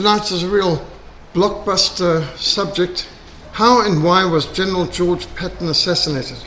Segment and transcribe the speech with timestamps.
[0.00, 0.82] Tonight is a real
[1.34, 3.06] blockbuster subject.
[3.52, 6.38] How and why was General George Patton assassinated?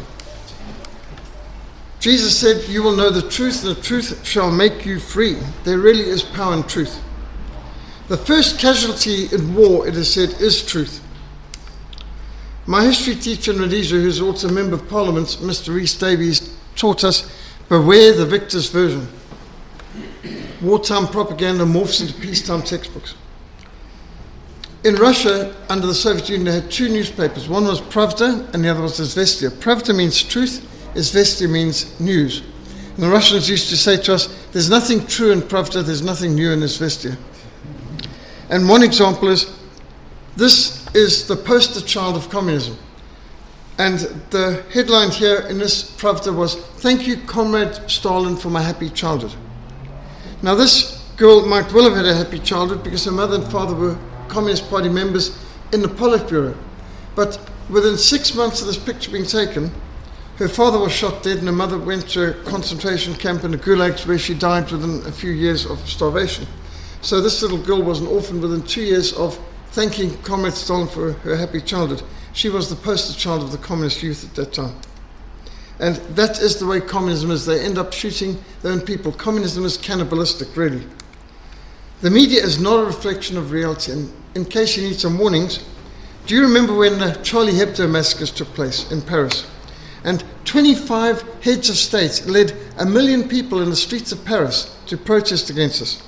[1.99, 5.37] Jesus said, You will know the truth, and the truth shall make you free.
[5.65, 6.99] There really is power in truth.
[8.07, 10.99] The first casualty in war, it is said, is truth.
[12.65, 15.75] My history teacher in Rhodesia, who's also a member of parliament, Mr.
[15.75, 17.31] Rhys Davies, taught us
[17.69, 19.07] beware the victor's version.
[20.59, 23.13] Wartime propaganda morphs into peacetime textbooks.
[24.83, 27.47] In Russia, under the Soviet Union, they had two newspapers.
[27.47, 29.49] One was Pravda and the other was Izvestia.
[29.49, 32.43] Pravda means truth, Izvestia means news.
[32.95, 36.35] And the Russians used to say to us, there's nothing true in Pravda, there's nothing
[36.35, 37.17] new in Izvestia.
[38.49, 39.57] And one example is
[40.35, 42.77] this is the poster child of communism.
[43.77, 43.99] And
[44.31, 49.33] the headline here in this Pravda was, Thank you, Comrade Stalin, for my happy childhood.
[50.41, 53.73] Now, this girl might well have had a happy childhood because her mother and father
[53.73, 53.97] were
[54.33, 55.37] Communist Party members
[55.71, 56.57] in the Politburo.
[57.15, 57.39] But
[57.69, 59.71] within six months of this picture being taken,
[60.37, 63.57] her father was shot dead and her mother went to a concentration camp in the
[63.57, 66.47] gulags where she died within a few years of starvation.
[67.01, 69.39] So this little girl was an orphan within two years of
[69.71, 72.01] thanking Comrade Stalin for her happy childhood.
[72.33, 74.75] She was the poster child of the communist youth at that time.
[75.79, 77.45] And that is the way communism is.
[77.45, 79.11] They end up shooting their own people.
[79.11, 80.83] Communism is cannibalistic, really.
[82.01, 83.91] The media is not a reflection of reality.
[83.91, 85.63] And in case you need some warnings,
[86.25, 89.45] do you remember when the Charlie Hebdo massacres took place in Paris?
[90.03, 94.97] And 25 heads of state led a million people in the streets of Paris to
[94.97, 96.01] protest against us.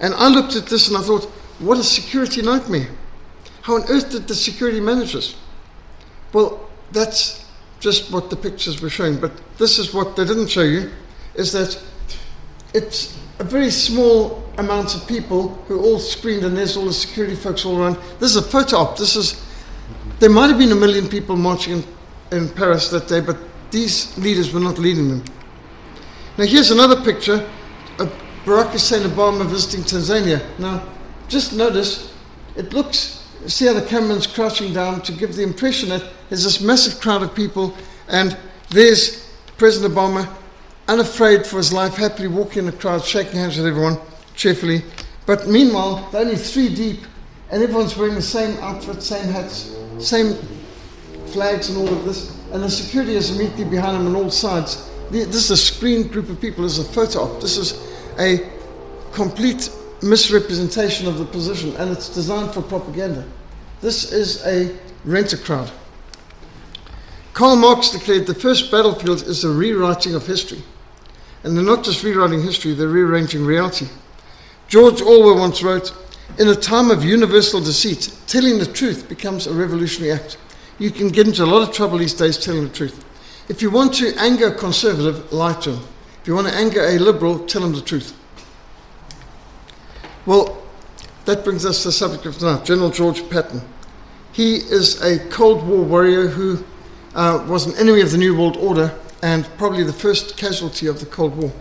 [0.00, 1.24] And I looked at this and I thought,
[1.58, 2.88] what a security nightmare.
[3.62, 5.36] How on earth did the security manage this?
[6.32, 7.44] Well, that's
[7.80, 9.18] just what the pictures were showing.
[9.18, 10.90] But this is what they didn't show you,
[11.34, 11.78] is that
[12.72, 17.34] it's a very small amount of people who all screened and there's all the security
[17.34, 17.96] folks all around.
[18.18, 18.96] This is a photo op.
[18.96, 19.44] This is,
[20.18, 21.82] there might have been a million people marching
[22.30, 23.36] in, in Paris that day, but
[23.70, 25.24] these leaders were not leading them.
[26.38, 27.48] Now here's another picture
[27.98, 28.12] of
[28.44, 30.42] Barack Hussein Obama visiting Tanzania.
[30.58, 30.86] Now,
[31.28, 32.14] just notice,
[32.56, 33.16] it looks
[33.46, 37.22] see how the cameraman's crouching down to give the impression that there's this massive crowd
[37.22, 37.74] of people,
[38.08, 38.36] and
[38.68, 39.26] there's
[39.56, 40.30] President Obama,
[40.88, 43.98] unafraid for his life, happily walking in the crowd, shaking hands with everyone
[44.40, 44.82] cheerfully.
[45.26, 47.00] But meanwhile, they're only three deep,
[47.50, 50.34] and everyone's wearing the same outfit, same hats, same
[51.26, 52.36] flags, and all of this.
[52.52, 54.90] And the security is immediately behind them on all sides.
[55.10, 56.64] This is a screened group of people.
[56.64, 57.40] This is a photo op.
[57.40, 57.86] This is
[58.18, 58.48] a
[59.12, 59.70] complete
[60.02, 63.26] misrepresentation of the position and it's designed for propaganda.
[63.80, 64.74] This is a
[65.04, 65.70] renter crowd.
[67.34, 70.62] Karl Marx declared the first battlefield is the rewriting of history.
[71.42, 73.88] And they're not just rewriting history, they're rearranging reality.
[74.70, 75.92] George Orwell once wrote,
[76.38, 80.38] In a time of universal deceit, telling the truth becomes a revolutionary act.
[80.78, 83.04] You can get into a lot of trouble these days telling the truth.
[83.48, 85.82] If you want to anger a conservative, lie to him.
[86.22, 88.16] If you want to anger a liberal, tell him the truth.
[90.24, 90.62] Well,
[91.24, 93.62] that brings us to the subject of tonight General George Patton.
[94.32, 96.64] He is a Cold War warrior who
[97.16, 101.00] uh, was an enemy of the New World Order and probably the first casualty of
[101.00, 101.52] the Cold War.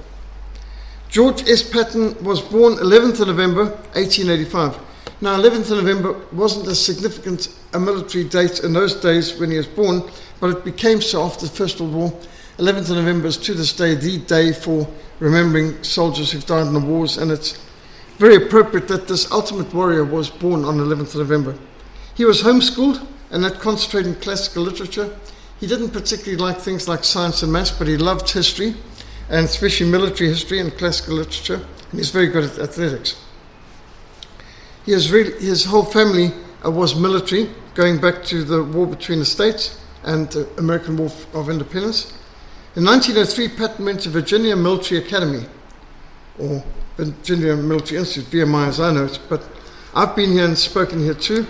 [1.10, 1.64] George S.
[1.64, 4.78] Patton was born 11th of November 1885.
[5.22, 9.58] Now, 11th of November wasn't a significant a military date in those days when he
[9.58, 10.04] was born,
[10.40, 12.20] but it became so after the First World War.
[12.60, 14.88] 11th of November is to this day the day for
[15.20, 17.60] remembering soldiers who've died in the wars, and it's
[18.20, 21.56] very appropriate that this ultimate warrior was born on 11th of November.
[22.14, 25.18] He was homeschooled and that concentrated in classical literature.
[25.60, 28.76] He didn't particularly like things like science and maths, but he loved history,
[29.30, 33.16] and especially military history and classical literature, and he's very good at athletics.
[34.86, 36.32] He has really, his whole family
[36.66, 41.12] uh, was military, going back to the war between the states and the American War
[41.34, 42.14] of Independence.
[42.76, 45.46] In 1903, Patton went to Virginia Military Academy,
[46.40, 46.64] or
[46.98, 49.48] Virginia Military Institute, VMI as I know it, but
[49.94, 51.46] I've been here and spoken here too.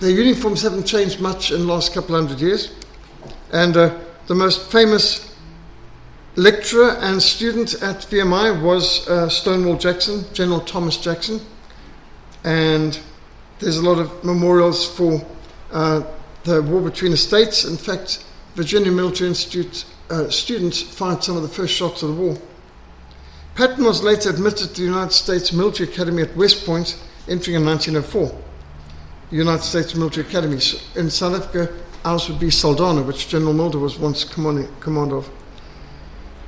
[0.00, 2.72] The uniforms haven't changed much in the last couple hundred years,
[3.52, 5.27] and uh, the most famous
[6.38, 11.40] lecturer and student at VMI was uh, Stonewall Jackson, General Thomas Jackson,
[12.44, 12.98] and
[13.58, 15.20] there's a lot of memorials for
[15.72, 16.04] uh,
[16.44, 17.64] the war between the states.
[17.64, 18.24] In fact,
[18.54, 22.38] Virginia Military Institute uh, students fired some of the first shots of the war.
[23.56, 27.66] Patton was later admitted to the United States Military Academy at West Point, entering in
[27.66, 28.40] 1904.
[29.30, 30.60] The United States Military Academy.
[30.94, 31.74] In South Africa,
[32.04, 35.28] ours would be Saldanha, which General Mulder was once commander of.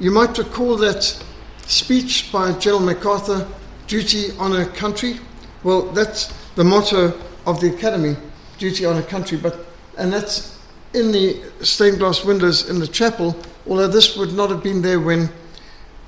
[0.01, 1.23] You might recall that
[1.67, 3.47] speech by General MacArthur,
[3.87, 5.21] Duty, Honour, Country,
[5.63, 7.13] Well, that's the motto
[7.47, 8.17] of the academy,
[8.59, 9.67] duty on a country, but
[9.99, 10.59] and that's
[10.95, 13.37] in the stained glass windows in the chapel,
[13.69, 15.29] although this would not have been there when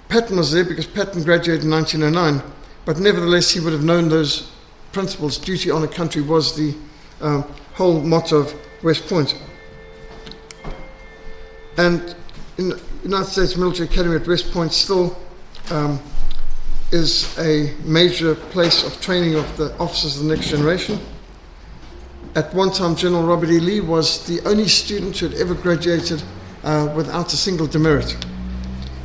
[0.08, 2.42] Patton was there because Patton graduated in 1909,
[2.86, 4.50] but nevertheless he would have known those
[4.92, 5.36] principles.
[5.36, 6.74] Duty on a country was the
[7.20, 7.42] um,
[7.74, 9.38] whole motto of West Point.
[11.76, 12.14] And
[12.56, 12.72] in
[13.02, 15.18] United States Military Academy at West Point still
[15.70, 16.00] um,
[16.92, 21.00] is a major place of training of the officers of the next generation.
[22.36, 23.58] At one time, General Robert E.
[23.58, 26.22] Lee was the only student who had ever graduated
[26.62, 28.24] uh, without a single demerit.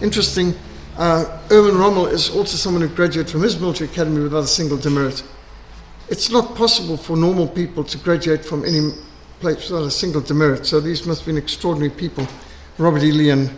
[0.01, 0.53] Interesting,
[0.97, 4.77] uh, Erwin Rommel is also someone who graduated from his military academy without a single
[4.77, 5.23] demerit.
[6.09, 8.91] It's not possible for normal people to graduate from any
[9.39, 12.27] place without a single demerit, so these must have been extraordinary people,
[12.77, 13.11] Robert E.
[13.11, 13.49] Lee and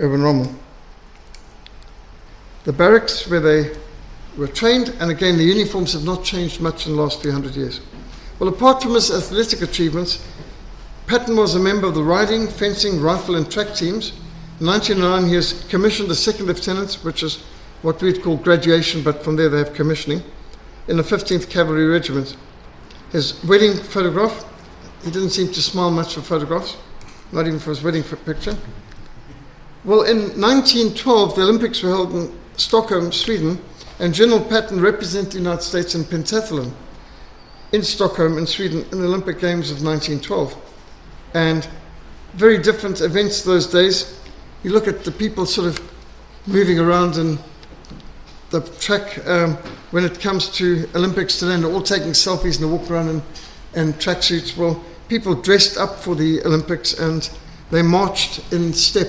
[0.00, 0.54] Erwin Rommel.
[2.64, 3.76] The barracks where they
[4.36, 7.54] were trained, and again, the uniforms have not changed much in the last few hundred
[7.54, 7.80] years.
[8.38, 10.26] Well, apart from his athletic achievements,
[11.06, 14.12] Patton was a member of the riding, fencing, rifle, and track teams.
[14.60, 17.42] In 1909, he was commissioned as second lieutenant, which is
[17.82, 20.22] what we'd call graduation, but from there they have commissioning,
[20.88, 22.36] in the 15th Cavalry Regiment.
[23.12, 24.44] His wedding photograph,
[25.04, 26.76] he didn't seem to smile much for photographs,
[27.32, 28.56] not even for his wedding picture.
[29.82, 33.58] Well, in 1912, the Olympics were held in Stockholm, Sweden,
[33.98, 36.72] and General Patton represented the United States in pentathlon
[37.72, 40.56] in Stockholm, in Sweden, in the Olympic Games of 1912.
[41.34, 41.68] And
[42.34, 44.20] very different events those days.
[44.62, 45.80] You look at the people sort of
[46.46, 47.38] moving around in
[48.50, 49.54] the track um,
[49.92, 53.08] when it comes to Olympics today, and they're all taking selfies and they walk around
[53.08, 53.22] in,
[53.74, 54.56] in tracksuits.
[54.56, 57.30] Well, people dressed up for the Olympics and
[57.70, 59.08] they marched in step,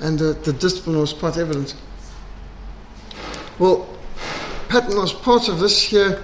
[0.00, 1.74] and uh, the discipline was quite evident.
[3.58, 3.88] Well,
[4.68, 6.22] Patton was part of this here.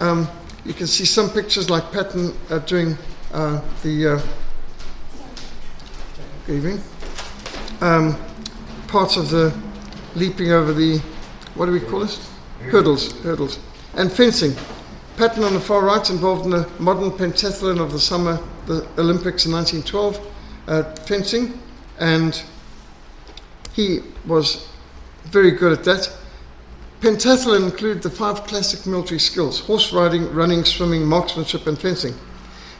[0.00, 0.28] Um,
[0.64, 2.96] you can see some pictures like Patton uh, doing
[3.32, 4.22] uh, the uh,
[6.48, 6.80] evening
[7.80, 8.16] um,
[8.86, 9.54] parts of the
[10.14, 10.98] leaping over the
[11.54, 12.30] what do we call this
[12.70, 13.58] hurdles hurdles
[13.94, 14.54] and fencing.
[15.16, 19.46] Patton on the far right involved in the modern pentathlon of the summer the Olympics
[19.46, 20.34] in 1912
[20.68, 21.58] uh, fencing
[21.98, 22.44] and
[23.76, 24.66] he was
[25.26, 26.10] very good at that.
[27.00, 32.14] Pentathlon included the five classic military skills horse riding, running, swimming, marksmanship, and fencing.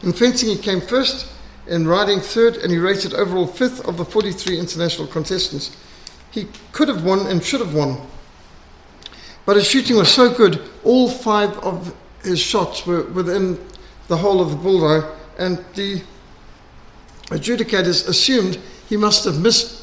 [0.02, 1.30] In fencing, he came first,
[1.66, 5.76] in riding third, and he rated overall fifth of the 43 international contestants.
[6.30, 8.00] He could have won and should have won.
[9.44, 11.94] But his shooting was so good, all five of
[12.24, 13.58] his shots were within
[14.08, 15.06] the hole of the bullseye,
[15.38, 16.02] and the
[17.26, 18.58] adjudicators assumed
[18.88, 19.75] he must have missed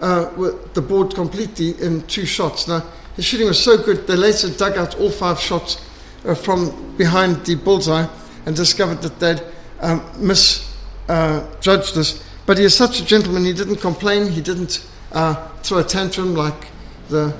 [0.00, 0.30] uh,
[0.74, 2.68] the board completely in two shots.
[2.68, 2.84] Now,
[3.16, 5.84] his shooting was so good, they later dug out all five shots
[6.24, 8.06] uh, from behind the bullseye
[8.46, 9.42] and discovered that they'd
[9.80, 10.68] um, misjudged
[11.08, 12.24] uh, this.
[12.46, 16.34] But he is such a gentleman, he didn't complain, he didn't uh, throw a tantrum
[16.34, 16.68] like
[17.08, 17.34] the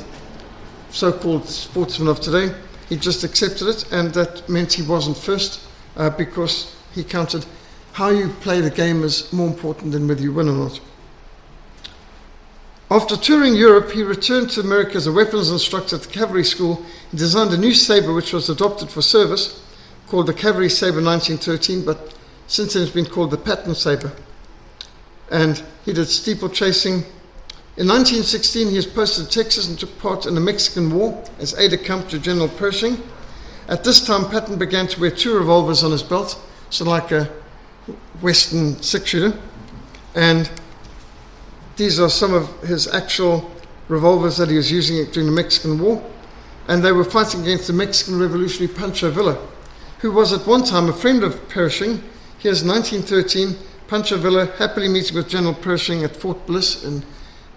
[0.91, 2.55] so called sportsmen of today.
[2.89, 5.61] He just accepted it, and that meant he wasn't first
[5.97, 7.45] uh, because he counted
[7.93, 10.81] how you play the game is more important than whether you win or not.
[12.91, 16.85] After touring Europe, he returned to America as a weapons instructor at the cavalry school.
[17.11, 19.61] and designed a new saber which was adopted for service,
[20.07, 22.15] called the Cavalry Saber 1913, but
[22.47, 24.13] since then it's been called the Patton Saber.
[25.31, 27.05] And he did steeplechasing.
[27.77, 31.55] In 1916, he was posted to Texas and took part in the Mexican War as
[31.59, 33.03] aide de camp to General Pershing.
[33.69, 36.41] At this time, Patton began to wear two revolvers on his belt,
[36.71, 37.31] so like a
[38.23, 39.39] Western six shooter.
[40.15, 40.51] And
[41.79, 43.49] these are some of his actual
[43.87, 46.03] revolvers that he was using during the Mexican War.
[46.67, 49.39] And they were fighting against the Mexican revolutionary Pancho Villa,
[50.01, 52.03] who was at one time a friend of Pershing.
[52.39, 53.57] Here's 1913,
[53.87, 57.05] Pancho Villa happily meeting with General Pershing at Fort Bliss in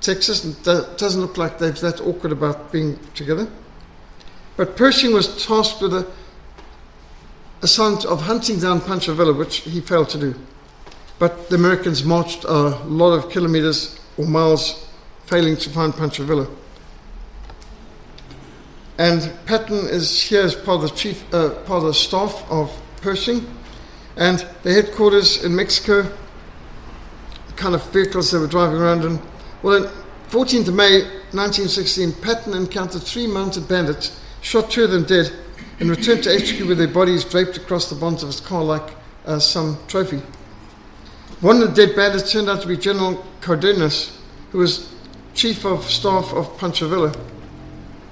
[0.02, 0.46] Texas.
[0.46, 3.50] And it doesn't look like they're that awkward about being together.
[4.56, 6.08] But Pershing was tasked with a
[7.64, 10.36] assignment of hunting down Pancho Villa, which he failed to do.
[11.18, 14.88] But the Americans marched a lot of kilometers or miles
[15.26, 16.48] failing to find Pancho Villa.
[18.98, 22.72] And Patton is here as part of the chief, uh, part of the staff of
[23.02, 23.48] Pershing,
[24.16, 26.04] and the headquarters in Mexico.
[26.04, 29.20] The kind of vehicles they were driving around in.
[29.64, 29.92] Well, on
[30.30, 31.02] 14th of May
[31.32, 35.32] 1916, Patton encountered three mounted bandits, shot two of them dead,
[35.80, 38.94] and returned to HQ with their bodies draped across the bonds of his car like
[39.26, 40.22] uh, some trophy.
[41.42, 44.16] One of the dead bandits turned out to be General Cardenas,
[44.52, 44.94] who was
[45.34, 47.12] chief of staff of Pancho Villa.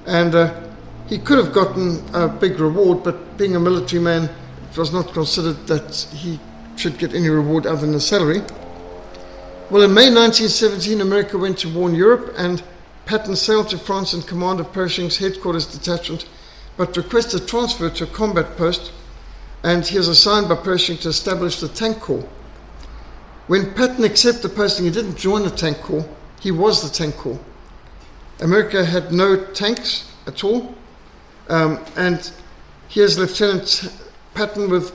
[0.08, 0.60] And uh,
[1.08, 4.32] he could have gotten a big reward, but being a military man,
[4.72, 6.40] it was not considered that he
[6.76, 8.42] should get any reward other than a salary.
[9.70, 12.64] Well, in May 1917, America went to war in Europe, and
[13.06, 16.28] Patton sailed to France in command of Pershing's headquarters detachment,
[16.78, 18.92] but requested transfer to a combat post,
[19.64, 22.28] and he was assigned by Pershing to establish the tank corps.
[23.50, 26.08] When Patton accepted the posting, he didn't join the tank corps,
[26.39, 27.39] he was the tank corps.
[28.41, 30.75] America had no tanks at all,
[31.48, 32.32] um, and
[32.89, 33.91] here's Lieutenant
[34.36, 34.94] Patton with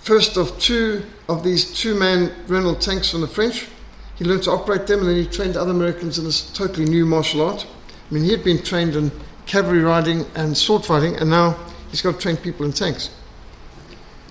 [0.00, 3.68] first of two of these two-man Renault tanks from the French.
[4.16, 7.06] He learned to operate them, and then he trained other Americans in this totally new
[7.06, 7.64] martial art.
[7.64, 9.12] I mean, he had been trained in
[9.46, 11.56] cavalry riding and sword fighting, and now
[11.92, 13.10] he's got to train people in tanks.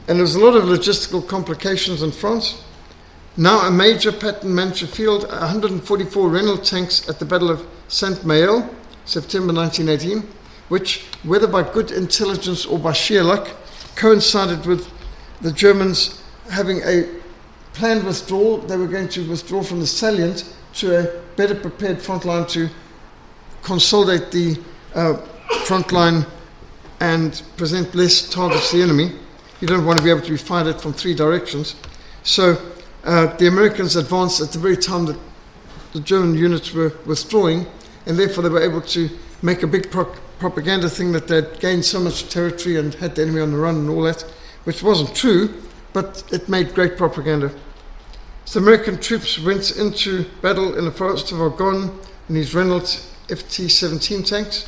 [0.09, 2.61] And there was a lot of logistical complications in France.
[3.37, 8.73] Now a major Patton managed field 144 Renault tanks at the Battle of Saint-Mihiel,
[9.03, 10.25] September 1918,
[10.69, 13.49] which, whether by good intelligence or by sheer luck,
[13.97, 14.89] coincided with
[15.41, 17.09] the Germans having a
[17.73, 18.59] planned withdrawal.
[18.59, 22.69] They were going to withdraw from the salient to a better prepared front line to
[23.63, 24.61] consolidate the
[24.93, 25.17] uh,
[25.65, 26.25] front line
[27.01, 29.11] and present less targets to the enemy.
[29.59, 31.75] You don't want to be able to be fired at from three directions.
[32.23, 32.57] So
[33.05, 35.17] uh, the Americans advanced at the very time that
[35.93, 37.67] the German units were withdrawing,
[38.05, 39.09] and therefore they were able to
[39.41, 43.21] make a big pro- propaganda thing that they'd gained so much territory and had the
[43.21, 44.21] enemy on the run and all that,
[44.63, 45.61] which wasn't true,
[45.93, 47.51] but it made great propaganda.
[48.45, 51.97] So American troops went into battle in the forest of Argonne
[52.27, 54.67] in these Renault FT 17 tanks,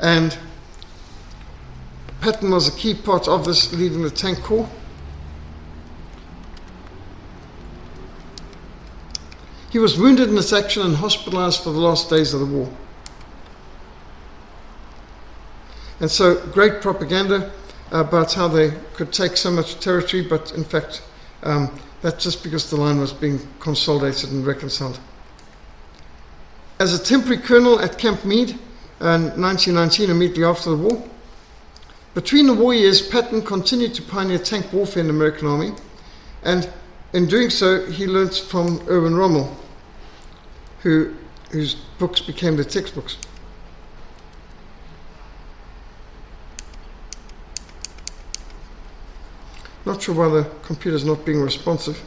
[0.00, 0.36] and
[2.20, 4.68] Patton was a key part of this, leading the tank corps.
[9.76, 12.72] He was wounded in this action and hospitalized for the last days of the war.
[16.00, 17.52] And so, great propaganda
[17.90, 21.02] about how they could take so much territory, but in fact,
[21.42, 24.98] um, that's just because the line was being consolidated and reconciled.
[26.78, 28.52] As a temporary colonel at Camp Meade
[29.02, 31.06] in 1919, immediately after the war,
[32.14, 35.72] between the war years, Patton continued to pioneer tank warfare in the American Army,
[36.44, 36.66] and
[37.12, 39.54] in doing so, he learnt from Erwin Rommel,
[40.86, 41.12] who,
[41.50, 43.16] whose books became the textbooks.
[49.84, 52.00] Not sure why the computer's not being responsive.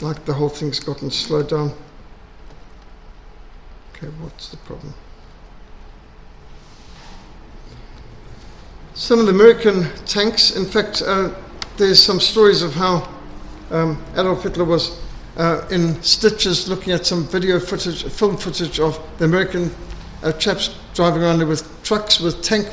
[0.00, 1.72] Like the whole thing's gotten slowed down.
[3.92, 4.92] Okay, what's the problem?
[8.94, 11.32] Some of the American tanks, in fact, uh,
[11.76, 13.08] there's some stories of how
[13.70, 15.05] um, Adolf Hitler was
[15.36, 19.70] uh, in stitches looking at some video footage, film footage of the American
[20.22, 22.66] uh, chaps driving around there with trucks with tank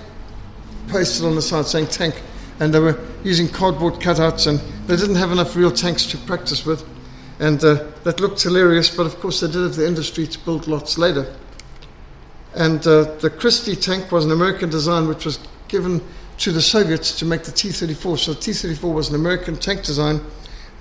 [0.87, 2.21] pasted on the side saying tank
[2.59, 6.65] and they were using cardboard cutouts, and they didn't have enough real tanks to practice
[6.65, 6.87] with.
[7.39, 10.67] And uh, that looked hilarious, but of course they did have the industry to build
[10.67, 11.33] lots later.
[12.55, 16.01] And uh, the Christie tank was an American design which was given
[16.37, 18.17] to the Soviets to make the T 34.
[18.17, 20.21] So the T 34 was an American tank design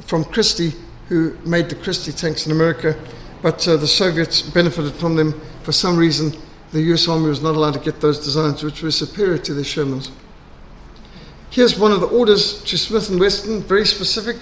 [0.07, 0.75] from Christie,
[1.09, 2.97] who made the Christie tanks in America.
[3.43, 5.41] But uh, the Soviets benefited from them.
[5.63, 6.33] For some reason,
[6.73, 9.63] the US Army was not allowed to get those designs, which were superior to the
[9.63, 10.11] Shermans.
[11.51, 14.37] Here's one of the orders to Smith & Wesson, very specific,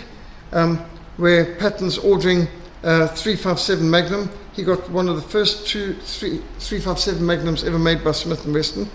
[0.52, 0.78] um,
[1.16, 2.46] where Patton's ordering
[2.84, 4.30] uh, 357 Magnum.
[4.52, 8.88] He got one of the first two 357 Magnums ever made by Smith & Wesson.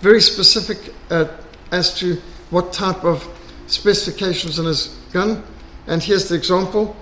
[0.00, 1.26] Very specific uh,
[1.70, 3.26] as to what type of
[3.68, 5.44] specifications in his gun.
[5.86, 6.96] And here's the example.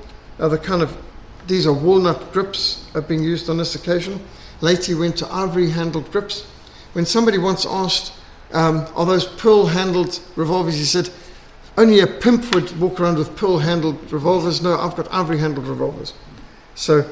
[0.49, 0.97] The kind of
[1.47, 4.21] these are walnut grips are being used on this occasion.
[4.61, 6.47] Later he went to ivory handled grips.
[6.93, 8.13] When somebody once asked
[8.53, 10.75] um, are those pearl handled revolvers.
[10.77, 11.11] He said,
[11.79, 14.61] only a pimp would walk around with pearl handled revolvers.
[14.61, 16.15] No, I've got ivory handled revolvers.
[16.75, 17.05] So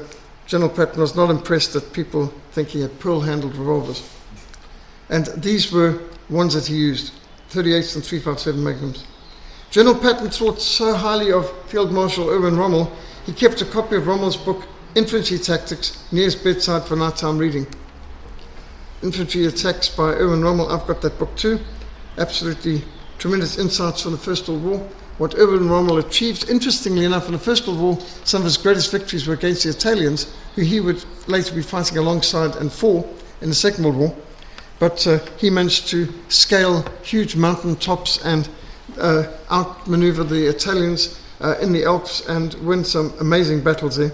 [0.45, 4.07] General Patton was not impressed that people think he had pearl handled revolvers.
[5.09, 7.13] And these were ones that he used
[7.51, 9.05] 38s and 357 Magnums.
[9.71, 12.91] General Patton thought so highly of Field Marshal Erwin Rommel,
[13.29, 14.63] he kept a copy of Rommel's book,
[14.95, 17.67] Infantry Tactics, near his bedside for nighttime reading.
[19.03, 20.67] Infantry Attacks by Erwin Rommel.
[20.67, 21.59] I've got that book too.
[22.17, 22.81] Absolutely
[23.19, 24.79] tremendous insights from the First World War.
[25.19, 28.91] What Erwin Rommel achieved, interestingly enough, in the First World War, some of his greatest
[28.91, 33.07] victories were against the Italians, who he would later be fighting alongside and for
[33.41, 34.15] in the Second World War.
[34.79, 38.49] But uh, he managed to scale huge mountain tops and
[38.97, 44.11] uh, outmaneuver the Italians uh, in the Alps and win some amazing battles there.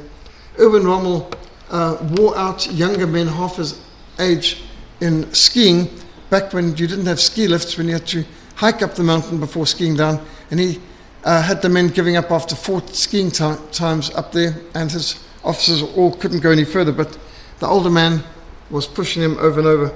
[0.60, 1.29] Erwin Rommel
[1.70, 3.82] uh, wore out younger men half his
[4.20, 4.63] age
[5.01, 5.89] in skiing
[6.29, 8.24] back when you didn't have ski lifts, when you had to
[8.55, 10.24] hike up the mountain before skiing down.
[10.51, 10.79] And he
[11.24, 15.24] uh, had the men giving up after four skiing t- times up there, and his
[15.44, 16.91] officers all couldn't go any further.
[16.91, 17.17] But
[17.60, 18.24] the older man
[18.70, 19.94] was pushing him over and over.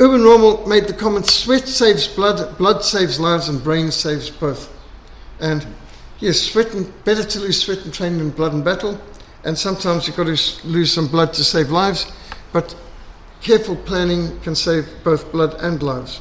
[0.00, 4.72] Erwin Rommel made the comment sweat saves blood, blood saves lives, and brain saves both.
[5.40, 5.64] And
[6.18, 9.00] yes, sweat and, better to lose sweat and train than blood in battle.
[9.44, 12.10] And sometimes you've got to lose some blood to save lives.
[12.52, 12.74] But
[13.40, 16.20] careful planning can save both blood and lives.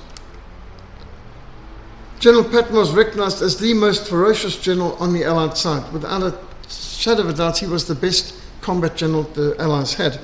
[2.19, 5.91] General Patton was recognized as the most ferocious general on the Allied side.
[5.91, 6.37] Without a
[6.69, 10.19] shadow of a doubt, he was the best combat general the Allies had.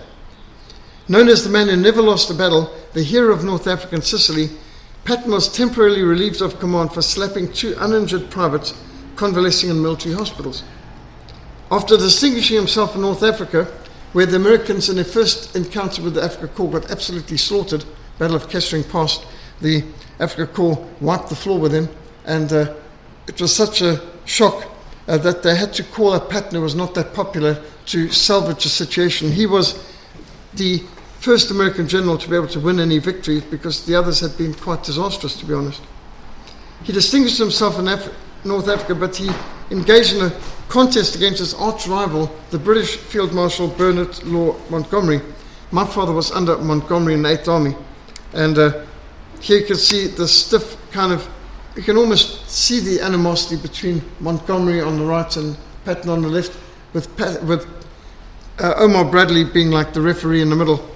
[1.10, 4.04] Known as the man who never lost a battle, the hero of North Africa and
[4.04, 4.52] Sicily,
[5.06, 8.76] Patton was temporarily relieved of command for slapping two uninjured privates
[9.16, 10.62] convalescing in military hospitals.
[11.72, 13.66] After distinguishing himself in North Africa,
[14.14, 17.86] where the Americans in their first encounter with the Afrika Korps got absolutely slaughtered,
[18.20, 19.26] Battle of Kasserine Pass,
[19.62, 19.82] the
[20.20, 21.90] Afrika Korps wiped the floor with him,
[22.26, 22.76] and uh,
[23.28, 24.68] it was such a shock
[25.08, 28.62] uh, that they had to call up Patton, who was not that popular, to salvage
[28.62, 29.32] the situation.
[29.32, 29.84] He was
[30.54, 30.84] the
[31.20, 34.54] first American general to be able to win any victories because the others had been
[34.54, 35.82] quite disastrous, to be honest.
[36.84, 38.14] He distinguished himself in Af-
[38.46, 39.30] North Africa, but he
[39.70, 40.34] engaged in a
[40.70, 45.20] contest against his arch rival, the British Field Marshal Bernard Law Montgomery.
[45.72, 47.76] My father was under Montgomery in the Eighth Army,
[48.34, 48.86] and uh,
[49.42, 51.30] here you can see the stiff kind of,
[51.76, 56.30] you can almost see the animosity between Montgomery on the right and Patton on the
[56.30, 56.58] left,
[56.94, 57.68] with, Pat- with
[58.60, 60.90] uh, Omar Bradley being like the referee in the middle.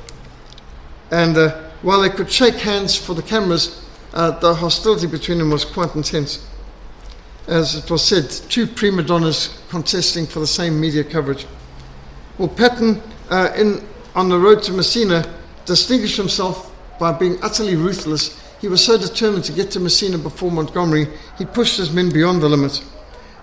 [1.12, 3.84] And uh, while they could shake hands for the cameras,
[4.14, 6.48] uh, the hostility between them was quite intense.
[7.48, 11.46] As it was said, two prima donnas contesting for the same media coverage.
[12.38, 13.84] Well, Patton, uh, in,
[14.16, 15.26] on the road to Messina,
[15.66, 18.40] distinguished himself by being utterly ruthless.
[18.62, 21.08] He was so determined to get to Messina before Montgomery,
[21.38, 22.82] he pushed his men beyond the limit.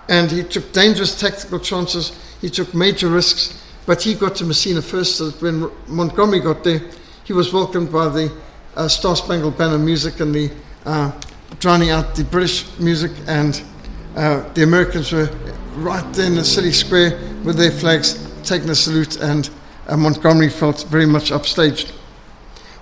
[0.09, 4.81] And he took dangerous tactical chances, he took major risks, but he got to Messina
[4.81, 6.81] first so that when Montgomery got there,
[7.23, 8.31] he was welcomed by the
[8.75, 10.51] uh, Star Spangled Banner music and the
[10.85, 11.11] uh,
[11.59, 13.61] drowning out the British music, and
[14.15, 15.29] uh, the Americans were
[15.75, 19.49] right there in the city square with their flags taking a salute, and
[19.87, 21.93] uh, Montgomery felt very much upstaged.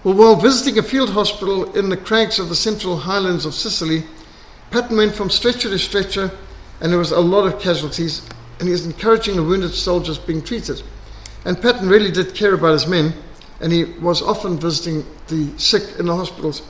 [0.04, 4.04] Well, while visiting a field hospital in the crags of the central highlands of Sicily,
[4.71, 6.32] Patton went from stretcher to stretcher,
[6.80, 8.25] and there was a lot of casualties,
[8.60, 10.82] and he was encouraging the wounded soldiers being treated.
[11.43, 13.13] And Patton really did care about his men
[13.60, 16.62] and he was often visiting the sick in the hospitals.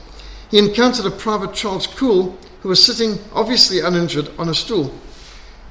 [0.50, 4.92] He encountered a private Charles Kuhl who was sitting, obviously uninjured, on a stool.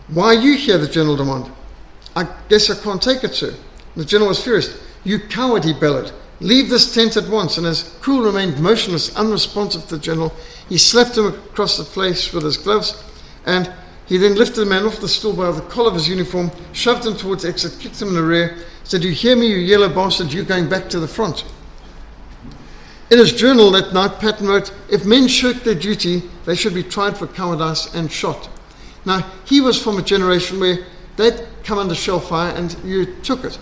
[0.07, 0.77] Why are you here?
[0.77, 1.51] the general demanded.
[2.15, 3.53] I guess I can't take it, sir.
[3.95, 4.81] The general was furious.
[5.03, 6.11] You coward, he bellowed.
[6.39, 7.57] Leave this tent at once.
[7.57, 10.33] And as Kuhl remained motionless, unresponsive to the general,
[10.67, 13.03] he slapped him across the face with his gloves,
[13.45, 13.71] and
[14.05, 17.05] he then lifted the man off the stool by the collar of his uniform, shoved
[17.05, 18.57] him towards the exit, kicked him in the rear,
[18.89, 21.45] said, You hear me, you yellow bastard, you're going back to the front.
[23.11, 26.81] In his journal that night, Patton wrote, If men shirk their duty, they should be
[26.81, 28.49] tried for cowardice and shot.
[29.05, 30.79] Now, he was from a generation where
[31.17, 33.59] they'd come under shell fire and you took it.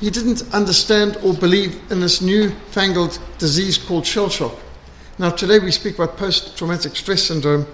[0.00, 4.54] He didn't understand or believe in this new-fangled disease called shell shock.
[5.18, 7.66] Now, today we speak about post traumatic stress syndrome,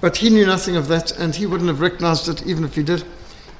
[0.00, 2.82] but he knew nothing of that and he wouldn't have recognized it even if he
[2.82, 3.04] did.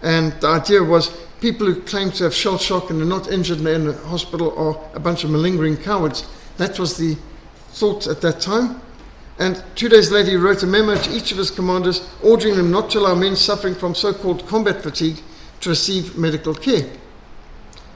[0.02, 3.58] And the idea was people who claim to have shell shock and are not injured
[3.58, 6.26] and they're in the hospital are a bunch of malingering cowards.
[6.56, 7.16] That was the
[7.70, 8.80] thought at that time.
[9.38, 12.70] And two days later, he wrote a memo to each of his commanders ordering them
[12.70, 15.18] not to allow men suffering from so called combat fatigue
[15.60, 16.88] to receive medical care.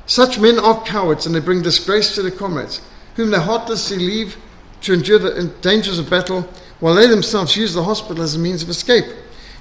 [0.05, 2.83] Such men are cowards and they bring disgrace to their comrades,
[3.15, 4.37] whom they heartlessly leave
[4.83, 6.49] to endure the dangers of battle
[6.81, 9.05] while they themselves use the hospital as a means of escape.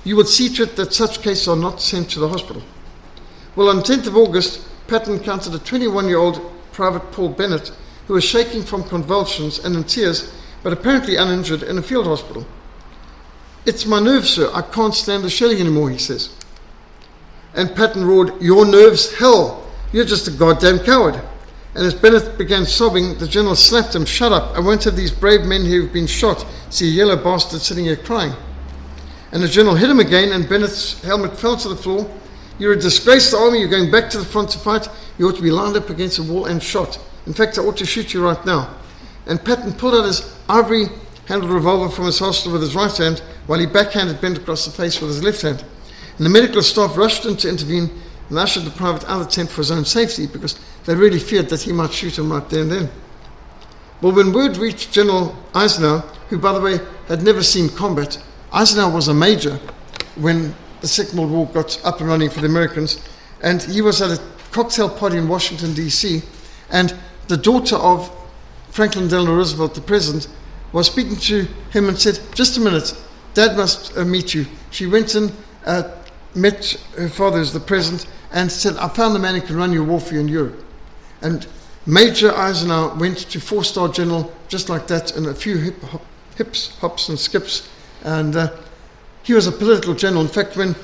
[0.03, 2.63] You would see to it that such cases are not sent to the hospital.
[3.55, 7.71] Well, on 10th of August, Patton encountered a 21 year old Private Paul Bennett
[8.09, 10.33] who was shaking from convulsions and in tears,
[10.63, 12.43] but apparently uninjured, in a field hospital.
[13.67, 14.49] It's my nerves, sir.
[14.51, 16.35] I can't stand the shelling anymore, he says.
[17.53, 19.67] And Patton roared, Your nerves, hell!
[19.93, 21.21] You're just a goddamn coward.
[21.75, 24.57] And as Bennett began sobbing, the general slapped him, Shut up!
[24.57, 27.95] I won't have these brave men who've been shot see a yellow bastard sitting here
[27.95, 28.33] crying.
[29.31, 32.09] And the general hit him again, and Bennett's helmet fell to the floor.
[32.59, 33.59] You're a disgrace to the army.
[33.59, 34.87] You're going back to the front to fight.
[35.17, 36.99] You ought to be lined up against a wall and shot.
[37.25, 38.75] In fact, I ought to shoot you right now.
[39.25, 40.85] And Patton pulled out his ivory
[41.29, 44.71] handled revolver from his holster with his right hand while he backhanded Bennett across the
[44.71, 45.63] face with his left hand.
[46.17, 47.89] And the medical staff rushed in to intervene
[48.29, 51.19] and ushered the private out of the tent for his own safety because they really
[51.19, 52.89] feared that he might shoot him right there and then.
[54.01, 58.91] Well, when word reached General Eisenhower, who, by the way, had never seen combat, Eisenhower
[58.91, 59.59] was a major
[60.15, 62.99] when the Second World War got up and running for the Americans,
[63.41, 66.21] and he was at a cocktail party in Washington, D.C.,
[66.71, 66.95] and
[67.27, 68.11] the daughter of
[68.71, 70.27] Franklin Delano Roosevelt, the president,
[70.71, 72.95] was speaking to him and said, Just a minute,
[73.33, 74.45] Dad must uh, meet you.
[74.71, 75.31] She went in,
[75.65, 75.83] uh,
[76.35, 79.73] met her father as the president, and said, I found the man who can run
[79.73, 80.63] your warfare in Europe.
[81.21, 81.47] And
[81.85, 86.05] Major Eisenhower went to four star general just like that in a few hip, hop,
[86.35, 87.67] hips, hops, and skips.
[88.03, 88.55] And uh,
[89.23, 90.21] he was a political general.
[90.21, 90.75] In fact, when,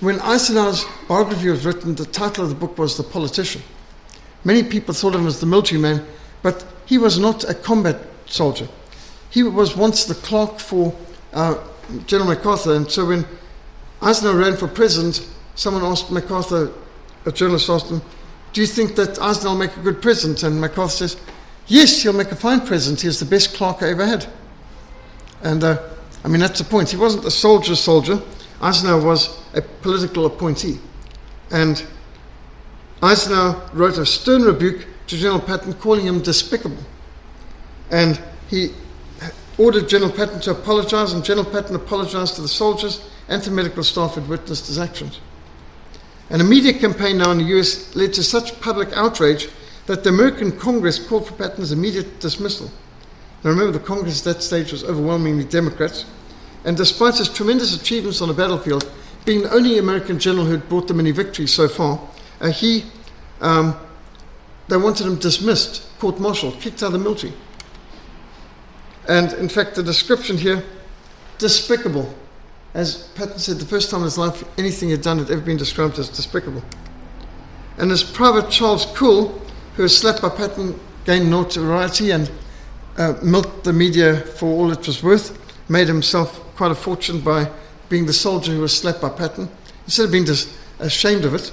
[0.00, 3.62] when Eisenhower's biography was written, the title of the book was The Politician.
[4.44, 6.04] Many people thought of him as the military man,
[6.42, 8.68] but he was not a combat soldier.
[9.30, 10.94] He was once the clerk for
[11.32, 11.58] uh,
[12.06, 13.24] General MacArthur, and so when
[14.00, 16.72] Eisenhower ran for president, someone asked MacArthur,
[17.24, 18.02] a journalist asked him,
[18.52, 20.42] Do you think that Eisenhower will make a good president?
[20.42, 21.16] And MacArthur says,
[21.68, 23.00] Yes, he'll make a fine president.
[23.00, 24.26] He's the best clerk I ever had.
[25.42, 25.78] And uh,
[26.24, 26.90] I mean, that's the point.
[26.90, 28.22] He wasn't a soldier soldier.
[28.60, 30.78] Eisenhower was a political appointee.
[31.50, 31.84] And
[33.02, 36.82] Eisenhower wrote a stern rebuke to General Patton, calling him despicable.
[37.90, 38.70] And he
[39.58, 43.82] ordered General Patton to apologize, and General Patton apologized to the soldiers and to medical
[43.82, 45.20] staff who had witnessed his actions.
[46.30, 49.48] An immediate campaign now in the US led to such public outrage
[49.86, 52.70] that the American Congress called for Patton's immediate dismissal.
[53.44, 56.04] Now remember, the Congress at that stage was overwhelmingly Democrats,
[56.64, 58.90] and despite his tremendous achievements on the battlefield,
[59.24, 62.00] being the only American general who had brought them any victories so far,
[62.40, 62.84] uh, he,
[63.40, 63.76] um,
[64.68, 67.32] they wanted him dismissed, court-martialed, kicked out of the military.
[69.08, 70.64] And in fact, the description here,
[71.38, 72.14] despicable.
[72.74, 75.40] As Patton said, the first time in his life anything he had done had ever
[75.40, 76.62] been described as despicable.
[77.76, 79.40] And as Private Charles Kuhl,
[79.74, 82.30] who was slapped by Patton, gained notoriety and
[82.96, 87.50] uh, milked the media for all it was worth, made himself quite a fortune by
[87.88, 89.48] being the soldier who was slapped by Patton,
[89.84, 91.52] instead of being dis- ashamed of it.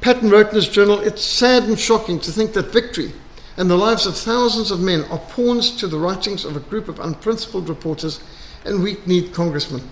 [0.00, 3.12] Patton wrote in his journal, It's sad and shocking to think that victory
[3.58, 6.86] and the lives of thousands of men are pawns to the writings of a group
[6.86, 8.20] of unprincipled reporters
[8.64, 9.82] and weak kneed congressmen.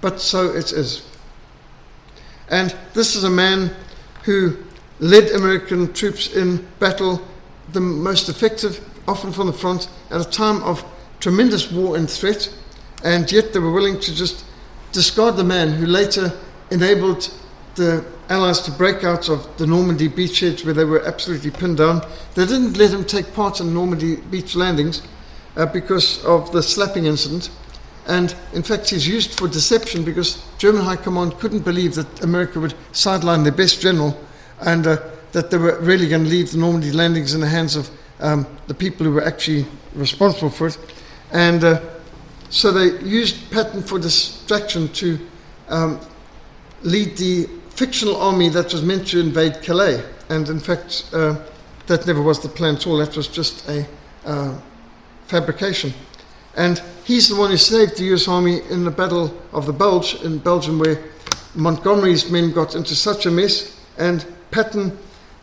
[0.00, 1.06] But so it is.
[2.48, 3.70] And this is a man
[4.24, 4.56] who
[4.98, 7.22] led American troops in battle,
[7.72, 10.84] the most effective, often from the front, at a time of
[11.20, 12.52] tremendous war and threat,
[13.04, 14.44] and yet they were willing to just
[14.92, 16.32] discard the man who later
[16.70, 17.32] enabled
[17.74, 22.00] the Allies to break out of the Normandy beachheads where they were absolutely pinned down.
[22.34, 25.02] They didn't let him take part in Normandy beach landings
[25.56, 27.50] uh, because of the slapping incident.
[28.06, 32.58] And in fact, he's used for deception because German High Command couldn't believe that America
[32.58, 34.18] would sideline their best general
[34.60, 34.96] and uh,
[35.32, 37.90] that they were really going to leave the Normandy landings in the hands of
[38.22, 40.78] um, the people who were actually responsible for it.
[41.32, 41.80] And uh,
[42.48, 45.18] so they used Patton for distraction to
[45.68, 46.00] um,
[46.82, 50.02] lead the fictional army that was meant to invade Calais.
[50.28, 51.36] And in fact, uh,
[51.86, 52.98] that never was the plan at all.
[52.98, 53.86] That was just a
[54.24, 54.58] uh,
[55.26, 55.92] fabrication.
[56.56, 60.22] And he's the one who saved the US Army in the Battle of the Bulge
[60.22, 61.02] in Belgium, where
[61.54, 63.78] Montgomery's men got into such a mess.
[63.98, 64.96] And Patton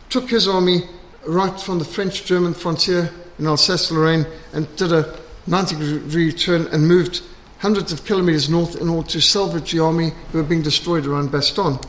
[0.08, 0.82] took his army
[1.26, 6.66] right from the French German frontier in Alsace Lorraine and did a 90 degree turn
[6.68, 7.22] and moved
[7.58, 11.30] hundreds of kilometers north in order to salvage the army who were being destroyed around
[11.30, 11.82] Bastogne.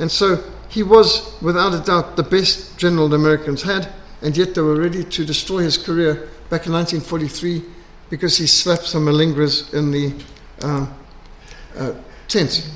[0.00, 4.54] And so he was, without a doubt, the best general the Americans had, and yet
[4.54, 7.62] they were ready to destroy his career back in 1943
[8.10, 10.14] because he slapped some malingerers in the
[10.62, 10.86] uh,
[11.76, 11.94] uh,
[12.28, 12.68] tent.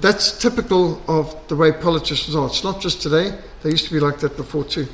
[0.00, 2.46] That's typical of the way politicians are.
[2.46, 4.86] It's not just today, they used to be like that before too.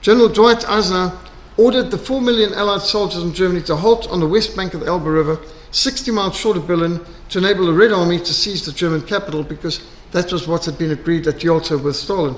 [0.00, 1.16] General Dwight Eisenhower
[1.56, 4.80] ordered the 4 million Allied soldiers in Germany to halt on the west bank of
[4.80, 5.38] the Elbe River,
[5.70, 9.44] 60 miles short of Berlin, to enable the Red Army to seize the German capital
[9.44, 9.80] because
[10.10, 12.34] that was what had been agreed at Yalta with Stalin.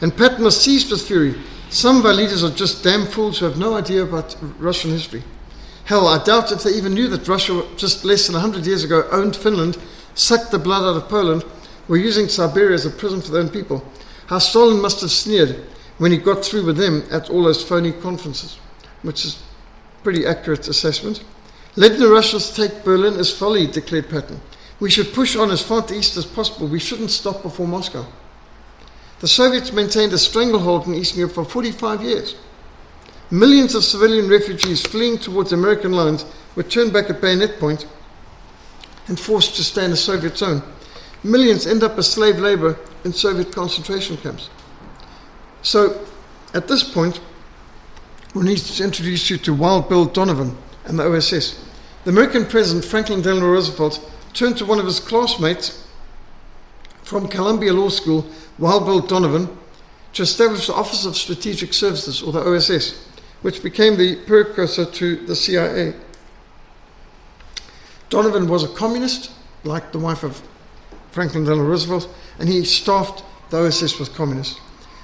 [0.00, 1.34] And Patton was seized with fury.
[1.70, 5.22] Some of our leaders are just damn fools who have no idea about Russian history.
[5.84, 9.06] Hell, I doubt if they even knew that Russia, just less than 100 years ago,
[9.10, 9.78] owned Finland,
[10.18, 11.44] sucked the blood out of Poland,
[11.86, 13.84] were using Siberia as a prison for their own people.
[14.26, 15.64] How Stalin must have sneered
[15.98, 18.58] when he got through with them at all those phony conferences,
[19.02, 19.42] which is
[20.02, 21.24] pretty accurate assessment.
[21.76, 24.40] Letting the Russians take Berlin is folly, declared Patton.
[24.80, 26.68] We should push on as far to east as possible.
[26.68, 28.06] We shouldn't stop before Moscow.
[29.20, 32.36] The Soviets maintained a stranglehold in Eastern Europe for 45 years.
[33.30, 37.86] Millions of civilian refugees fleeing towards American lines were turned back at bayonet point
[39.08, 40.62] and forced to stay in the Soviet zone.
[41.24, 44.50] millions end up as slave labor in Soviet concentration camps.
[45.62, 46.06] So,
[46.54, 47.20] at this point,
[48.34, 51.64] we need to introduce you to Wild Bill Donovan and the OSS.
[52.04, 54.00] The American President Franklin Delano Roosevelt
[54.32, 55.86] turned to one of his classmates
[57.02, 58.26] from Columbia Law School,
[58.58, 59.48] Wild Bill Donovan,
[60.12, 63.06] to establish the Office of Strategic Services, or the OSS,
[63.42, 65.94] which became the precursor to the CIA.
[68.10, 69.30] Donovan was a communist,
[69.64, 70.42] like the wife of
[71.10, 74.60] Franklin Delano Roosevelt, and he staffed the OSS with communists.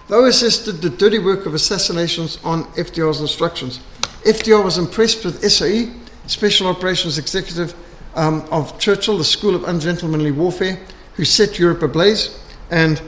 [0.09, 3.81] The OSS did the dirty work of assassinations on FDR's instructions.
[4.25, 5.91] FDR was impressed with SOE,
[6.27, 7.75] Special Operations Executive
[8.15, 10.79] um, of Churchill, the School of Ungentlemanly Warfare,
[11.15, 12.39] who set Europe ablaze,
[12.71, 13.01] and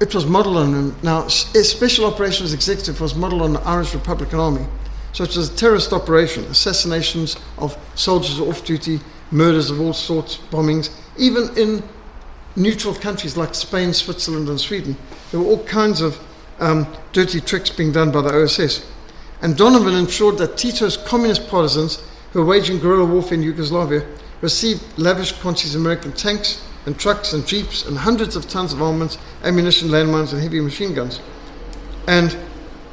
[0.00, 0.96] it was modeled on him.
[1.02, 4.66] Now, Special Operations Executive was modeled on the Irish Republican Army.
[5.12, 11.56] So as terrorist operation, assassinations of soldiers off duty, murders of all sorts, bombings, even
[11.56, 11.82] in
[12.56, 14.96] neutral countries like Spain, Switzerland, and Sweden.
[15.30, 16.18] There were all kinds of
[16.58, 18.84] um, dirty tricks being done by the OSS.
[19.40, 24.04] And Donovan ensured that Tito's communist partisans, who were waging guerrilla warfare in Yugoslavia,
[24.40, 28.82] received lavish quantities of American tanks and trucks and jeeps and hundreds of tons of
[28.82, 31.20] armaments, ammunition, landmines, and heavy machine guns.
[32.06, 32.36] And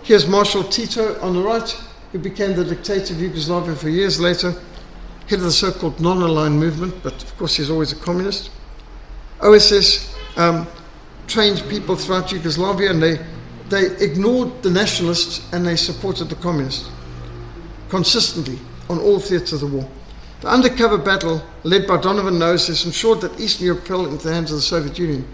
[0.04, 1.82] here's Marshal Tito on the right,
[2.16, 4.54] who became the dictator of Yugoslavia for years later,
[5.28, 8.52] head of the so called non aligned movement, but of course he's always a communist.
[9.42, 10.66] OSS um,
[11.28, 13.20] trained people throughout Yugoslavia and they,
[13.68, 16.90] they ignored the nationalists and they supported the communists
[17.90, 19.90] consistently on all theatres of the war.
[20.40, 24.52] The undercover battle led by Donovan and ensured that Eastern Europe fell into the hands
[24.52, 25.28] of the Soviet Union.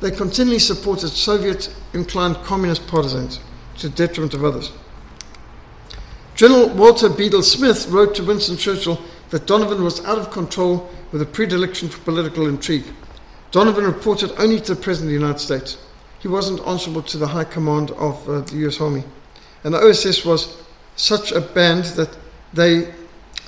[0.00, 3.40] They continually supported Soviet inclined communist partisans
[3.78, 4.70] to the detriment of others.
[6.36, 11.22] General Walter Bedell Smith wrote to Winston Churchill that Donovan was out of control with
[11.22, 12.84] a predilection for political intrigue.
[13.52, 15.78] Donovan reported only to the President of the United States.
[16.18, 19.02] He wasn't answerable to the High Command of uh, the US Army.
[19.64, 20.62] And the OSS was
[20.96, 22.14] such a band that
[22.52, 22.92] they,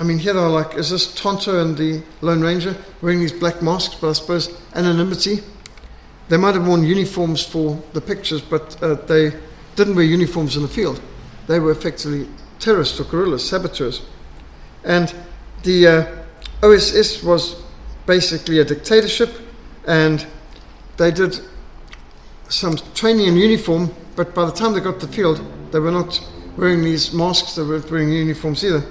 [0.00, 3.32] I mean, here they are like, is this Tonto and the Lone Ranger wearing these
[3.32, 5.42] black masks, but I suppose anonymity?
[6.30, 9.34] They might have worn uniforms for the pictures, but uh, they
[9.76, 11.02] didn't wear uniforms in the field.
[11.48, 14.02] They were effectively terrorists or guerrillas, saboteurs.
[14.84, 15.14] And
[15.62, 17.62] the uh, OSS was
[18.06, 19.30] basically a dictatorship
[19.86, 20.26] and
[20.96, 21.40] they did
[22.48, 25.40] some training in uniform, but by the time they got to the field,
[25.70, 26.20] they were not
[26.56, 28.82] wearing these masks, they weren't wearing uniforms either.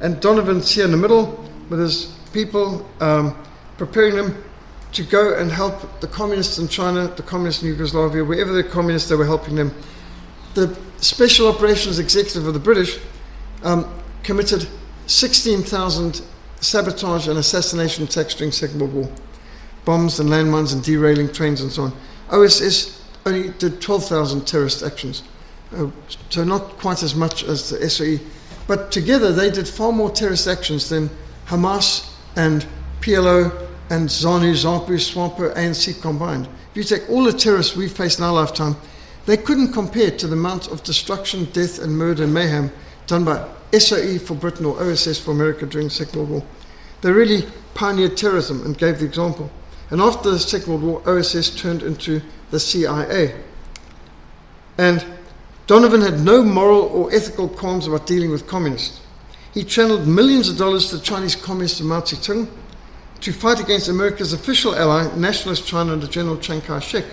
[0.00, 3.36] And Donovan's here in the middle with his people, um,
[3.76, 4.44] preparing them
[4.92, 9.08] to go and help the communists in China, the communists in Yugoslavia, wherever they're communists,
[9.08, 9.74] they were helping them.
[10.54, 12.98] The Special Operations Executive of the British
[13.62, 14.66] um, committed
[15.06, 16.22] 16,000
[16.60, 19.10] sabotage and assassination attacks during Second World War
[19.84, 21.92] bombs and landmines and derailing trains and so on.
[22.30, 25.22] OSS only did 12,000 terrorist actions,
[25.76, 25.88] uh,
[26.30, 28.18] so not quite as much as the SOE.
[28.66, 31.10] But together they did far more terrorist actions than
[31.46, 32.66] Hamas and
[33.00, 36.48] PLO and ZANU, ZAPU, SWAPO, ANC combined.
[36.70, 38.76] If you take all the terrorists we've faced in our lifetime,
[39.26, 42.70] they couldn't compare to the amount of destruction, death, and murder and mayhem
[43.06, 46.44] done by SOE for Britain or OSS for America during the Second World War.
[47.00, 49.50] They really pioneered terrorism and gave the example.
[49.90, 53.34] And after the Second World War, OSS turned into the CIA.
[54.78, 55.04] And
[55.66, 59.00] Donovan had no moral or ethical qualms about dealing with communists.
[59.52, 62.48] He channeled millions of dollars to the Chinese communists of Mao Zedong
[63.20, 67.04] to fight against America's official ally, Nationalist China under General Chiang Kai shek.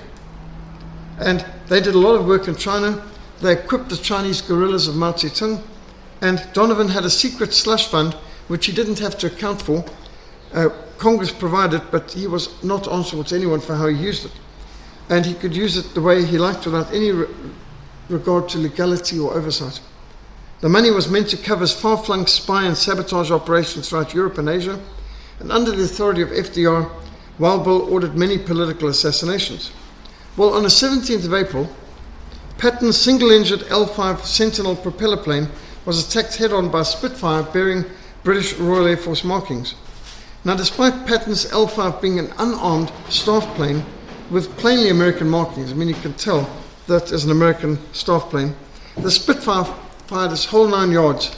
[1.22, 3.06] And they did a lot of work in China.
[3.42, 5.62] They equipped the Chinese guerrillas of Mao Zedong.
[6.20, 8.16] And Donovan had a secret slush fund,
[8.48, 9.86] which he didn't have to account for,
[10.54, 14.32] uh, Congress provided, but he was not answerable to anyone for how he used it.
[15.10, 17.28] And he could use it the way he liked without any re-
[18.10, 19.80] regard to legality or oversight.
[20.62, 24.50] The money was meant to cover far flung spy and sabotage operations throughout Europe and
[24.50, 24.80] Asia,
[25.40, 26.92] and under the authority of FDR,
[27.40, 29.72] Wild Bill ordered many political assassinations.
[30.38, 31.70] Well, on the 17th of April,
[32.58, 35.50] Patton's single engined L 5 Sentinel propeller plane
[35.86, 37.84] was attacked head on by a Spitfire bearing
[38.24, 39.76] British Royal Air Force markings.
[40.46, 43.84] Now, despite Patton's L5 being an unarmed staff plane
[44.30, 46.50] with plainly American markings, I mean, you can tell
[46.88, 48.56] that is an American staff plane,
[48.98, 49.65] the Spitfire
[50.08, 51.36] fired its whole nine yards.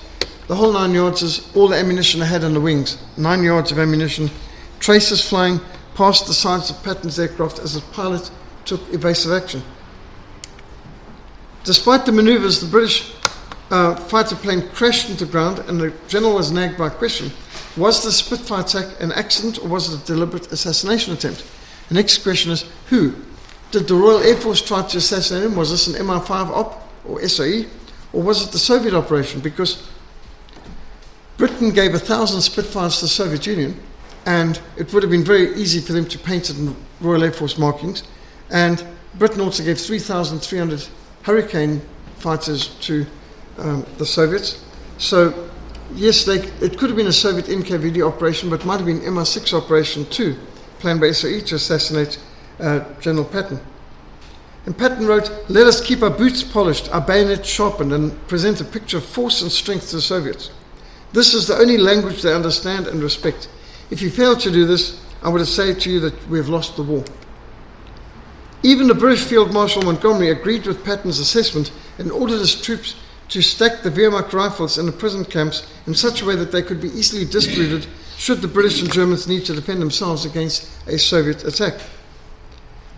[0.48, 2.98] The whole nine yards is all the ammunition it had on the wings.
[3.18, 4.30] Nine yards of ammunition,
[4.80, 5.60] traces flying
[5.96, 8.30] past the sides of Patton's aircraft as the pilot
[8.66, 9.62] took evasive action.
[11.64, 13.14] Despite the maneuvers, the British
[13.72, 17.32] uh, fighter plane crashed into ground and the general was nagged by a question
[17.78, 21.46] Was the Spitfire attack an accident or was it a deliberate assassination attempt?
[21.90, 23.16] The next question is who?
[23.72, 25.56] Did the Royal Air Force try to assassinate him?
[25.56, 27.66] Was this an MI5 op or SOE?
[28.14, 29.42] Or was it the Soviet operation?
[29.42, 29.90] Because
[31.38, 33.80] Britain gave a thousand Spitfires to the Soviet Union,
[34.28, 37.32] and it would have been very easy for them to paint it in Royal Air
[37.32, 38.04] Force markings.
[38.54, 38.86] And
[39.16, 40.88] Britain also gave 3,300
[41.24, 41.82] Hurricane
[42.18, 43.06] fighters to
[43.58, 44.64] um, the Soviets.
[45.00, 45.50] So,
[45.94, 49.02] yes, they, it could have been a Soviet NKVD operation, but it might have been
[49.02, 50.38] MI6 operation too,
[50.80, 52.20] planned by SOE to assassinate
[52.60, 53.60] uh, General Patton.
[54.66, 58.66] And Patton wrote, Let us keep our boots polished, our bayonets sharpened, and present a
[58.66, 60.52] picture of force and strength to the Soviets.
[61.12, 63.50] This is the only language they understand and respect.
[63.90, 66.76] If you fail to do this, I would say to you that we have lost
[66.76, 67.04] the war.
[68.64, 72.96] Even the British Field Marshal Montgomery agreed with Patton's assessment and ordered his troops
[73.28, 76.62] to stack the Wehrmacht rifles in the prison camps in such a way that they
[76.62, 77.86] could be easily distributed
[78.18, 81.74] should the British and Germans need to defend themselves against a Soviet attack.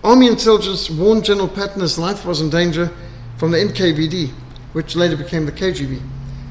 [0.03, 2.91] Army intelligence warned General Patton his life was in danger
[3.37, 4.29] from the NKVD,
[4.73, 5.99] which later became the KGB.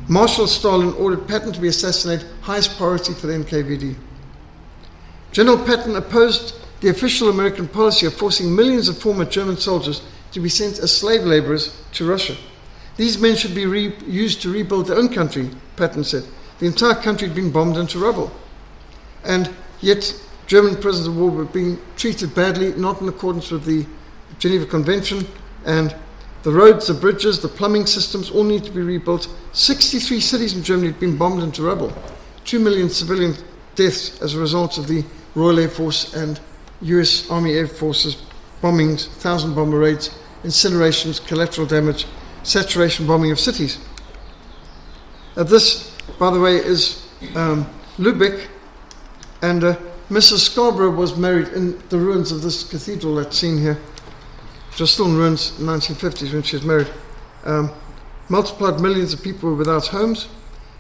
[0.09, 3.95] Marshal Stalin ordered Patton to be assassinated, highest priority for the NKVD.
[5.31, 10.39] General Patton opposed the official American policy of forcing millions of former German soldiers to
[10.39, 12.37] be sent as slave laborers to Russia.
[12.99, 16.25] These men should be re- used to rebuild their own country, Patton said.
[16.59, 18.31] The entire country had been bombed into rubble.
[19.25, 20.15] And yet,
[20.47, 23.87] German prisoners of war were being treated badly, not in accordance with the
[24.39, 25.27] Geneva Convention,
[25.65, 25.97] and
[26.43, 29.35] the roads, the bridges, the plumbing systems all need to be rebuilt.
[29.55, 31.95] 63 cities in Germany had been bombed into rubble.
[32.45, 33.35] Two million civilian
[33.75, 35.03] deaths as a result of the
[35.35, 36.39] Royal Air Force and
[36.83, 38.17] US Army Air Forces
[38.61, 42.07] bombings, thousand bomber raids, incinerations, collateral damage,
[42.43, 43.79] saturation bombing of cities.
[45.37, 47.67] Uh, this, by the way, is um,
[47.99, 48.49] Lubeck,
[49.43, 49.77] and uh,
[50.11, 50.51] Mrs.
[50.51, 53.79] Scarborough was married in the ruins of this cathedral that's seen here.
[54.73, 56.91] It was still in ruins in the 1950s when she was married.
[57.45, 57.71] Um,
[58.29, 60.29] multiplied millions of people without homes.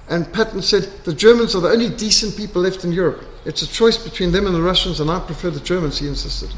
[0.08, 3.24] And Patton said, The Germans are the only decent people left in Europe.
[3.44, 6.50] It's a choice between them and the Russians, and I prefer the Germans, he insisted.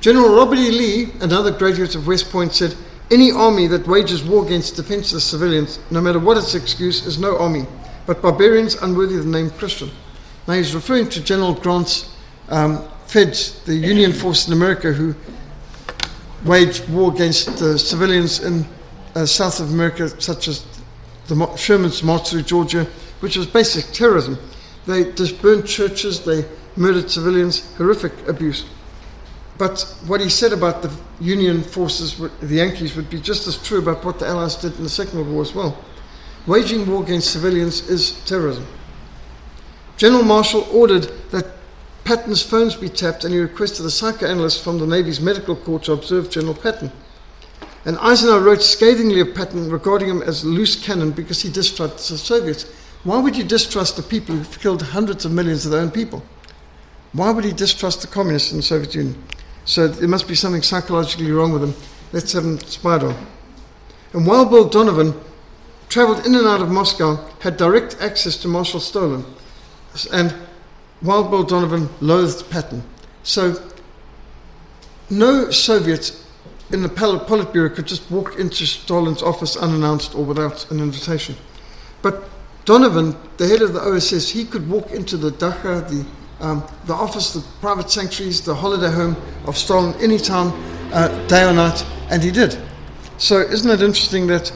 [0.00, 0.70] General Robert E.
[0.70, 2.76] Lee, another graduate of West Point, said,
[3.10, 7.36] Any army that wages war against defenseless civilians, no matter what its excuse, is no
[7.38, 7.66] army,
[8.06, 9.90] but barbarians unworthy of the name Christian.
[10.46, 12.14] Now he's referring to General Grant's
[12.48, 15.14] um, Feds, the Union force in America, who
[16.44, 18.64] waged war against uh, civilians in
[19.14, 20.64] uh, South of America, such as
[21.26, 22.86] the Sherman's march through Georgia,
[23.20, 24.38] which was basic terrorism.
[24.86, 26.44] They just burned churches, they
[26.76, 28.64] murdered civilians, horrific abuse.
[29.58, 33.78] But what he said about the Union forces, the Yankees, would be just as true
[33.78, 35.82] about what the Allies did in the Second World War as well.
[36.46, 38.66] Waging war against civilians is terrorism.
[39.96, 41.46] General Marshall ordered that
[42.04, 45.92] Patton's phones be tapped and he requested a psychoanalyst from the Navy's medical corps to
[45.92, 46.92] observe General Patton.
[47.84, 52.18] And Eisenhower wrote scathingly of Patton regarding him as loose cannon because he distrusted the
[52.18, 52.66] Soviets.
[53.06, 56.24] Why would you distrust the people who've killed hundreds of millions of their own people?
[57.12, 59.22] Why would he distrust the communists in the Soviet Union?
[59.64, 61.74] So there must be something psychologically wrong with him.
[62.12, 63.14] Let's have him spied on.
[64.12, 65.14] And Wild Bill Donovan
[65.88, 69.24] traveled in and out of Moscow, had direct access to Marshal Stalin
[70.12, 70.34] and
[71.00, 72.82] Wild Bill Donovan loathed Patton.
[73.22, 73.70] So
[75.10, 76.10] no Soviet
[76.72, 81.36] in the Politburo could just walk into Stalin's office unannounced or without an invitation.
[82.02, 82.28] But
[82.66, 86.04] Donovan, the head of the OSS, he could walk into the Dacha, the,
[86.44, 90.52] um, the office, the private sanctuaries, the holiday home of Stalin anytime,
[90.92, 92.58] uh, day or night, and he did.
[93.18, 94.52] So isn't it interesting that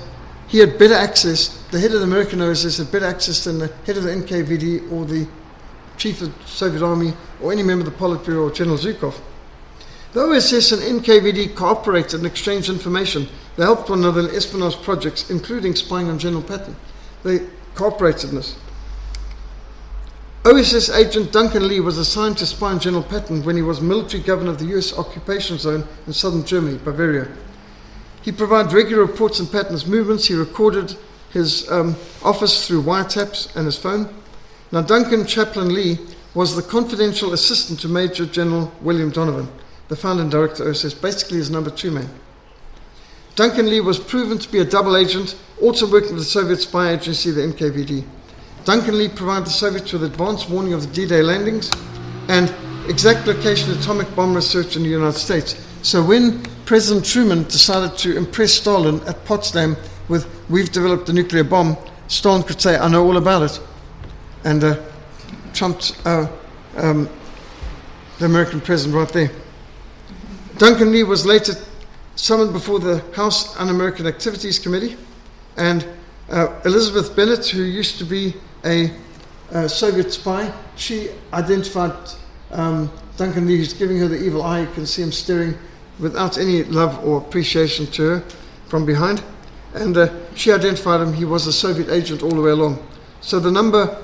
[0.49, 3.68] he had better access, the head of the American OSS had better access than the
[3.87, 5.29] head of the NKVD or the
[5.96, 9.20] chief of the Soviet Army or any member of the Politburo or General Zhukov.
[10.14, 13.29] The OSS and NKVD cooperated and exchanged information.
[13.57, 16.75] They helped one another in espionage projects, including spying on General Patton.
[17.23, 18.43] They cooperated in.
[20.43, 24.23] OSS agent Duncan Lee was assigned to spy on General Patton when he was military
[24.23, 27.29] governor of the US occupation zone in southern Germany, Bavaria.
[28.23, 30.27] He provided regular reports on Patton's movements.
[30.27, 30.97] He recorded
[31.31, 34.09] his um, office through wiretaps and his phone.
[34.73, 35.99] Now, Duncan Chaplin Lee
[36.35, 39.49] was the confidential assistant to Major General William Donovan,
[39.89, 42.09] the founder and director of OSS, basically his number two man.
[43.41, 46.91] Duncan Lee was proven to be a double agent, also working with the Soviet spy
[46.91, 48.05] agency, the NKVD.
[48.66, 51.70] Duncan Lee provided the Soviets with advance warning of the D Day landings
[52.28, 52.55] and
[52.86, 55.57] exact location of atomic bomb research in the United States.
[55.80, 59.74] So when President Truman decided to impress Stalin at Potsdam
[60.11, 61.78] with, we've developed a nuclear bomb,
[62.09, 63.59] Stalin could say, I know all about it.
[64.45, 64.76] and uh,
[65.55, 66.26] trumped uh,
[66.76, 67.09] um,
[68.18, 69.30] the American president right there.
[70.59, 71.55] Duncan Lee was later
[72.21, 74.97] summoned before the House Un American Activities Committee,
[75.57, 75.87] and
[76.29, 78.93] uh, Elizabeth Bentley, who used to be a,
[79.53, 81.95] a Soviet spy, she identified
[82.51, 84.61] um, Duncan Lee, who's giving her the evil eye.
[84.61, 85.55] You can see him staring
[85.99, 88.21] without any love or appreciation to her
[88.68, 89.23] from behind.
[89.73, 92.87] And uh, she identified him, he was a Soviet agent all the way along.
[93.23, 93.97] So the number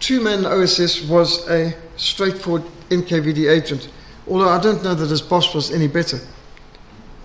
[0.00, 3.88] two man OSS was a straightforward NKVD agent,
[4.26, 6.18] although I don't know that his boss was any better.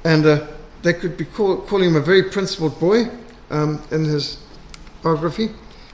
[0.03, 0.47] And uh,
[0.81, 3.09] they could be call, calling him a very principled boy
[3.49, 4.37] um, in his
[5.01, 5.49] biography.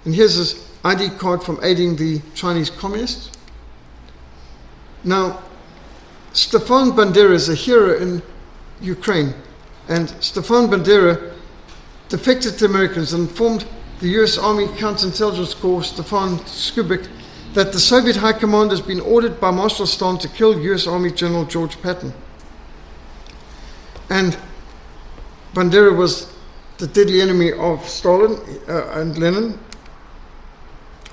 [0.05, 3.31] And here's his ID card from aiding the Chinese communists.
[5.03, 5.41] Now,
[6.33, 8.21] Stefan Bandera is a hero in
[8.81, 9.33] Ukraine,
[9.87, 11.33] and Stefan Bandera
[12.07, 13.65] defected to Americans and informed
[13.99, 17.07] the US Army Counterintelligence Corps, Stefan Skubik,
[17.53, 21.11] that the Soviet High Command has been ordered by Marshal Stalin to kill US Army
[21.11, 22.13] General George Patton.
[24.09, 24.37] And
[25.53, 26.33] Bandera was
[26.77, 29.59] the deadly enemy of Stalin uh, and Lenin.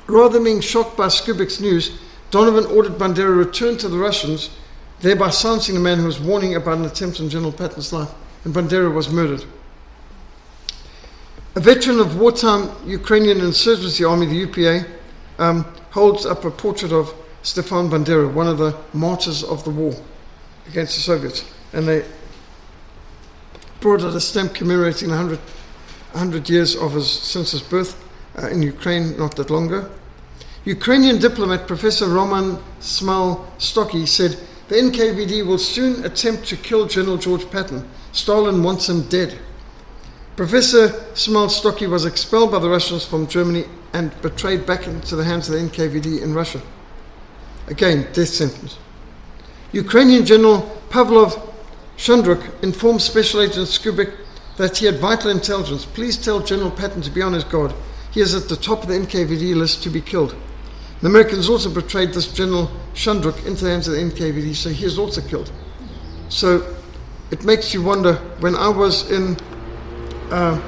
[0.07, 1.99] Rather than being shocked by Skubik's news,
[2.31, 4.51] Donovan ordered Bandera return to the Russians,
[5.01, 8.11] thereby silencing the man who was warning about an attempt on General Patton's life,
[8.45, 9.45] and Bandera was murdered.
[11.57, 14.87] A veteran of wartime Ukrainian insurgency army, the UPA,
[15.39, 19.95] um, holds up a portrait of Stefan Bandera, one of the martyrs of the war
[20.69, 21.45] against the Soviets.
[21.73, 22.05] And they
[23.81, 28.03] brought out a stamp commemorating 100, 100 years of his, since his birth
[28.39, 29.91] uh, in Ukraine not that long ago.
[30.65, 34.37] Ukrainian diplomat Professor Roman Smal-Stocki said,
[34.69, 37.89] the NKVD will soon attempt to kill General George Patton.
[38.11, 39.39] Stalin wants him dead.
[40.35, 45.49] Professor Smal-Stocki was expelled by the Russians from Germany and betrayed back into the hands
[45.49, 46.61] of the NKVD in Russia.
[47.69, 48.77] Again, death sentence.
[49.73, 50.61] Ukrainian General
[50.91, 51.41] Pavlov
[51.97, 54.13] Shundruk informed Special Agent Skubik
[54.57, 55.85] that he had vital intelligence.
[55.85, 57.73] Please tell General Patton to be on his guard.
[58.11, 60.35] He is at the top of the NKVD list to be killed.
[61.01, 64.85] The Americans also betrayed this General Shundruk into the hands of the NKVD, so he
[64.85, 65.53] is also killed.
[66.29, 66.75] So
[67.31, 69.37] it makes you wonder when I was in
[70.31, 70.61] uh,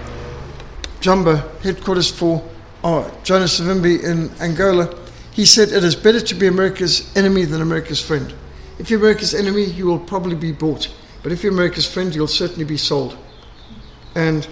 [1.00, 2.42] Jamba, headquarters for
[2.84, 4.94] uh, Jonas Savimbi in Angola,
[5.32, 8.34] he said it is better to be America's enemy than America's friend.
[8.78, 10.88] If you're America's enemy, you will probably be bought.
[11.22, 13.16] But if you're America's friend, you'll certainly be sold.
[14.14, 14.46] And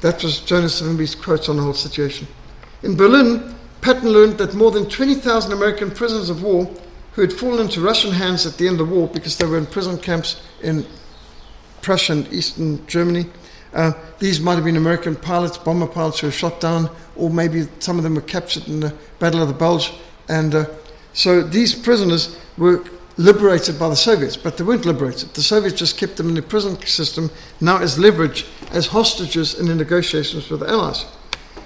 [0.00, 2.26] that was Jonas Savimbi's quote on the whole situation.
[2.82, 6.70] In Berlin, Patton learned that more than 20,000 American prisoners of war
[7.12, 9.58] who had fallen into Russian hands at the end of the war because they were
[9.58, 10.86] in prison camps in
[11.82, 13.26] Prussia and Eastern Germany.
[13.74, 17.66] Uh, these might have been American pilots, bomber pilots who were shot down, or maybe
[17.80, 19.92] some of them were captured in the Battle of the Bulge.
[20.28, 20.66] And uh,
[21.12, 22.84] so these prisoners were
[23.16, 25.34] liberated by the Soviets, but they weren't liberated.
[25.34, 29.66] The Soviets just kept them in the prison system now as leverage, as hostages in
[29.66, 31.04] the negotiations with the Allies.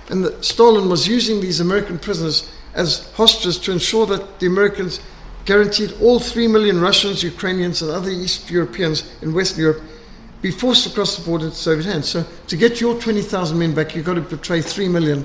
[0.09, 5.01] And the, Stalin was using these American prisoners as hostages to ensure that the Americans
[5.45, 9.83] guaranteed all three million Russians, Ukrainians, and other East Europeans in Western Europe
[10.43, 12.09] be forced across the border into Soviet hands.
[12.09, 15.25] So to get your 20,000 men back, you've got to betray three million.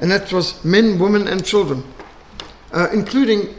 [0.00, 1.82] And that was men, women, and children,
[2.72, 3.54] uh, including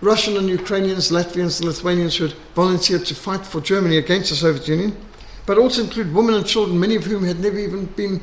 [0.00, 4.36] Russian and Ukrainians, Latvians, and Lithuanians who had volunteered to fight for Germany against the
[4.36, 4.96] Soviet Union,
[5.44, 8.20] but also include women and children, many of whom had never even been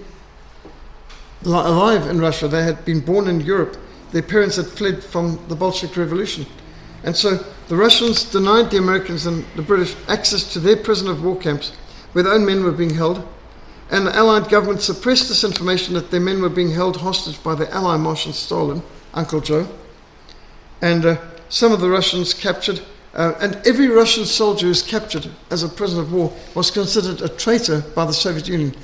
[1.46, 2.48] alive in Russia.
[2.48, 3.78] They had been born in Europe.
[4.12, 6.46] Their parents had fled from the Bolshevik Revolution.
[7.04, 11.24] And so the Russians denied the Americans and the British access to their prisoner of
[11.24, 11.74] war camps
[12.14, 13.28] where their own men were being held.
[13.92, 17.56] And the Allied government suppressed this information that their men were being held hostage by
[17.56, 18.82] the Ally Marshal Stalin,
[19.14, 19.68] Uncle Joe.
[20.82, 21.18] And uh,
[21.50, 22.82] some of the Russians captured,
[23.14, 27.22] uh, and every Russian soldier who was captured as a prisoner of war was considered
[27.22, 28.76] a traitor by the Soviet Union.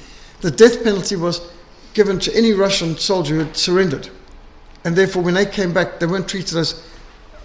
[0.42, 1.52] The death penalty was
[1.94, 4.10] given to any Russian soldier who had surrendered.
[4.84, 6.84] And therefore, when they came back, they weren't treated as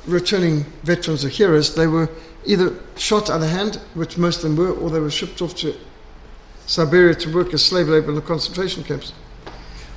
[0.06, 1.74] returning veterans or heroes.
[1.74, 2.08] They were
[2.46, 5.54] either shot out of hand, which most of them were, or they were shipped off
[5.56, 5.74] to
[6.66, 9.12] Siberia to work as slave labor in the concentration camps.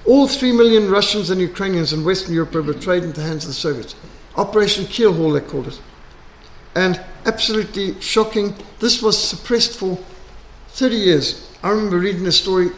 [0.06, 3.50] All three million Russians and Ukrainians in Western Europe were betrayed into the hands of
[3.50, 3.96] the Soviets.
[4.36, 5.82] Operation Keelhaul, they called it.
[6.76, 9.98] And absolutely shocking, this was suppressed for
[10.70, 11.50] 30 years.
[11.64, 12.70] I remember reading the story,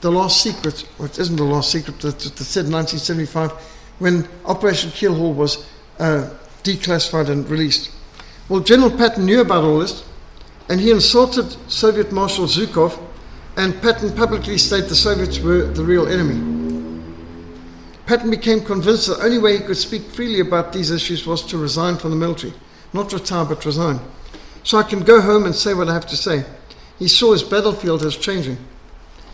[0.00, 3.52] The Last Secret, or it isn't The Last Secret, it said 1975,
[3.98, 5.66] when Operation Keelhaul was
[5.98, 6.30] uh,
[6.62, 7.90] declassified and released.
[8.48, 10.04] Well, General Patton knew about all this,
[10.68, 12.98] and he insulted Soviet Marshal Zhukov,
[13.56, 16.57] and Patton publicly stated the Soviets were the real enemy.
[18.08, 21.42] Patton became convinced that the only way he could speak freely about these issues was
[21.42, 22.54] to resign from the military.
[22.94, 24.00] Not retire, but resign.
[24.64, 26.46] So I can go home and say what I have to say.
[26.98, 28.56] He saw his battlefield as changing.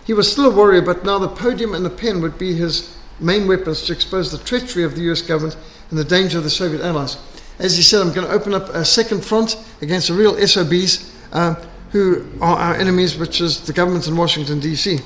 [0.05, 2.99] He was still a warrior, but now the podium and the pen would be his
[3.21, 5.57] main weapons to expose the treachery of the US government
[5.91, 7.17] and the danger of the Soviet allies.
[7.61, 11.15] As he said, I'm going to open up a second front against the real SOBs
[11.33, 11.55] uh,
[11.93, 14.99] who are our enemies, which is the government in Washington, D.C.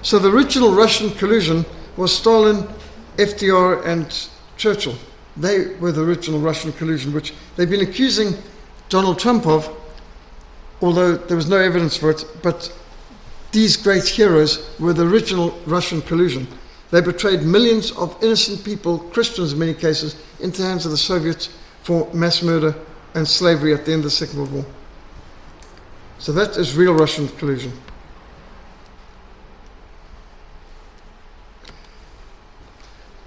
[0.00, 1.66] So the original Russian collusion
[1.96, 2.68] was Stalin,
[3.16, 4.96] FDR, and Churchill.
[5.36, 8.34] They were the original Russian collusion, which they've been accusing
[8.88, 9.68] Donald Trump of,
[10.80, 12.24] although there was no evidence for it.
[12.42, 12.72] But
[13.52, 16.46] these great heroes were the original Russian collusion.
[16.90, 20.96] They betrayed millions of innocent people, Christians in many cases, into the hands of the
[20.96, 21.48] Soviets
[21.82, 22.74] for mass murder
[23.14, 24.66] and slavery at the end of the Second World War.
[26.18, 27.72] So that is real Russian collusion.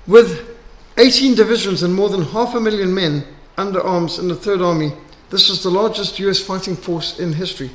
[0.09, 0.57] With
[0.97, 3.23] 18 divisions and more than half a million men
[3.57, 4.91] under arms in the Third Army,
[5.29, 7.69] this was the largest US fighting force in history.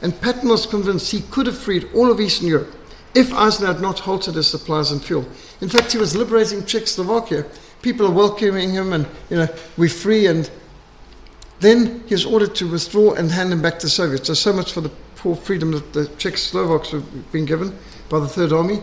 [0.00, 2.72] And Patton was convinced he could have freed all of Eastern Europe
[3.12, 5.26] if Eisenhower had not halted his supplies and fuel.
[5.60, 7.44] In fact, he was liberating Czechoslovakia.
[7.82, 10.26] People are welcoming him and, you know, we're free.
[10.28, 10.48] And
[11.58, 14.28] then he was ordered to withdraw and hand him back to the Soviets.
[14.28, 17.76] So, so much for the poor freedom that the Czechoslovaks were being given
[18.08, 18.80] by the Third Army.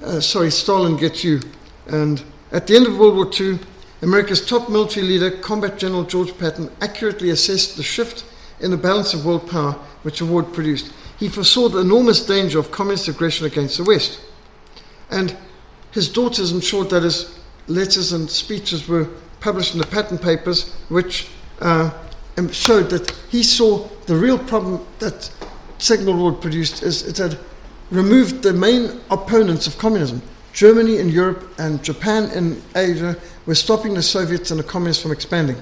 [0.00, 1.40] Uh, sorry, Stalin gets you.
[1.88, 2.22] And
[2.54, 3.58] at the end of World War II,
[4.00, 8.24] America's top military leader, Combat General George Patton, accurately assessed the shift
[8.60, 10.92] in the balance of world power which the war produced.
[11.18, 14.20] He foresaw the enormous danger of communist aggression against the West.
[15.10, 15.36] And
[15.90, 17.36] his daughters ensured that his
[17.66, 19.08] letters and speeches were
[19.40, 21.26] published in the Patton papers, which
[21.60, 21.90] uh,
[22.52, 25.28] showed that he saw the real problem that
[25.78, 27.36] Second World War produced is it had
[27.90, 30.22] removed the main opponents of communism.
[30.54, 35.10] Germany in Europe and Japan in Asia were stopping the Soviets and the communists from
[35.10, 35.56] expanding.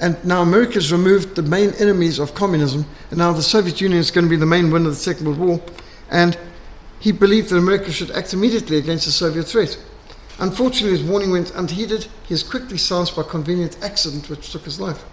[0.00, 4.00] And now America has removed the main enemies of communism, and now the Soviet Union
[4.00, 5.62] is going to be the main winner of the Second World War.
[6.10, 6.38] And
[7.00, 9.78] he believed that America should act immediately against the Soviet threat.
[10.38, 12.08] Unfortunately, his warning went unheeded.
[12.26, 15.04] He is quickly silenced by a convenient accident which took his life.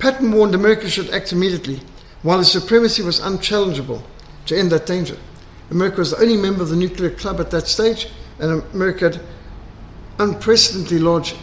[0.00, 1.80] Patton warned America should act immediately,
[2.22, 4.02] while his supremacy was unchallengeable
[4.46, 5.16] to end that danger.
[5.70, 8.08] America was the only member of the nuclear club at that stage,
[8.38, 9.20] and America had
[10.18, 11.34] unprecedentedly large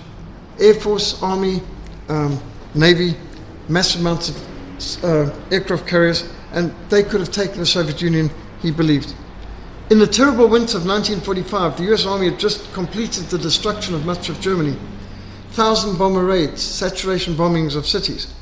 [0.59, 1.61] air force, army,
[2.09, 2.39] um,
[2.73, 3.15] navy,
[3.69, 8.29] massive amounts of uh, aircraft carriers, and they could have taken the Soviet Union,
[8.61, 9.13] he believed.
[9.89, 14.05] In the terrible winter of 1945, the US Army had just completed the destruction of
[14.05, 14.75] much of Germany.
[15.51, 18.33] Thousand bomber raids, saturation bombings of cities,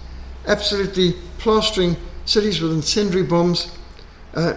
[0.47, 3.77] absolutely plastering cities with incendiary bombs,
[4.35, 4.53] uh,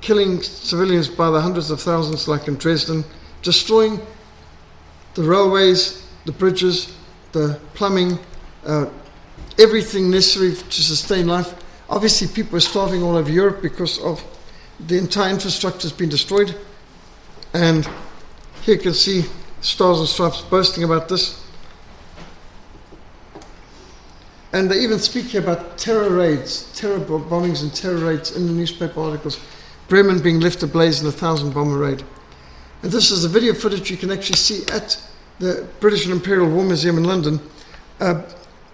[0.00, 3.04] killing civilians by the hundreds of thousands, like in Dresden,
[3.42, 4.00] destroying
[5.14, 6.94] the railways, the bridges,
[7.32, 8.18] the plumbing,
[8.64, 8.86] uh,
[9.58, 11.54] everything necessary to sustain life.
[11.88, 14.22] Obviously, people are starving all over Europe because of
[14.86, 16.54] the entire infrastructure has been destroyed.
[17.54, 17.88] And
[18.62, 19.24] here you can see
[19.60, 21.42] Stars and Stripes boasting about this.
[24.52, 28.52] And they even speak here about terror raids, terror bombings and terror raids in the
[28.52, 29.38] newspaper articles.
[29.88, 32.02] Bremen being left ablaze in a thousand bomber raid.
[32.82, 35.00] And this is the video footage you can actually see at
[35.38, 37.40] the British and Imperial War Museum in London.
[38.00, 38.22] Uh,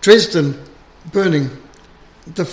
[0.01, 0.63] Dresden
[1.13, 1.51] burning.
[2.35, 2.49] The f-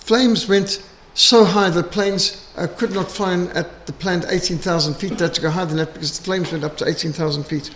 [0.00, 0.82] flames went
[1.14, 5.18] so high that planes uh, could not fly at the planned 18,000 feet.
[5.18, 7.70] They had to go higher than that because the flames went up to 18,000 feet.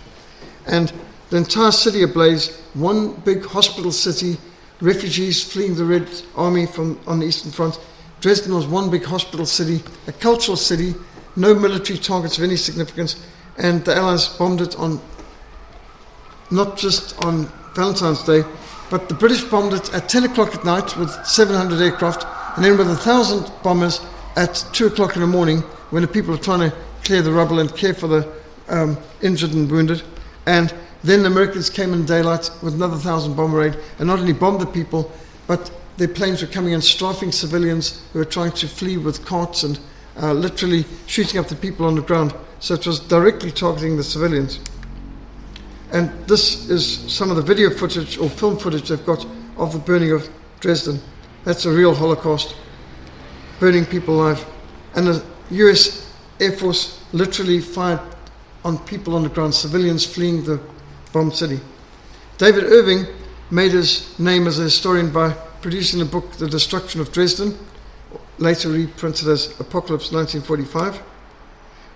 [0.67, 0.91] And
[1.29, 4.37] the entire city ablaze, one big hospital city,
[4.81, 7.79] refugees fleeing the Red Army from on the Eastern Front.
[8.21, 10.95] Dresden was one big hospital city, a cultural city,
[11.35, 13.25] no military targets of any significance,
[13.57, 14.99] and the Allies bombed it on
[16.51, 18.43] not just on Valentine's Day,
[18.89, 22.77] but the British bombed it at 10 o'clock at night with 700 aircraft, and then
[22.77, 23.99] with a thousand bombers
[24.35, 25.59] at 2 o'clock in the morning
[25.89, 28.31] when the people are trying to clear the rubble and care for the
[28.69, 30.01] um, injured and wounded.
[30.45, 34.33] And then the Americans came in daylight with another thousand bomber raid and not only
[34.33, 35.11] bombed the people,
[35.47, 39.63] but their planes were coming in, strafing civilians who were trying to flee with carts
[39.63, 39.79] and
[40.21, 42.33] uh, literally shooting up the people on the ground.
[42.59, 44.59] So it was directly targeting the civilians.
[45.91, 49.25] And this is some of the video footage or film footage they've got
[49.57, 50.27] of the burning of
[50.59, 50.99] Dresden.
[51.43, 52.55] That's a real Holocaust,
[53.59, 54.45] burning people alive.
[54.95, 58.01] And the US Air Force literally fired
[58.63, 60.59] on people on the ground, civilians fleeing the
[61.13, 61.59] bombed city.
[62.37, 63.05] David Irving
[63.51, 65.35] made his name as a historian by
[65.65, 67.57] producing a book The Destruction of Dresden,
[68.37, 71.01] later reprinted as Apocalypse 1945.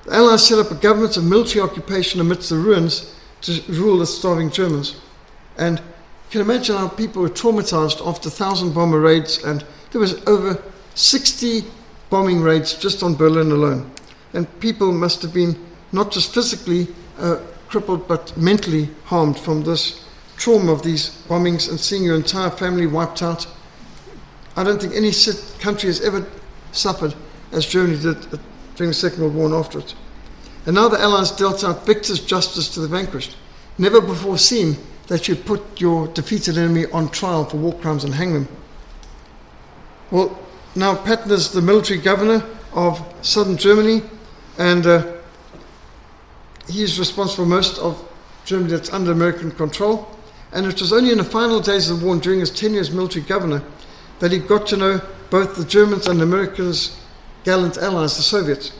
[0.05, 4.07] The Allies set up a government of military occupation amidst the ruins to rule the
[4.07, 4.99] starving Germans.
[5.59, 5.84] And you
[6.32, 10.59] can imagine how people were traumatized after 1,000 bomber raids, and there was over
[10.95, 11.63] 60
[12.09, 13.91] bombing raids just on Berlin alone.
[14.34, 15.55] And people must have been
[15.91, 16.88] not just physically
[17.20, 20.03] uh, crippled, but mentally harmed from this
[20.38, 23.45] trauma of these bombings and seeing your entire family wiped out.
[24.60, 25.14] I don't think any
[25.62, 26.28] country has ever
[26.74, 27.16] suffered
[27.53, 28.18] as Germany did
[28.76, 29.95] during the Second World War and after it.
[30.66, 33.38] And now the Allies dealt out victor's justice to the vanquished.
[33.78, 34.76] Never before seen
[35.07, 38.49] that you put your defeated enemy on trial for war crimes and hang them.
[40.12, 40.38] Well,
[40.76, 42.43] now Patton is the military governor
[42.74, 44.01] of southern Germany,
[44.57, 45.14] and uh,
[46.68, 48.05] he is responsible for most of
[48.43, 50.14] Germany that's under American control.
[50.51, 52.82] And it was only in the final days of the war and during his tenure
[52.82, 53.64] as military governor
[54.20, 56.99] that he got to know both the Germans and Americans'
[57.43, 58.72] gallant allies, the Soviets.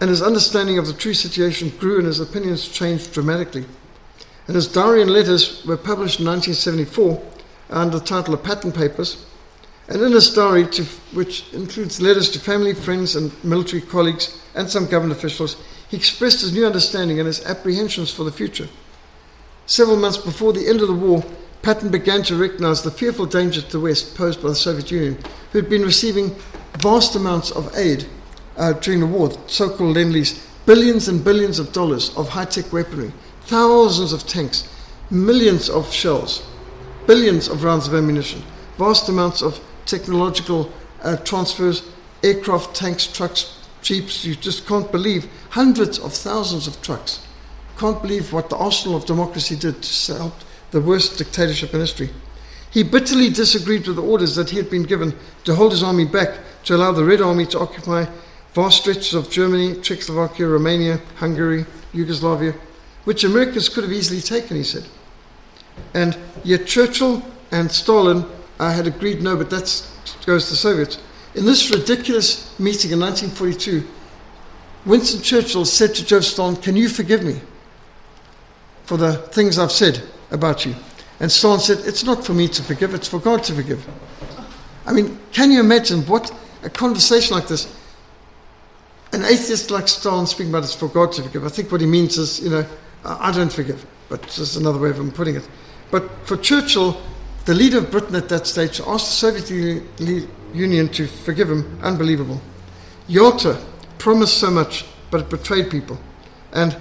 [0.00, 3.66] And his understanding of the true situation grew and his opinions changed dramatically.
[4.46, 7.22] And his diary and letters were published in 1974
[7.70, 9.24] under the title of Patton Papers.
[9.88, 14.70] And in his diary, to, which includes letters to family, friends, and military colleagues and
[14.70, 15.56] some government officials,
[15.88, 18.68] he expressed his new understanding and his apprehensions for the future.
[19.66, 21.24] Several months before the end of the war,
[21.62, 25.18] Patton began to recognize the fearful danger to the West posed by the Soviet Union,
[25.52, 26.34] who had been receiving
[26.78, 28.06] vast amounts of aid
[28.56, 32.46] uh, during the war, so called Lend Lease, billions and billions of dollars of high
[32.46, 34.68] tech weaponry, thousands of tanks,
[35.10, 36.42] millions of shells,
[37.06, 38.42] billions of rounds of ammunition,
[38.78, 41.82] vast amounts of technological uh, transfers,
[42.22, 44.24] aircraft, tanks, trucks, jeeps.
[44.24, 47.26] You just can't believe hundreds of thousands of trucks.
[47.76, 50.34] Can't believe what the arsenal of democracy did to help
[50.70, 52.10] the worst dictatorship in history.
[52.70, 55.14] He bitterly disagreed with the orders that he had been given
[55.44, 58.06] to hold his army back to allow the Red Army to occupy
[58.54, 62.54] vast stretches of Germany, Czechoslovakia, Romania, Hungary, Yugoslavia,
[63.04, 64.84] which Americans could have easily taken, he said.
[65.94, 68.24] And yet Churchill and Stalin
[68.58, 69.86] uh, had agreed no, but that
[70.26, 70.98] goes to the Soviets.
[71.34, 73.86] In this ridiculous meeting in 1942,
[74.84, 77.40] Winston Churchill said to Joseph Stalin, Can you forgive me
[78.84, 80.74] for the things I've said about you?
[81.20, 83.86] And Stalin said, It's not for me to forgive, it's for God to forgive.
[84.86, 87.76] I mean, can you imagine what a conversation like this?
[89.12, 91.44] An atheist like Stalin speaking about it's for God to forgive.
[91.44, 92.66] I think what he means is, you know,
[93.04, 95.48] I don't forgive, but just another way of him putting it.
[95.90, 97.00] But for Churchill,
[97.44, 99.50] the leader of Britain at that stage asked the Soviet
[100.54, 101.78] Union to forgive him.
[101.82, 102.40] Unbelievable.
[103.08, 103.60] Yalta
[103.98, 105.98] promised so much, but it betrayed people.
[106.52, 106.76] And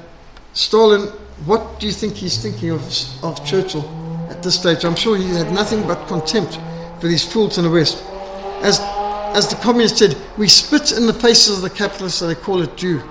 [0.53, 1.11] Stalin,
[1.45, 2.81] what do you think he's thinking of,
[3.23, 3.87] of Churchill
[4.29, 4.83] at this stage?
[4.83, 6.59] I'm sure he had nothing but contempt
[6.99, 8.03] for these fools in the West.
[8.61, 8.79] As,
[9.35, 12.61] as the communists said, we spit in the faces of the capitalists and they call
[12.61, 13.01] it dew.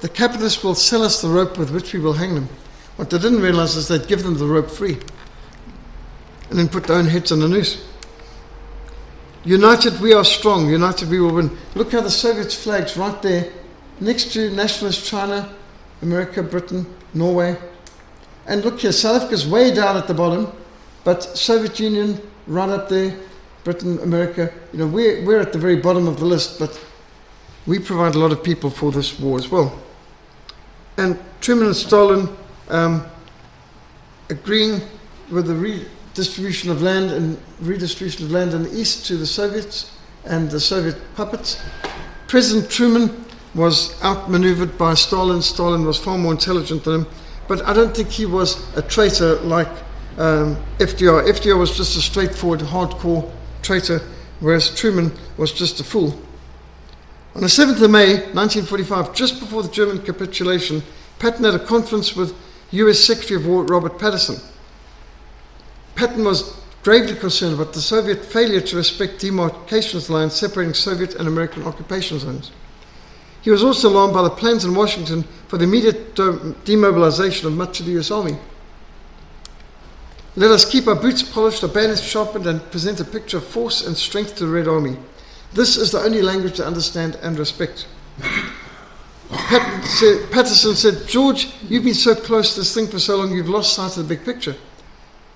[0.00, 2.48] The capitalists will sell us the rope with which we will hang them.
[2.96, 4.98] What they didn't realize is they'd give them the rope free
[6.50, 7.86] and then put their own heads on the noose.
[9.44, 11.56] United we are strong, united we will win.
[11.74, 13.50] Look how the Soviets' flags right there,
[14.00, 15.54] next to nationalist China,
[16.02, 17.56] America, Britain, Norway.
[18.46, 20.52] And look here, South Africa's way down at the bottom,
[21.04, 23.16] but Soviet Union right up there,
[23.64, 24.52] Britain, America.
[24.72, 26.78] You know, we're, we're at the very bottom of the list, but
[27.66, 29.80] we provide a lot of people for this war as well.
[30.96, 32.28] And Truman and Stalin
[32.68, 33.06] um,
[34.28, 34.80] agreeing
[35.30, 39.96] with the redistribution of land and redistribution of land in the east to the Soviets
[40.24, 41.62] and the Soviet puppets.
[42.26, 43.24] President Truman
[43.54, 45.42] was outmaneuvered by Stalin.
[45.42, 47.06] Stalin was far more intelligent than him,
[47.48, 49.68] but I don't think he was a traitor like
[50.18, 51.26] um, FDR.
[51.26, 53.30] FDR was just a straightforward, hardcore
[53.62, 54.00] traitor,
[54.40, 56.18] whereas Truman was just a fool.
[57.34, 60.82] On the 7th of May 1945, just before the German capitulation,
[61.18, 62.34] Patton had a conference with
[62.72, 64.36] US Secretary of War Robert Patterson.
[65.94, 71.28] Patton was gravely concerned about the Soviet failure to respect demarcation lines separating Soviet and
[71.28, 72.50] American occupation zones.
[73.42, 76.14] He was also alarmed by the plans in Washington for the immediate
[76.64, 78.38] demobilization of much of the US Army.
[80.34, 83.86] Let us keep our boots polished, our bayonets sharpened, and present a picture of force
[83.86, 84.96] and strength to the Red Army.
[85.52, 87.86] This is the only language to understand and respect.
[89.28, 93.74] Patterson said, George, you've been so close to this thing for so long, you've lost
[93.74, 94.56] sight of the big picture.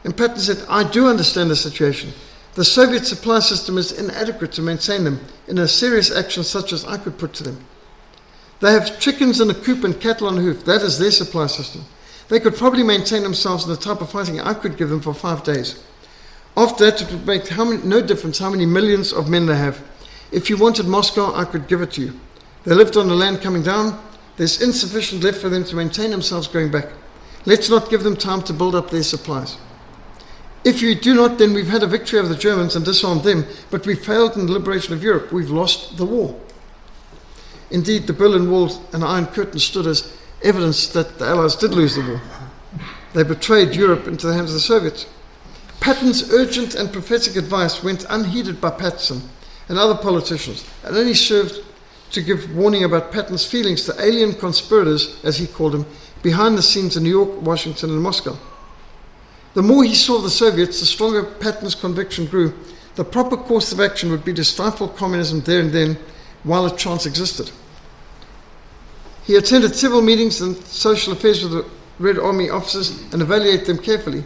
[0.05, 2.13] And Patton said, I do understand the situation.
[2.55, 6.85] The Soviet supply system is inadequate to maintain them in a serious action such as
[6.87, 7.63] I could put to them.
[8.61, 10.65] They have chickens in a coop and cattle on a hoof.
[10.65, 11.85] That is their supply system.
[12.29, 15.15] They could probably maintain themselves in the type of fighting I could give them for
[15.15, 15.83] five days.
[16.57, 19.83] After that, it would make many, no difference how many millions of men they have.
[20.33, 22.19] If you wanted Moscow, I could give it to you.
[22.65, 24.01] They lived on the land coming down,
[24.37, 26.89] There's insufficient left for them to maintain themselves going back.
[27.47, 29.57] Let's not give them time to build up their supplies.
[30.65, 33.47] If you do not, then we've had a victory over the Germans and disarmed them,
[33.71, 35.33] but we failed in the liberation of Europe.
[35.33, 36.39] We've lost the war.
[37.71, 40.13] Indeed, the Berlin Wall and Iron Curtain stood as
[40.43, 42.21] evidence that the Allies did lose the war.
[43.15, 45.07] They betrayed Europe into the hands of the Soviets.
[45.81, 49.23] Patton's urgent and prophetic advice went unheeded by Patterson
[49.69, 51.61] and other politicians and only served
[52.13, 55.87] to give warning about Patton's feelings to alien conspirators, as he called them,
[56.23, 58.37] behind the scenes in New York, Washington, and Moscow.
[59.55, 62.53] The more he saw the Soviets, the stronger Patton's conviction grew.
[62.95, 65.99] The proper course of action would be to stifle communism there and then
[66.47, 67.51] while a chance existed.
[69.25, 71.67] He attended several meetings and social affairs with the
[71.99, 74.25] Red Army officers and evaluated them carefully.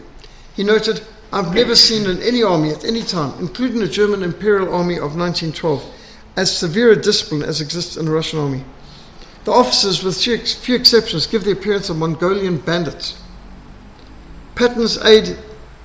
[0.55, 1.01] He noted,
[1.33, 5.15] I've never seen in any army at any time, including the German Imperial Army of
[5.15, 5.83] 1912,
[6.37, 8.63] as severe a discipline as exists in the Russian army.
[9.45, 13.19] The officers, with few exceptions, give the appearance of Mongolian bandits.
[14.53, 15.35] Patton's aide,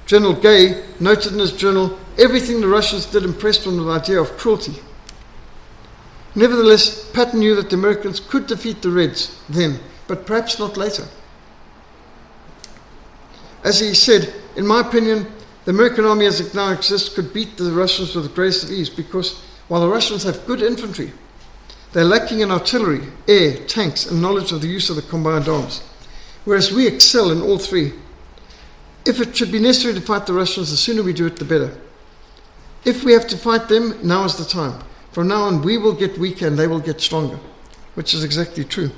[0.04, 4.20] General Gay, noted in his journal everything the Russians did impressed him with the idea
[4.20, 4.74] of cruelty.
[6.36, 11.08] Nevertheless, Patton knew that the Americans could defeat the Reds then, but perhaps not later.
[13.64, 15.26] As he said, in my opinion,
[15.64, 18.90] the American army as it now exists could beat the Russians with grace of ease
[18.90, 21.10] because while the Russians have good infantry,
[21.92, 25.80] they're lacking in artillery, air, tanks, and knowledge of the use of the combined arms,
[26.44, 27.94] whereas we excel in all three.
[29.06, 31.46] If it should be necessary to fight the Russians, the sooner we do it, the
[31.46, 31.80] better.
[32.84, 34.82] If we have to fight them, now is the time.
[35.16, 37.38] From now on, we will get weaker and they will get stronger,
[37.94, 38.90] which is exactly true.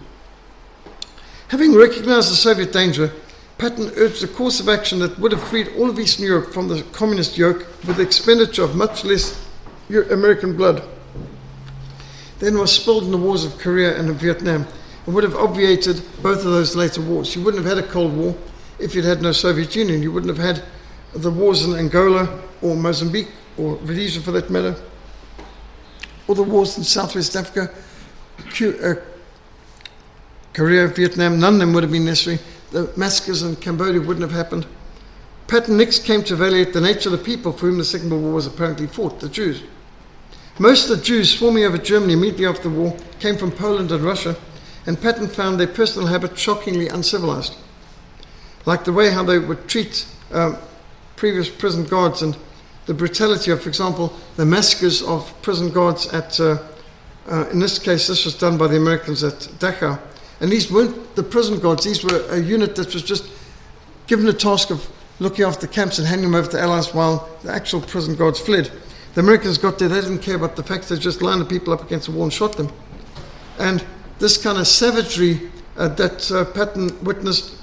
[1.46, 3.12] Having recognized the Soviet danger,
[3.56, 6.66] Patton urged a course of action that would have freed all of Eastern Europe from
[6.66, 9.46] the communist yoke with the expenditure of much less
[10.10, 10.82] American blood
[12.40, 14.66] than was spilled in the wars of Korea and of Vietnam
[15.06, 17.36] and would have obviated both of those later wars.
[17.36, 18.36] You wouldn't have had a Cold War
[18.80, 20.02] if you'd had no Soviet Union.
[20.02, 20.64] You wouldn't have had
[21.14, 24.74] the wars in Angola or Mozambique or Rhodesia for that matter,
[26.28, 27.74] or the wars in Southwest Africa,
[28.62, 28.94] uh,
[30.52, 32.38] Korea, Vietnam, none of them would have been necessary.
[32.70, 34.66] The massacres in Cambodia wouldn't have happened.
[35.48, 38.22] Patton next came to evaluate the nature of the people for whom the Second World
[38.22, 39.62] War was apparently fought, the Jews.
[40.58, 44.04] Most of the Jews swarming over Germany immediately after the war came from Poland and
[44.04, 44.36] Russia,
[44.86, 47.56] and Patton found their personal habits shockingly uncivilized
[48.68, 50.58] like the way how they would treat um,
[51.16, 52.36] previous prison guards and
[52.88, 56.56] the brutality of, for example, the massacres of prison guards at, uh,
[57.30, 60.00] uh, in this case, this was done by the Americans at Dachau.
[60.40, 63.30] And these weren't the prison guards, these were a unit that was just
[64.06, 66.94] given the task of looking after the camps and handing them over to the Allies
[66.94, 68.72] while the actual prison guards fled.
[69.12, 71.74] The Americans got there, they didn't care about the fact they just lined the people
[71.74, 72.72] up against the wall and shot them.
[73.58, 73.84] And
[74.18, 77.54] this kind of savagery uh, that uh, Patton witnessed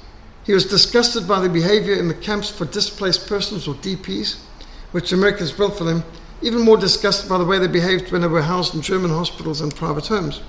[0.46, 4.45] he was disgusted by the behavior in the camps for displaced persons, or DPs,
[4.96, 6.06] which Americans built for them,
[6.41, 9.60] even more disgusted by the way they behaved when they were housed in German hospitals
[9.60, 10.41] and private homes.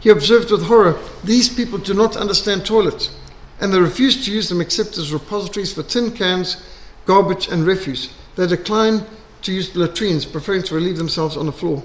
[0.00, 3.14] He observed with horror these people do not understand toilets,
[3.60, 6.60] and they refuse to use them except as repositories for tin cans,
[7.06, 8.12] garbage, and refuse.
[8.34, 9.04] They decline
[9.42, 11.80] to use latrines, preferring to relieve themselves on the floor.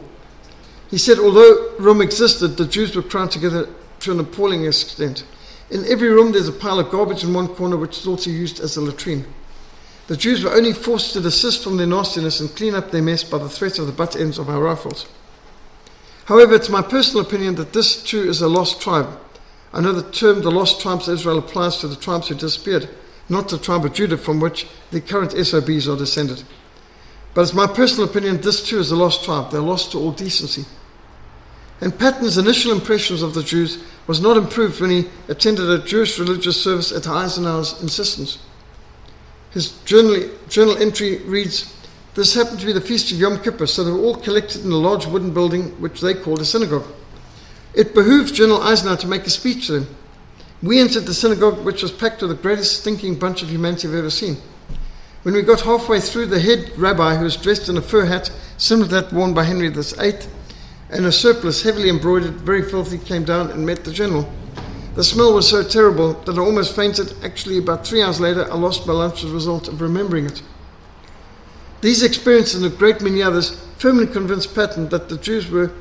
[0.89, 3.69] He said, although room existed, the Jews were crowded together
[3.99, 5.23] to an appalling extent.
[5.69, 8.59] In every room, there's a pile of garbage in one corner, which is also used
[8.59, 9.27] as a latrine.
[10.07, 13.23] The Jews were only forced to desist from their nastiness and clean up their mess
[13.23, 15.07] by the threat of the butt ends of our rifles.
[16.25, 19.19] However, it's my personal opinion that this too is a lost tribe.
[19.73, 22.89] I know the term the lost tribes of Israel applies to the tribes who disappeared,
[23.29, 26.43] not the tribe of Judah from which the current SOBs are descended.
[27.33, 29.51] But it's my personal opinion this too is a lost tribe.
[29.51, 30.65] They're lost to all decency.
[31.81, 36.17] And Patton's initial impressions of the Jews was not improved when he attended a Jewish
[36.17, 38.37] religious service at Eisenhower's insistence.
[39.55, 41.73] His journal, journal entry reads
[42.13, 44.71] This happened to be the feast of Yom Kippur, so they were all collected in
[44.71, 46.85] a large wooden building which they called a synagogue.
[47.73, 49.95] It behooved General Eisenhower to make a speech to them.
[50.61, 53.95] We entered the synagogue, which was packed with the greatest stinking bunch of humanity I've
[53.95, 54.35] ever seen.
[55.23, 58.31] When we got halfway through, the head rabbi, who was dressed in a fur hat
[58.57, 60.19] similar to that worn by Henry VIII,
[60.89, 64.29] and a surplice heavily embroidered, very filthy, came down and met the general.
[64.95, 67.13] The smell was so terrible that I almost fainted.
[67.21, 70.41] Actually, about three hours later, I lost my lunch as a result of remembering it.
[71.81, 75.71] These experiences and a great many others firmly convinced Patton that the Jews were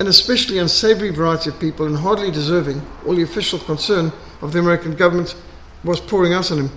[0.00, 4.12] an especially unsavory variety of people and hardly deserving all the official concern
[4.42, 5.36] of the American government
[5.84, 6.70] was pouring out on him.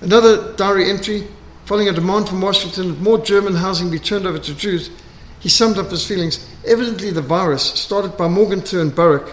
[0.00, 1.28] Another diary entry,
[1.64, 4.90] following a demand from Washington that more German housing be turned over to Jews,
[5.38, 6.44] he summed up his feelings.
[6.66, 9.32] Evidently, the virus, started by Morgenthau and Baruch,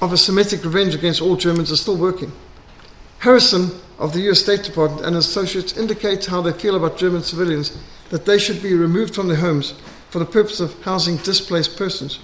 [0.00, 2.32] of a Semitic revenge against all Germans is still working.
[3.18, 7.76] Harrison of the US State Department and associates indicate how they feel about German civilians
[8.10, 9.74] that they should be removed from their homes
[10.10, 12.20] for the purpose of housing displaced persons.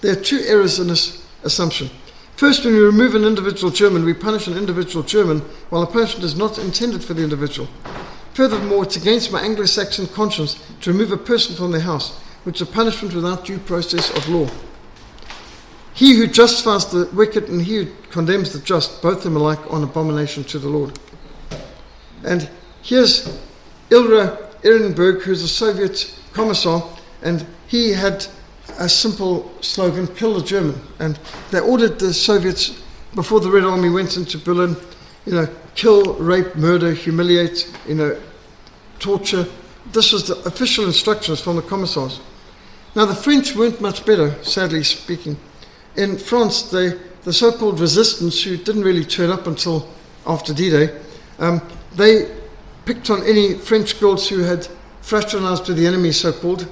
[0.00, 1.90] There are two errors in this assumption.
[2.36, 6.24] First, when we remove an individual German, we punish an individual German while the punishment
[6.24, 7.68] is not intended for the individual.
[8.32, 12.60] Furthermore, it's against my Anglo Saxon conscience to remove a person from their house, which
[12.60, 14.48] is a punishment without due process of law.
[15.94, 19.60] He who justifies the wicked and he who condemns the just, both of them alike,
[19.70, 20.98] an abomination to the Lord.
[22.24, 22.50] And
[22.82, 23.40] here's
[23.90, 26.82] Ilya Ehrenburg, who's a Soviet commissar,
[27.22, 28.26] and he had
[28.78, 30.80] a simple slogan kill the German.
[30.98, 31.18] And
[31.52, 32.82] they ordered the Soviets,
[33.14, 34.76] before the Red Army went into Berlin,
[35.26, 38.20] you know, kill, rape, murder, humiliate, you know,
[38.98, 39.46] torture.
[39.92, 42.20] This was the official instructions from the commissars.
[42.96, 45.36] Now, the French weren't much better, sadly speaking.
[45.96, 46.98] In France, the
[47.30, 49.88] so called resistance, who didn't really turn up until
[50.26, 51.00] after D Day,
[51.38, 51.60] um,
[51.94, 52.34] they
[52.84, 54.68] picked on any French girls who had
[55.00, 56.66] fraternized with the enemy, so called,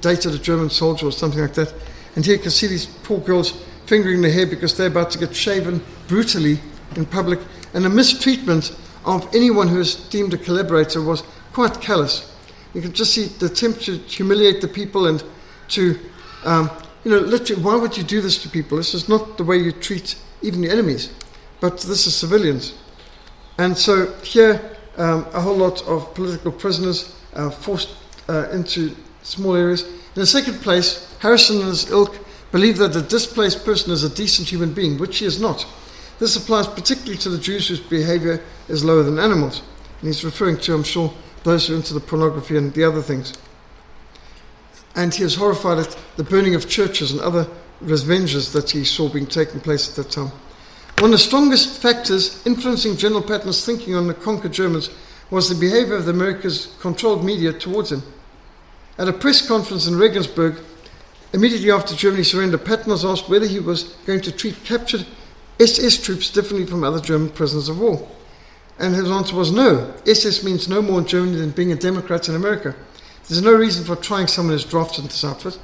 [0.00, 1.72] dated a German soldier or something like that.
[2.16, 3.52] And here you can see these poor girls
[3.86, 6.58] fingering their hair because they're about to get shaven brutally
[6.96, 7.40] in public.
[7.74, 12.32] And the mistreatment of anyone who is deemed a collaborator was quite callous.
[12.72, 15.22] You can just see the attempt to humiliate the people and
[15.68, 15.98] to,
[16.44, 16.70] um,
[17.04, 18.78] you know, literally, why would you do this to people?
[18.78, 21.12] This is not the way you treat even your enemies,
[21.60, 22.74] but this is civilians.
[23.58, 27.96] And so here, um, a whole lot of political prisoners uh, forced
[28.28, 29.82] uh, into small areas.
[29.82, 32.16] In the second place, Harrison and his ilk
[32.52, 35.66] believe that a displaced person is a decent human being, which he is not.
[36.18, 39.62] This applies particularly to the Jews whose behavior is lower than animals.
[40.00, 43.02] And he's referring to, I'm sure, those who are into the pornography and the other
[43.02, 43.34] things.
[44.96, 47.48] And he is horrified at the burning of churches and other
[47.80, 50.30] revenges that he saw being taking place at that time.
[50.98, 54.90] One of the strongest factors influencing General Patton's thinking on the conquered Germans
[55.30, 58.02] was the behavior of the America's controlled media towards him.
[58.96, 60.56] At a press conference in Regensburg,
[61.32, 65.04] immediately after Germany surrendered, Patton was asked whether he was going to treat captured
[65.58, 68.08] SS troops differently from other German prisoners of war.
[68.78, 69.92] And his answer was no.
[70.06, 72.74] SS means no more in Germany than being a Democrat in America.
[73.28, 75.58] There's no reason for trying someone who's drafted into this outfit.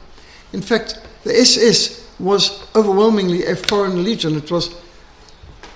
[0.52, 4.36] In fact, the SS was overwhelmingly a foreign legion.
[4.36, 4.74] It was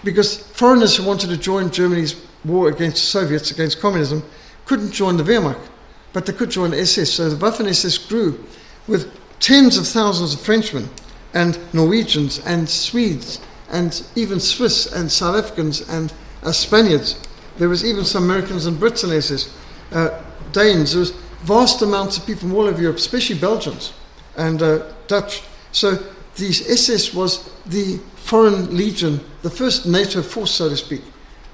[0.03, 2.15] because foreigners who wanted to join Germany's
[2.45, 4.23] war against the Soviets, against communism,
[4.67, 5.71] couldn't join the Wehrmacht
[6.15, 7.13] but they could join the SS.
[7.13, 8.43] So the Waffen SS grew
[8.87, 10.89] with tens of thousands of Frenchmen
[11.35, 17.21] and Norwegians and Swedes and even Swiss and South Africans and uh, Spaniards.
[17.59, 19.53] There was even some Americans and Brits in SS,
[19.93, 20.23] uh,
[20.53, 20.93] Danes.
[20.93, 21.13] There was
[21.45, 23.93] vast amounts of people from all over Europe, especially Belgians
[24.37, 25.43] and uh, Dutch.
[25.73, 25.99] So
[26.37, 31.03] these SS was the foreign legion, the first NATO force, so to speak,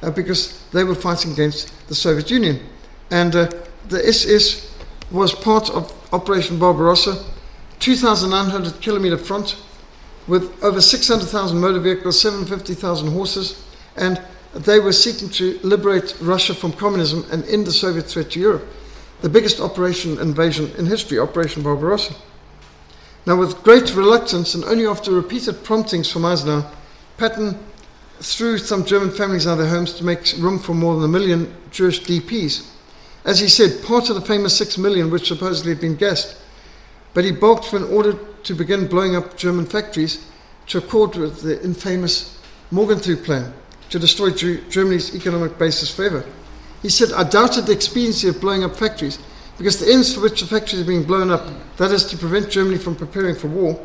[0.03, 2.61] uh, because they were fighting against the Soviet Union.
[3.11, 3.51] And uh,
[3.89, 4.73] the SS
[5.11, 7.25] was part of Operation Barbarossa,
[7.81, 9.57] 2,900 kilometer front
[10.29, 13.65] with over 600,000 motor vehicles, 750,000 horses,
[13.97, 14.23] and
[14.55, 18.67] they were seeking to liberate Russia from communism and end the Soviet threat to Europe.
[19.23, 22.15] The biggest operation invasion in history, Operation Barbarossa.
[23.27, 26.71] Now, with great reluctance and only after repeated promptings from Eisenhower,
[27.19, 27.59] Patton
[28.21, 31.09] threw some German families out of their homes to make room for more than a
[31.09, 32.67] million Jewish DPs.
[33.25, 36.37] As he said, part of the famous six million which supposedly had been gassed.
[37.13, 40.25] But he balked when ordered to begin blowing up German factories
[40.69, 42.39] to accord with the infamous
[42.71, 43.53] Morgenthau plan
[43.91, 46.25] to destroy Germany's economic basis forever.
[46.83, 49.19] He said, I doubted the expediency of blowing up factories
[49.59, 52.51] because the ends for which the factories are being blown up, that is to prevent
[52.51, 53.79] Germany from preparing for war,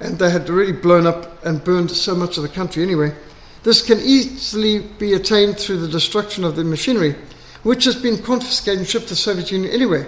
[0.00, 3.14] and they had already blown up and burned so much of the country anyway,
[3.62, 7.14] this can easily be attained through the destruction of the machinery
[7.62, 10.06] which has been confiscated and shipped to the Soviet Union anyway,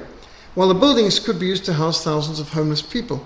[0.55, 3.25] while the buildings could be used to house thousands of homeless people.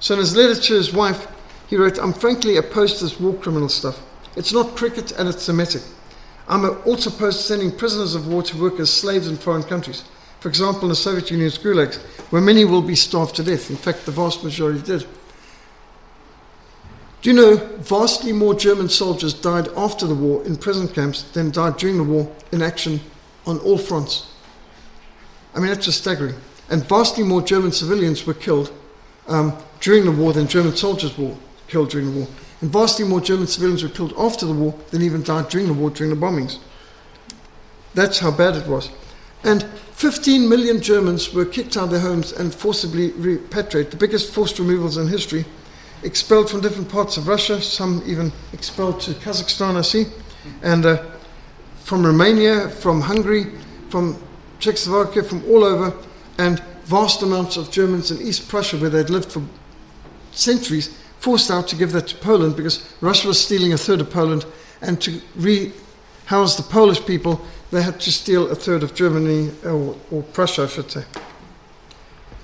[0.00, 1.26] So in his letter to his wife,
[1.66, 4.02] he wrote, I'm frankly opposed to this war criminal stuff.
[4.36, 5.82] It's not cricket and it's Semitic.
[6.48, 10.04] I'm also opposed to sending prisoners of war to work as slaves in foreign countries.
[10.40, 11.96] For example, in the Soviet Union's gulags,
[12.30, 13.70] where many will be starved to death.
[13.70, 15.06] In fact, the vast majority did.
[17.20, 21.50] Do you know vastly more German soldiers died after the war in prison camps than
[21.50, 23.00] died during the war in action
[23.46, 24.30] on all fronts.
[25.54, 26.34] I mean, that's just staggering.
[26.70, 28.72] And vastly more German civilians were killed
[29.26, 31.34] um, during the war than German soldiers were
[31.66, 32.28] killed during the war.
[32.60, 35.74] And vastly more German civilians were killed after the war than even died during the
[35.74, 36.58] war, during the bombings.
[37.94, 38.90] That's how bad it was.
[39.44, 44.32] And 15 million Germans were kicked out of their homes and forcibly repatriated, the biggest
[44.32, 45.44] forced removals in history.
[46.02, 50.06] expelled from different parts of Russia, some even expelled to Kazakhstan, I see,
[50.62, 51.04] and uh,
[51.84, 53.52] from Romania, from Hungary,
[53.88, 54.16] from
[54.60, 55.92] Czechoslovakia, from all over,
[56.38, 59.42] and vast amounts of Germans in East Prussia, where they'd lived for
[60.32, 64.10] centuries, forced out to give that to Poland because Russia was stealing a third of
[64.10, 64.44] Poland,
[64.80, 67.40] and to rehouse the Polish people,
[67.70, 71.04] they had to steal a third of Germany, or, or Prussia, I should say.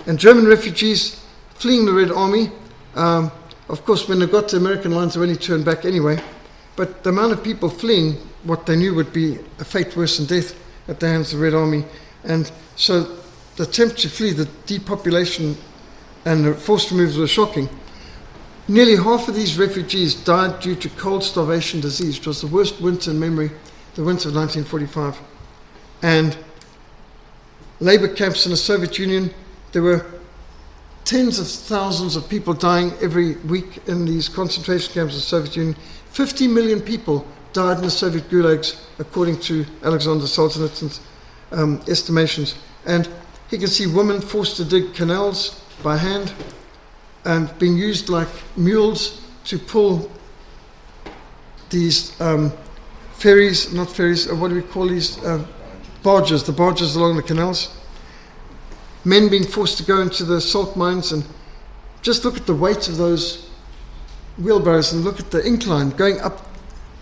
[0.06, 2.50] And German refugees fleeing the Red Army,
[2.94, 3.30] um,
[3.68, 6.20] of course, when they got to American lines, they only turned back anyway.
[6.76, 10.26] But the amount of people fleeing what they knew would be a fate worse than
[10.26, 10.54] death
[10.88, 11.84] at the hands of the Red Army.
[12.24, 13.16] And so
[13.56, 15.56] the attempt to flee, the depopulation
[16.24, 17.68] and the forced removals were shocking.
[18.66, 22.80] Nearly half of these refugees died due to cold starvation disease, which was the worst
[22.80, 23.50] winter in memory,
[23.94, 25.20] the winter of 1945.
[26.02, 26.36] And
[27.78, 29.34] labor camps in the Soviet Union,
[29.72, 30.06] there were
[31.04, 35.56] tens of thousands of people dying every week in these concentration camps in the Soviet
[35.56, 35.76] Union.
[36.12, 41.00] 50 million people died in the Soviet gulags, according to Alexander Solzhenitsyn's
[41.52, 42.54] um, estimations.
[42.86, 43.10] And
[43.50, 46.32] he can see women forced to dig canals by hand
[47.24, 50.10] and being used like mules to pull
[51.70, 52.52] these um,
[53.14, 55.22] ferries, not ferries, uh, what do we call these?
[55.24, 55.44] Uh,
[56.04, 57.74] barges, the barges along the canals.
[59.04, 61.24] Men being forced to go into the salt mines and
[62.02, 63.50] just look at the weight of those
[64.38, 66.46] wheelbarrows and look at the incline, going up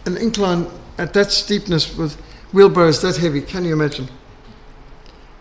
[0.06, 0.66] an incline
[0.98, 2.14] at that steepness with
[2.52, 3.40] wheelbarrows that heavy.
[3.40, 4.08] Can you imagine?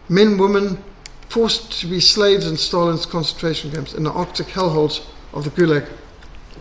[0.10, 0.84] Men, women,
[1.32, 5.88] forced to be slaves in Stalin's concentration camps in the Arctic hellholes of the Gulag.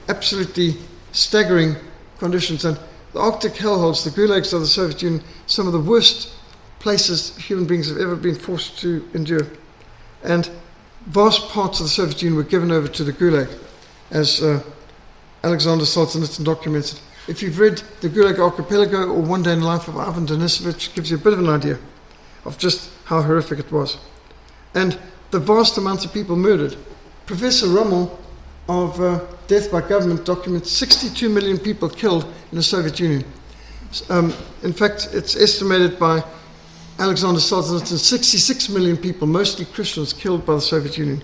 [0.08, 0.76] Absolutely
[1.10, 1.74] staggering
[2.18, 2.64] conditions.
[2.64, 2.78] And
[3.12, 6.32] the Arctic hellholes, the Gulags of the Soviet Union, some of the worst
[6.78, 9.48] places human beings have ever been forced to endure.
[10.22, 10.48] And
[11.06, 13.52] vast parts of the Soviet Union were given over to the Gulag,
[14.12, 14.62] as uh,
[15.42, 17.00] Alexander Solzhenitsyn documented.
[17.26, 20.90] If you've read The Gulag Archipelago or One Day in the Life of Ivan Denisovich,
[20.90, 21.78] it gives you a bit of an idea
[22.44, 23.98] of just how horrific it was
[24.74, 24.98] and
[25.30, 26.76] the vast amounts of people murdered.
[27.26, 28.18] Professor Rummel
[28.68, 33.24] of uh, Death by Government documents 62 million people killed in the Soviet Union.
[34.08, 36.22] Um, in fact, it's estimated by
[36.98, 41.22] Alexander Solzhenitsyn 66 million people, mostly Christians, killed by the Soviet Union.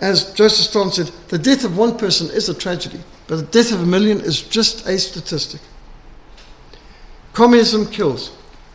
[0.00, 3.72] As Joseph Stalin said, the death of one person is a tragedy, but the death
[3.72, 5.60] of a million is just a statistic.
[7.32, 8.28] Communism kills.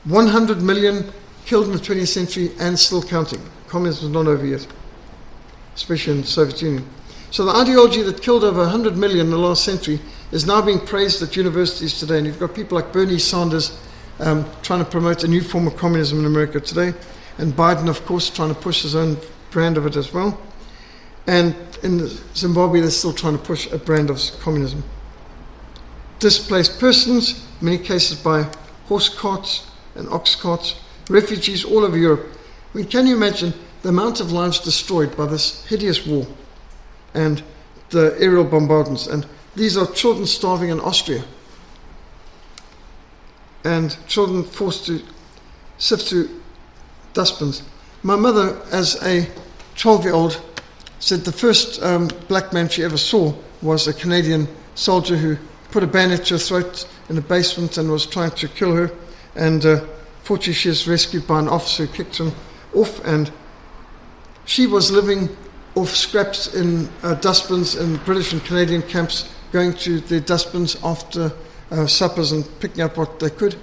[0.05, 1.11] 100 million
[1.45, 3.41] killed in the 20th century and still counting.
[3.67, 4.65] Communism is not over yet,
[5.75, 6.87] especially in the Soviet Union.
[7.31, 9.99] So the ideology that killed over 100 million in the last century
[10.31, 12.17] is now being praised at universities today.
[12.17, 13.77] And you've got people like Bernie Sanders
[14.19, 16.93] um, trying to promote a new form of communism in America today,
[17.37, 19.17] and Biden, of course, trying to push his own
[19.51, 20.39] brand of it as well.
[21.27, 24.83] And in Zimbabwe, they're still trying to push a brand of communism.
[26.19, 28.49] Displaced persons, in many cases by
[28.85, 30.75] horse carts and ox carts,
[31.09, 32.25] refugees all over Europe.
[32.73, 36.25] I mean, can you imagine the amount of lives destroyed by this hideous war
[37.13, 37.43] and
[37.89, 39.07] the aerial bombardments?
[39.07, 39.25] And
[39.55, 41.23] these are children starving in Austria
[43.65, 45.01] and children forced to
[45.77, 46.29] sift through
[47.13, 47.63] dustbins.
[48.03, 49.27] My mother, as a
[49.75, 50.41] 12 year old,
[50.99, 55.37] said the first um, black man she ever saw was a Canadian soldier who
[55.71, 58.91] put a bayonet to her throat in a basement and was trying to kill her.
[59.35, 59.85] And uh,
[60.25, 62.33] She was rescued by an officer who kicked him
[62.73, 63.31] off, and
[64.45, 65.29] she was living
[65.75, 71.31] off scraps in uh, dustbins in British and Canadian camps, going to their dustbins after
[71.69, 73.55] uh, suppers and picking up what they could.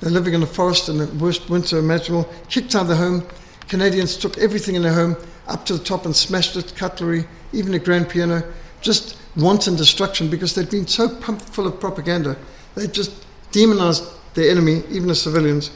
[0.00, 3.26] They're living in the forest in the worst winter imaginable, kicked out of the home.
[3.68, 5.14] Canadians took everything in their home
[5.46, 8.42] up to the top and smashed it, cutlery, even a grand piano,
[8.80, 12.36] just wanton destruction because they'd been so pumped full of propaganda.
[12.74, 14.04] They just demonized
[14.34, 15.70] their enemy, even the civilians.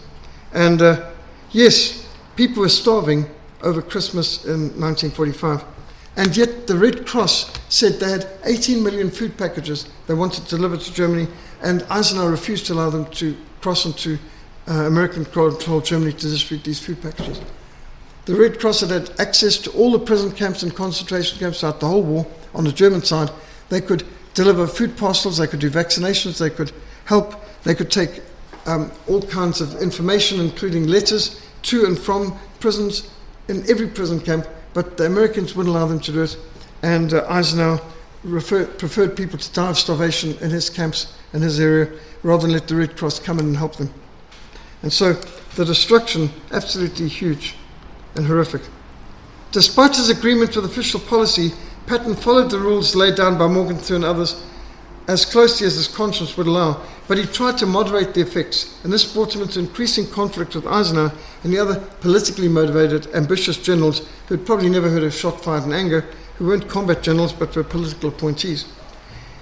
[0.53, 1.11] And uh,
[1.51, 3.27] yes, people were starving
[3.63, 5.65] over Christmas in 1945.
[6.17, 10.57] And yet the Red Cross said they had 18 million food packages they wanted to
[10.57, 11.27] deliver to Germany,
[11.63, 14.19] and Eisenhower refused to allow them to cross into
[14.69, 17.41] uh, American controlled Germany to distribute these food packages.
[18.27, 21.81] The Red Cross had had access to all the prison camps and concentration camps throughout
[21.81, 23.31] the whole war on the German side.
[23.69, 26.73] They could deliver food parcels, they could do vaccinations, they could
[27.07, 27.35] help,
[27.65, 28.23] they could take
[28.67, 33.11] um, all kinds of information, including letters to and from prisons
[33.49, 36.37] in every prison camp, but the Americans wouldn't allow them to do it.
[36.83, 37.81] And uh, Eisenhower
[38.25, 41.91] refer, preferred people to die of starvation in his camps in his area
[42.23, 43.93] rather than let the Red Cross come in and help them.
[44.83, 45.15] And so
[45.57, 47.55] the destruction, absolutely huge
[48.15, 48.63] and horrific.
[49.51, 51.53] Despite his agreement with official policy,
[51.87, 54.43] Patton followed the rules laid down by Morgenthau and others
[55.13, 58.93] as closely as his conscience would allow, but he tried to moderate the effects, and
[58.93, 61.13] this brought him into increasing conflict with Eisenhower
[61.45, 65.65] and the other politically motivated, ambitious generals who had probably never heard a shot fired
[65.65, 66.07] in anger,
[66.37, 68.65] who weren't combat generals but were political appointees.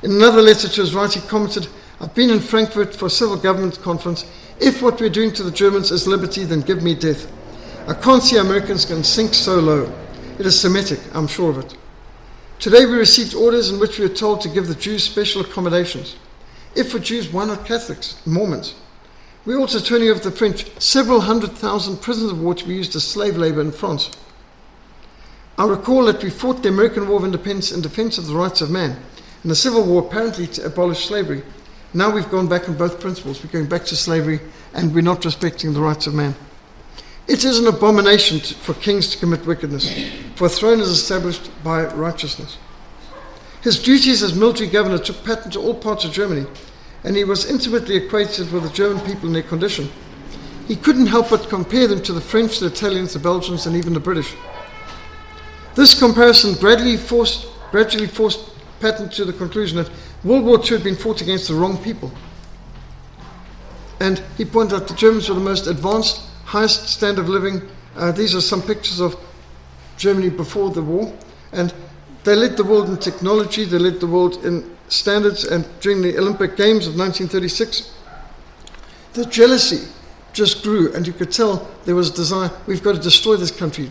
[0.02, 1.68] In another letter to his right, he commented,
[2.00, 4.24] I've been in Frankfurt for a civil government conference.
[4.58, 7.30] If what we're doing to the Germans is liberty, then give me death.
[7.86, 9.92] I can't see Americans can sink so low.
[10.38, 11.76] It is Semitic, I'm sure of it.
[12.60, 16.16] Today we received orders in which we are told to give the Jews special accommodations.
[16.76, 18.74] If for Jews, why not Catholics, Mormons?
[19.46, 22.94] We're also turning over the French several hundred thousand prisoners of war to be used
[22.94, 24.10] as slave labor in France.
[25.56, 28.60] I recall that we fought the American War of Independence in defense of the rights
[28.60, 29.02] of man,
[29.42, 31.42] and the Civil War apparently to abolish slavery.
[31.94, 33.42] Now we've gone back on both principles.
[33.42, 34.38] We're going back to slavery,
[34.74, 36.34] and we're not respecting the rights of man.
[37.30, 39.88] It is an abomination to, for kings to commit wickedness,
[40.34, 42.58] for a throne is established by righteousness.
[43.62, 46.44] His duties as military governor took Patton to all parts of Germany,
[47.04, 49.88] and he was intimately acquainted with the German people and their condition.
[50.66, 53.94] He couldn't help but compare them to the French, the Italians, the Belgians, and even
[53.94, 54.34] the British.
[55.76, 58.40] This comparison gradually forced, gradually forced
[58.80, 59.90] Patton to the conclusion that
[60.24, 62.10] World War II had been fought against the wrong people.
[64.00, 67.62] And he pointed out the Germans were the most advanced, highest standard of living.
[67.94, 69.14] Uh, these are some pictures of
[69.96, 71.12] Germany before the war.
[71.52, 71.72] And
[72.24, 75.44] they led the world in technology, they led the world in standards.
[75.44, 77.94] And during the Olympic Games of 1936,
[79.12, 79.86] the jealousy
[80.32, 80.92] just grew.
[80.92, 83.88] And you could tell there was desire we've got to destroy this country.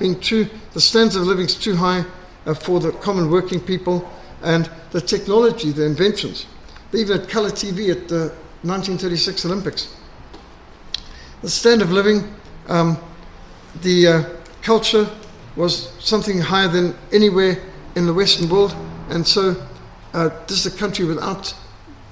[0.00, 2.04] Being too, the standards of living is too high
[2.46, 4.10] uh, for the common working people
[4.42, 6.46] and the technology, the inventions.
[6.90, 10.01] They even had color TV at the 1936 Olympics.
[11.42, 12.32] The standard of living,
[12.68, 12.96] um,
[13.82, 14.24] the uh,
[14.62, 15.10] culture
[15.56, 17.58] was something higher than anywhere
[17.96, 18.76] in the Western world,
[19.08, 19.56] and so
[20.14, 21.52] uh, this is a country without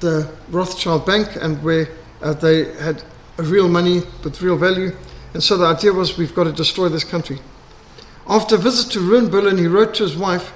[0.01, 1.89] the Rothschild Bank and where
[2.23, 3.05] uh, they had
[3.37, 4.91] real money with real value,
[5.33, 7.39] and so the idea was we've got to destroy this country.
[8.27, 10.53] After a visit to ruined Berlin, he wrote to his wife,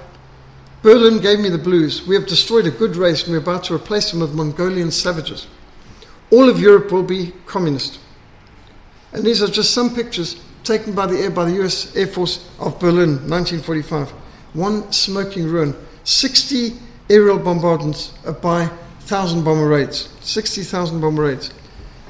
[0.81, 2.05] Berlin gave me the blues.
[2.05, 5.47] We have destroyed a good race and we're about to replace them with Mongolian savages.
[6.29, 7.99] All of Europe will be communist.
[9.15, 12.49] And these are just some pictures taken by the air by the US Air Force
[12.59, 14.09] of Berlin, 1945.
[14.53, 15.73] One smoking ruin.
[16.03, 16.73] 60
[17.09, 18.09] aerial bombardments
[18.41, 20.09] by 1,000 bomber raids.
[20.19, 21.53] 60,000 bomber raids.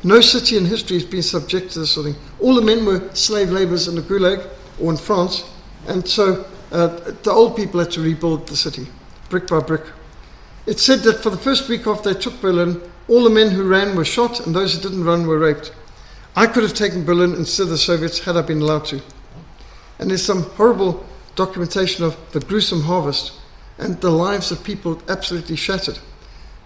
[0.04, 2.24] No city in history has been subject to this sort of thing.
[2.42, 4.48] All the men were slave laborers in the Gulag
[4.80, 5.44] or in France,
[5.88, 6.88] and so uh,
[7.22, 8.88] the old people had to rebuild the city,
[9.30, 9.84] brick by brick.
[10.66, 13.68] It said that for the first week after they took Berlin, all the men who
[13.68, 15.72] ran were shot and those who didn't run were raped.
[16.38, 19.02] I could have taken Berlin instead of the Soviets had I been allowed to.
[20.00, 21.06] And there's some horrible
[21.36, 23.34] documentation of the gruesome harvest
[23.78, 26.00] and the lives of people absolutely shattered.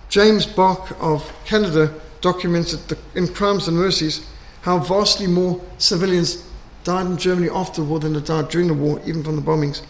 [0.09, 4.25] James Bacque of Canada documented in Crimes and Mercies
[4.61, 6.43] how vastly more civilians
[6.83, 9.41] died in Germany after the war than had died during the war, even from the
[9.41, 9.83] bombings,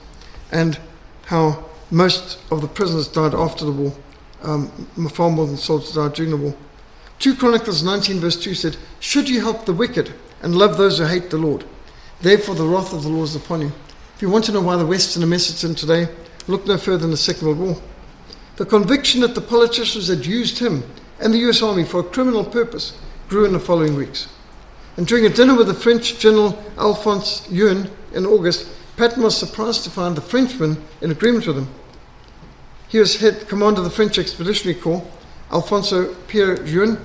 [0.52, 0.78] and
[1.26, 3.94] how most of the prisoners died after the war,
[4.44, 4.68] um,
[5.10, 6.56] far more than soldiers died during the war.
[7.20, 11.06] 2 Chronicles 19, verse 2 said, Should you help the wicked and love those who
[11.06, 11.66] hate the Lord?
[12.22, 13.72] Therefore, the wrath of the Lord is upon you.
[14.16, 16.08] If you want to know why the West in a mess it's in today,
[16.48, 17.82] look no further than the Second World War.
[18.56, 20.84] The conviction that the politicians had used him
[21.20, 24.28] and the US Army for a criminal purpose grew in the following weeks.
[24.98, 28.68] And during a dinner with the French General Alphonse Juin in August,
[28.98, 31.70] Patton was surprised to find the Frenchman in agreement with him.
[32.90, 35.06] He was head commander of the French Expeditionary Corps,
[35.52, 35.94] Alphonse
[36.28, 37.00] Pierre Juin,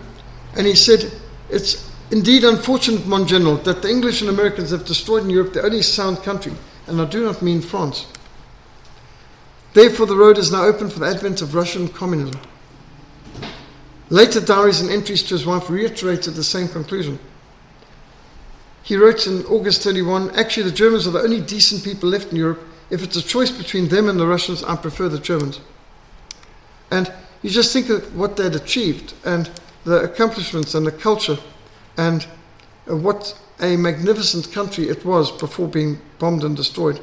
[0.57, 1.13] and he said,
[1.51, 5.63] It's indeed unfortunate, mon general, that the English and Americans have destroyed in Europe the
[5.63, 6.53] only sound country,
[6.87, 8.07] and I do not mean France.
[9.73, 12.41] Therefore, the road is now open for the advent of Russian communism.
[14.09, 17.19] Later diaries and entries to his wife reiterated the same conclusion.
[18.85, 22.37] He wrote in August 31 Actually, the Germans are the only decent people left in
[22.37, 22.63] Europe.
[22.91, 25.59] If it's a choice between them and the Russians, I prefer the Germans.
[26.91, 27.11] And
[27.43, 29.51] you just think of what they'd achieved and
[29.85, 31.39] the accomplishments and the culture
[31.97, 32.27] and
[32.87, 37.01] what a magnificent country it was before being bombed and destroyed,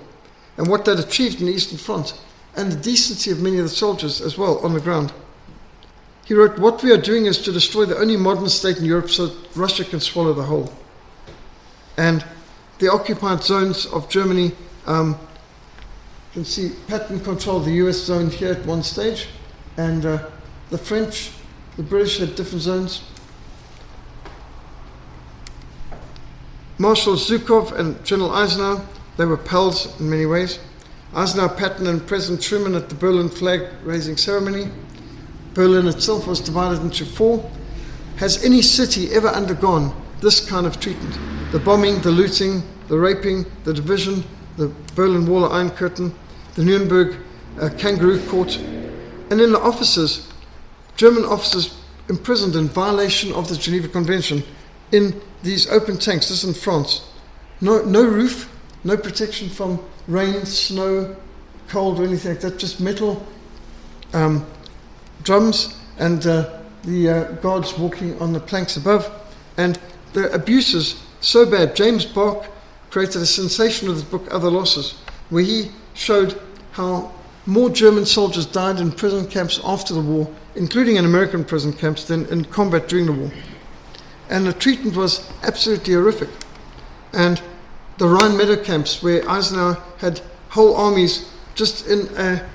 [0.57, 2.19] and what they'd achieved in the Eastern Front,
[2.55, 5.13] and the decency of many of the soldiers as well on the ground.
[6.25, 9.09] He wrote, What we are doing is to destroy the only modern state in Europe
[9.09, 10.71] so that Russia can swallow the whole
[11.97, 12.25] and
[12.79, 14.51] the occupied zones of Germany.
[14.85, 15.17] Um,
[16.29, 19.27] you can see Patton controlled the US zone here at one stage,
[19.77, 20.29] and uh,
[20.69, 21.31] the French,
[21.77, 23.03] the British had different zones.
[26.77, 28.85] Marshal Zhukov and General Eisenhower,
[29.17, 30.59] they were pals in many ways.
[31.13, 34.69] Eisenhower Patton and President Truman at the Berlin flag raising ceremony.
[35.53, 37.49] Berlin itself was divided into four.
[38.15, 41.17] Has any city ever undergone this kind of treatment?
[41.51, 44.23] The bombing, the looting, the raping, the division,
[44.57, 46.13] the Berlin Wall, Iron Curtain,
[46.55, 47.17] the Nuremberg
[47.59, 50.30] uh, kangaroo court, and then the officers,
[51.01, 51.75] German officers
[52.09, 54.43] imprisoned in violation of the Geneva Convention
[54.91, 56.29] in these open tanks.
[56.29, 57.01] This is in France.
[57.59, 61.15] No, no roof, no protection from rain, snow,
[61.69, 62.59] cold, or anything like that.
[62.59, 63.25] Just metal
[64.13, 64.45] um,
[65.23, 69.09] drums and uh, the uh, guards walking on the planks above.
[69.57, 69.79] And
[70.13, 71.75] the abuses so bad.
[71.75, 72.45] James Bacque
[72.91, 74.93] created a sensation with his book Other Losses,
[75.31, 76.39] where he showed
[76.73, 77.11] how
[77.47, 82.05] more German soldiers died in prison camps after the war, including in American prison camps,
[82.05, 83.31] than in combat during the war.
[84.29, 86.29] And the treatment was absolutely horrific.
[87.13, 87.41] And
[87.97, 92.47] the Rhine Meadow camps, where Eisenhower had whole armies just in a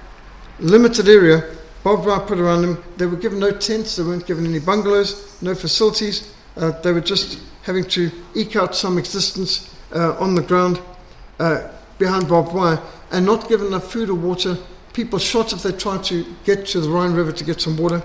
[0.58, 1.54] limited area,
[1.84, 2.82] barbed wire put around them.
[2.96, 6.34] They were given no tents, they weren't given any bungalows, no facilities.
[6.56, 10.80] Uh, they were just having to eke out some existence uh, on the ground
[11.38, 11.68] uh,
[11.98, 14.56] behind barbed wire and not given enough food or water
[14.96, 18.02] people shot if they tried to get to the Rhine River to get some water,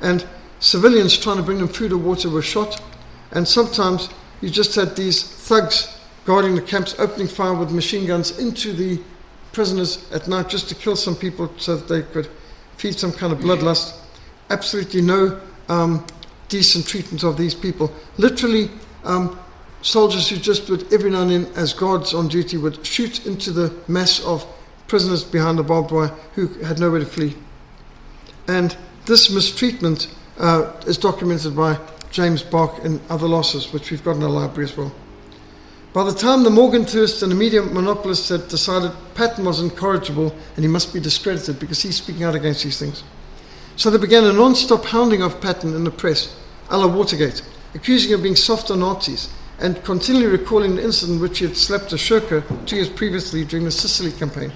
[0.00, 0.26] and
[0.58, 2.82] civilians trying to bring them food or water were shot,
[3.30, 4.08] and sometimes
[4.40, 9.00] you just had these thugs guarding the camps opening fire with machine guns into the
[9.52, 12.28] prisoners at night just to kill some people so that they could
[12.76, 13.96] feed some kind of bloodlust.
[14.50, 16.04] Absolutely no um,
[16.48, 17.92] decent treatment of these people.
[18.18, 18.68] Literally,
[19.04, 19.38] um,
[19.82, 23.52] soldiers who just would, every now and then, as guards on duty, would shoot into
[23.52, 24.44] the mass of
[24.92, 27.34] prisoners behind the barbed wire who had nowhere to flee.
[28.46, 31.78] And this mistreatment uh, is documented by
[32.10, 34.92] James Bacque and other losses, which we've got in our library as well.
[35.94, 40.62] By the time the Morgenthaus and the media monopolists had decided Patton was incorrigible and
[40.62, 43.02] he must be discredited because he's speaking out against these things.
[43.76, 46.36] So they began a non stop hounding of Patton in the press,
[46.68, 47.40] a la Watergate,
[47.74, 51.46] accusing him of being soft on Nazis and continually recalling the incident in which he
[51.46, 54.52] had slapped a shirker two years previously during the Sicily campaign.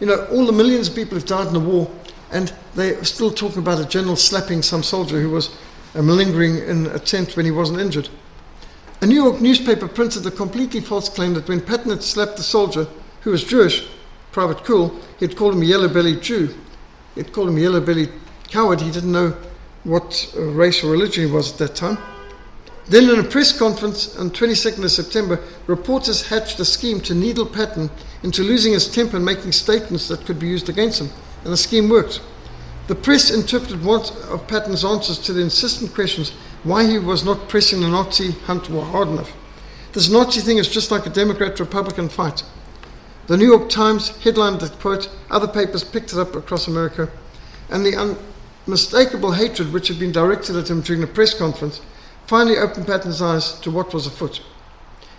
[0.00, 1.90] You know, all the millions of people who've died in the war,
[2.30, 5.56] and they're still talking about a general slapping some soldier who was
[5.94, 8.08] uh, malingering in a tent when he wasn't injured.
[9.00, 12.42] A New York newspaper printed a completely false claim that when Patton had slapped the
[12.42, 12.88] soldier,
[13.20, 13.86] who was Jewish,
[14.32, 16.54] Private Kuhl, he had called him a yellow bellied Jew.
[17.14, 18.10] He'd called him a yellow bellied
[18.48, 18.80] coward.
[18.80, 19.36] He didn't know
[19.84, 21.98] what uh, race or religion he was at that time.
[22.86, 27.46] Then, in a press conference on 22nd of September, reporters hatched a scheme to needle
[27.46, 27.90] Patton
[28.24, 31.10] into losing his temper and making statements that could be used against him.
[31.44, 32.22] And the scheme worked.
[32.86, 36.30] The press interpreted one of Patton's answers to the insistent questions
[36.62, 39.32] why he was not pressing the Nazi hunt hard enough.
[39.92, 42.42] This Nazi thing is just like a Democrat Republican fight.
[43.26, 47.10] The New York Times headlined the quote, other papers picked it up across America,
[47.68, 48.16] and the
[48.66, 51.82] unmistakable hatred which had been directed at him during the press conference
[52.26, 54.40] finally opened Patton's eyes to what was afoot.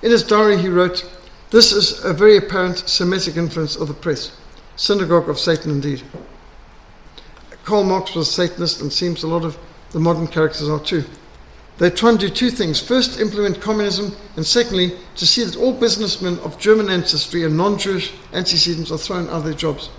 [0.01, 1.07] In his diary, he wrote,
[1.55, 4.35] This is a very apparent Semitic influence of the press.
[4.75, 6.03] Synagogue of Satan, indeed.
[7.63, 9.57] Karl Marx was a Satanist, and seems a lot of
[9.91, 11.05] the modern characters are too.
[11.77, 12.81] They try and do two things.
[12.81, 17.79] First, implement communism, and secondly, to see that all businessmen of German ancestry and non
[17.79, 19.89] Jewish antecedents are thrown out of their jobs.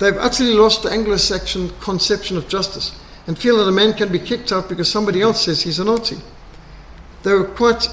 [0.00, 2.98] They've utterly lost the Anglo Saxon conception of justice
[3.28, 5.84] and feel that a man can be kicked out because somebody else says he's a
[5.84, 6.18] Nazi.
[7.22, 7.86] They were quite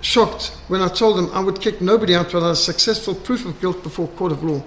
[0.00, 3.60] shocked when I told them I would kick nobody out without a successful proof of
[3.60, 4.62] guilt before court of law.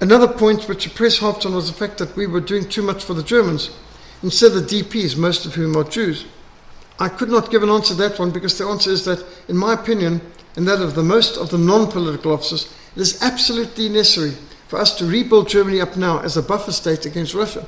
[0.00, 2.82] Another point which the press harped on was the fact that we were doing too
[2.82, 3.70] much for the Germans
[4.22, 6.26] instead of the DPs, most of whom are Jews.
[6.98, 9.56] I could not give an answer to that one because the answer is that, in
[9.56, 10.20] my opinion,
[10.56, 14.36] and that of the most of the non political officers, it is absolutely necessary
[14.68, 17.66] for us to rebuild Germany up now as a buffer state against Russia.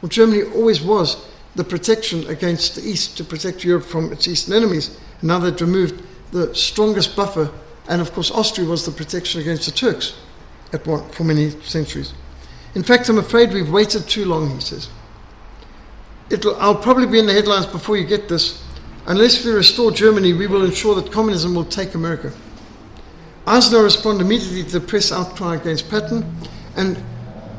[0.00, 4.54] Well, Germany always was the protection against the East to protect Europe from its Eastern
[4.54, 4.98] enemies.
[5.22, 6.02] Now they've removed
[6.32, 7.50] the strongest buffer,
[7.88, 10.14] and of course, Austria was the protection against the Turks
[10.84, 12.12] one, for many centuries.
[12.74, 14.88] In fact, I'm afraid we've waited too long, he says.
[16.28, 18.62] It'll, I'll probably be in the headlines before you get this.
[19.06, 22.32] Unless we restore Germany, we will ensure that communism will take America.
[23.46, 26.24] Eisenhower responded immediately to the press outcry against Patton
[26.74, 27.02] and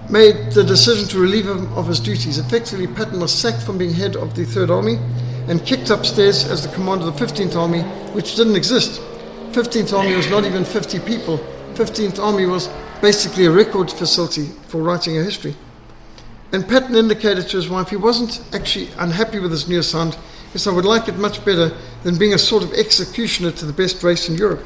[0.10, 2.38] made the decision to relieve him of his duties.
[2.38, 5.00] Effectively, Patton was sacked from being head of the Third Army
[5.48, 7.82] and kicked upstairs as the commander of the 15th Army,
[8.14, 9.02] which didn't exist.
[9.52, 11.38] 15th Army was not even 50 people.
[11.74, 12.70] 15th Army was
[13.02, 15.56] basically a record facility for writing a history.
[16.52, 20.20] And Patton indicated to his wife he wasn't actually unhappy with his new assignment.
[20.54, 23.66] He said, I would like it much better than being a sort of executioner to
[23.66, 24.64] the best race in Europe.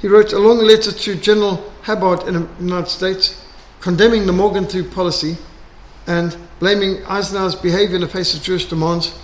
[0.00, 3.42] He wrote a long letter to General Harbord in the United States
[3.80, 5.36] condemning the Morgenthau policy
[6.06, 9.16] and blaming Eisenhower's behavior in the face of Jewish demands,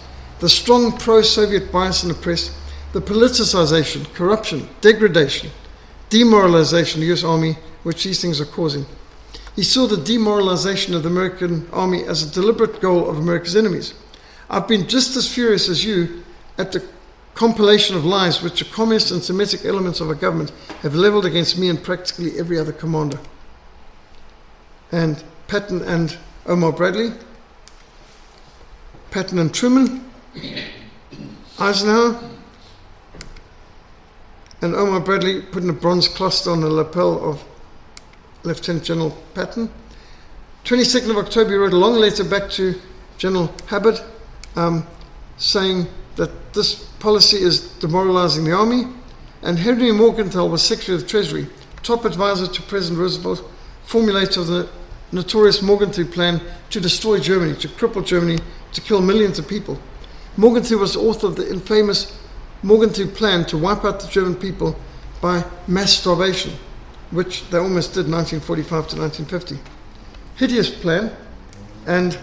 [0.42, 2.50] the strong pro Soviet bias in the press,
[2.92, 5.48] the politicization, corruption, degradation,
[6.10, 8.84] demoralization of the US Army, which these things are causing.
[9.54, 13.94] He saw the demoralization of the American Army as a deliberate goal of America's enemies.
[14.50, 16.24] I've been just as furious as you
[16.58, 16.84] at the
[17.34, 20.50] compilation of lies which the communist and Semitic elements of our government
[20.80, 23.20] have leveled against me and practically every other commander.
[24.90, 27.12] And Patton and Omar Bradley,
[29.12, 30.11] Patton and Truman,
[31.58, 32.18] Eisenhower,
[34.62, 37.44] and Omar Bradley putting a bronze cluster on the lapel of
[38.42, 39.70] Lieutenant General Patton.
[40.64, 42.80] 22nd of October, he wrote a long letter back to
[43.18, 44.00] General Harbord
[44.56, 44.86] um,
[45.36, 45.86] saying
[46.16, 48.84] that this policy is demoralizing the army.
[49.42, 51.46] And Henry Morgenthau was Secretary of the Treasury,
[51.82, 53.44] top advisor to President Roosevelt,
[53.86, 54.68] formulator of the
[55.10, 56.40] notorious Morgenthau Plan
[56.70, 58.38] to destroy Germany, to cripple Germany,
[58.72, 59.78] to kill millions of people.
[60.36, 62.18] Morgenthau was the author of the infamous
[62.62, 64.76] Morgenthau Plan to wipe out the German people
[65.20, 66.52] by mass starvation,
[67.10, 69.58] which they almost did 1945 to 1950.
[70.36, 71.14] Hideous plan,
[71.86, 72.18] and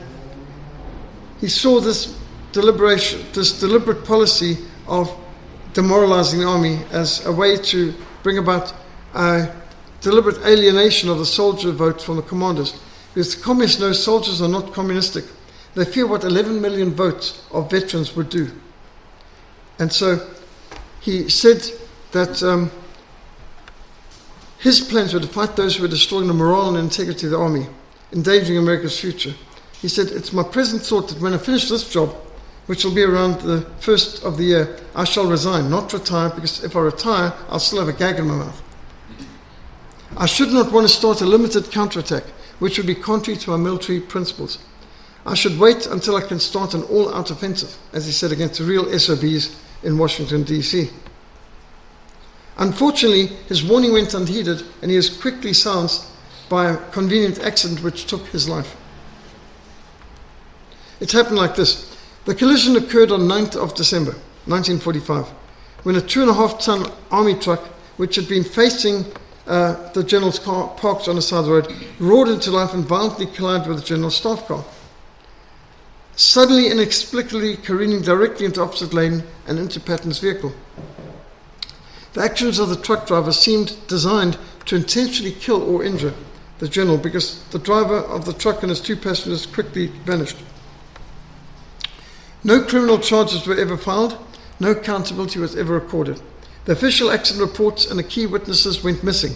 [1.39, 2.17] he saw this
[2.51, 4.57] deliberation, this deliberate policy
[4.87, 5.15] of
[5.73, 8.73] demoralizing the army as a way to bring about
[9.13, 9.53] a
[10.01, 12.79] deliberate alienation of the soldier vote from the commanders.
[13.13, 15.25] Because the communists know soldiers are not communistic.
[15.75, 18.51] They fear what 11 million votes of veterans would do.
[19.77, 20.27] And so
[20.99, 21.63] he said
[22.11, 22.71] that um,
[24.59, 27.37] his plans were to fight those who were destroying the morale and integrity of the
[27.37, 27.67] army,
[28.11, 29.33] endangering America's future.
[29.81, 32.13] He said, It's my present thought that when I finish this job,
[32.65, 36.63] which will be around the first of the year, I shall resign, not retire, because
[36.63, 38.61] if I retire, I'll still have a gag in my mouth.
[40.17, 42.23] I should not want to start a limited counterattack,
[42.59, 44.59] which would be contrary to our military principles.
[45.25, 48.59] I should wait until I can start an all out offensive, as he said, against
[48.59, 50.89] the real SOBs in Washington, D.C.
[52.57, 56.05] Unfortunately, his warning went unheeded, and he was quickly silenced
[56.49, 58.75] by a convenient accident which took his life.
[60.99, 61.97] It happened like this.
[62.25, 64.11] The collision occurred on 9th of December,
[64.45, 65.27] 1945,
[65.83, 67.65] when a two and a half ton army truck,
[67.97, 69.05] which had been facing
[69.47, 72.85] uh, the general's car parked on the side of the road, roared into life and
[72.85, 74.63] violently collided with the general's staff car.
[76.19, 80.53] Suddenly, inexplicably careening directly into opposite lane and into Patton's vehicle.
[82.11, 86.13] The actions of the truck driver seemed designed to intentionally kill or injure
[86.57, 90.35] the general because the driver of the truck and his two passengers quickly vanished.
[92.43, 94.17] No criminal charges were ever filed,
[94.59, 96.21] no accountability was ever recorded.
[96.65, 99.35] The official accident reports and the key witnesses went missing.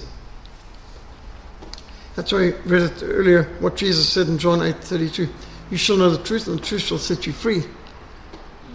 [2.18, 5.30] That's why I read it earlier, what Jesus said in John 8 32.
[5.69, 7.64] You shall know the truth, and the truth shall set you free.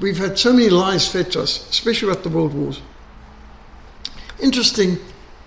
[0.01, 2.81] We've had so many lies fed to us, especially about the world wars.
[4.41, 4.99] Interesting,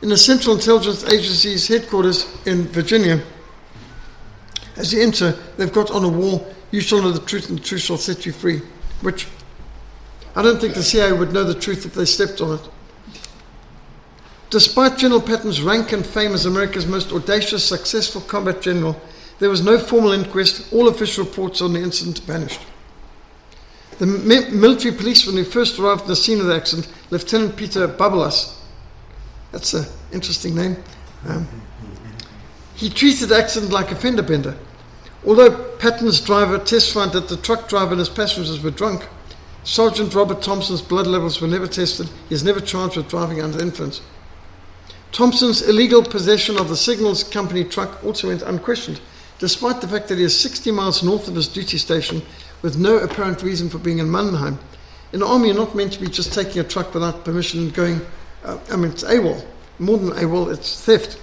[0.02, 3.24] in the Central Intelligence Agency's headquarters in Virginia,
[4.76, 7.64] as you enter, they've got on a wall, You shall know the truth, and the
[7.64, 8.62] truth shall set you free,
[9.02, 9.28] which
[10.36, 12.70] I don't think the CIA would know the truth if they stepped on it.
[14.50, 19.00] Despite General Patton's rank and fame as America's most audacious, successful combat general,
[19.42, 20.72] there was no formal inquest.
[20.72, 22.62] All official reports on the incident vanished.
[23.98, 27.88] The mi- military policeman who first arrived at the scene of the accident, Lieutenant Peter
[27.88, 28.56] Babalas,
[29.52, 30.78] that's an interesting name,
[31.28, 31.48] um,
[32.76, 34.56] he treated the accident like a fender bender.
[35.26, 39.08] Although Patton's driver testified that the truck driver and his passengers were drunk,
[39.64, 42.10] Sergeant Robert Thompson's blood levels were never tested.
[42.30, 44.02] He is never charged with driving under influence.
[45.12, 49.02] Thompson's illegal possession of the Signals Company truck also went unquestioned,
[49.42, 52.22] despite the fact that he is 60 miles north of his duty station
[52.62, 54.60] with no apparent reason for being in Mannheim.
[55.14, 57.74] In the army, you're not meant to be just taking a truck without permission and
[57.74, 58.02] going,
[58.44, 59.44] uh, I mean, it's AWOL.
[59.80, 61.20] More than AWOL, it's theft.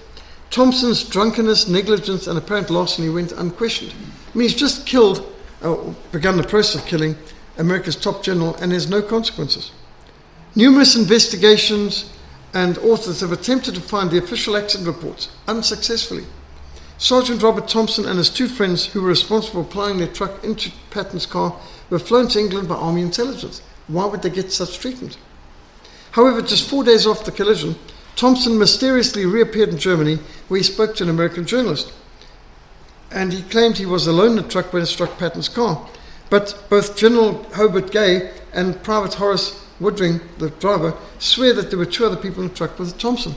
[0.50, 3.92] Thompson's drunkenness, negligence, and apparent larceny went unquestioned.
[3.92, 5.32] I mean, he's just killed,
[5.62, 5.76] uh,
[6.10, 7.14] begun the process of killing,
[7.56, 9.70] America's top general, and there's no consequences.
[10.56, 12.10] Numerous investigations
[12.52, 16.24] and authors have attempted to find the official accident reports unsuccessfully.
[16.98, 20.72] Sergeant Robert Thompson and his two friends, who were responsible for applying their truck into
[20.90, 21.56] Patton's car,
[21.90, 23.62] were flown to England by Army intelligence.
[23.86, 25.16] Why would they get such treatment?
[26.10, 27.76] However, just four days after the collision,
[28.16, 30.18] Thompson mysteriously reappeared in Germany
[30.48, 31.92] where he spoke to an American journalist.
[33.12, 35.88] And he claimed he was alone in the truck when it struck Patton's car.
[36.30, 41.86] But both General Hobart Gay and Private Horace Woodring, the driver, swear that there were
[41.86, 43.36] two other people in the truck with Thompson.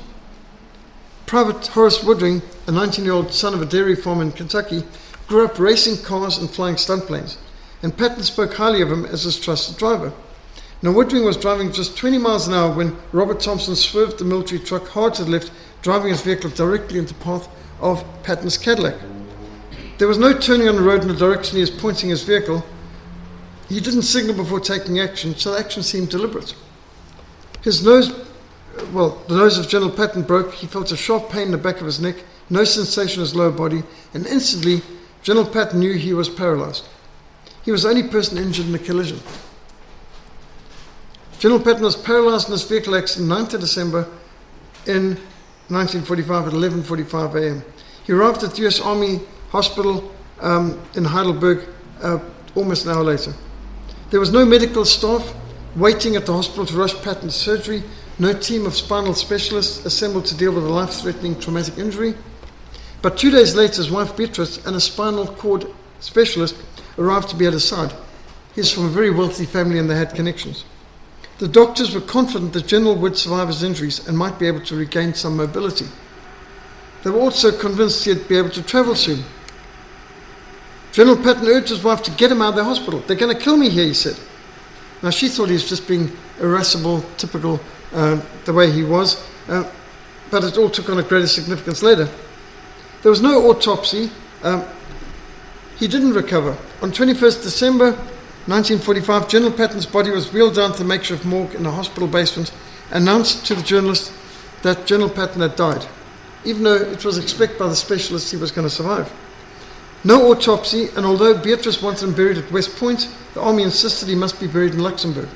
[1.32, 4.84] Private Horace Woodring, a 19 year old son of a dairy farm in Kentucky,
[5.30, 7.38] grew up racing cars and flying stunt planes,
[7.82, 10.12] and Patton spoke highly of him as his trusted driver.
[10.82, 14.60] Now, Woodring was driving just 20 miles an hour when Robert Thompson swerved the military
[14.60, 17.48] truck hard to the left, driving his vehicle directly into the path
[17.80, 18.96] of Patton's Cadillac.
[20.00, 22.66] There was no turning on the road in the direction he was pointing his vehicle.
[23.70, 26.54] He didn't signal before taking action, so the action seemed deliberate.
[27.62, 28.12] His nose,
[28.92, 30.54] well, the nose of General Patton broke.
[30.54, 32.16] He felt a sharp pain in the back of his neck,
[32.50, 33.84] no sensation in his lower body,
[34.14, 34.82] and instantly
[35.24, 36.88] General Patton knew he was paralyzed.
[37.64, 39.20] He was the only person injured in the collision.
[41.40, 44.08] General Patton was paralyzed in his vehicle accident 9th of December
[44.86, 45.18] in
[45.70, 47.64] 1945 at 11.45 a.m.
[48.04, 48.80] He arrived at the U.S.
[48.80, 51.68] Army Hospital um, in Heidelberg
[52.02, 52.20] uh,
[52.56, 53.34] almost an hour later.
[54.10, 55.34] There was no medical staff
[55.76, 57.84] waiting at the hospital to rush Patton's surgery,
[58.20, 62.14] no team of spinal specialists assembled to deal with a life-threatening traumatic injury.
[63.02, 65.66] But two days later, his wife Beatrice and a spinal cord
[66.00, 66.56] specialist
[66.98, 67.94] arrived to be at his side.
[68.54, 70.66] He's from a very wealthy family and they had connections.
[71.40, 74.76] The doctors were confident that General would survive his injuries and might be able to
[74.76, 75.88] regain some mobility.
[77.04, 79.24] They were also convinced he'd be able to travel soon.
[80.92, 83.00] General Patton urged his wife to get him out of the hospital.
[83.00, 84.20] They're going to kill me here, he said.
[85.02, 87.60] Now, she thought he was just being irascible, typical
[87.94, 89.70] uh, the way he was, uh,
[90.30, 92.10] but it all took on a greater significance later.
[93.02, 94.12] There was no autopsy.
[94.44, 94.64] Um,
[95.78, 96.58] he didn't recover.
[96.82, 97.92] On 21st December
[98.48, 102.52] 1945, General Patton's body was wheeled down to the makeshift morgue in a hospital basement,
[102.92, 104.14] announced to the journalist
[104.62, 105.86] that General Patton had died,
[106.46, 109.12] even though it was expected by the specialists he was going to survive.
[110.04, 114.16] No autopsy, and although Beatrice wanted him buried at West Point, the army insisted he
[114.16, 115.30] must be buried in Luxembourg.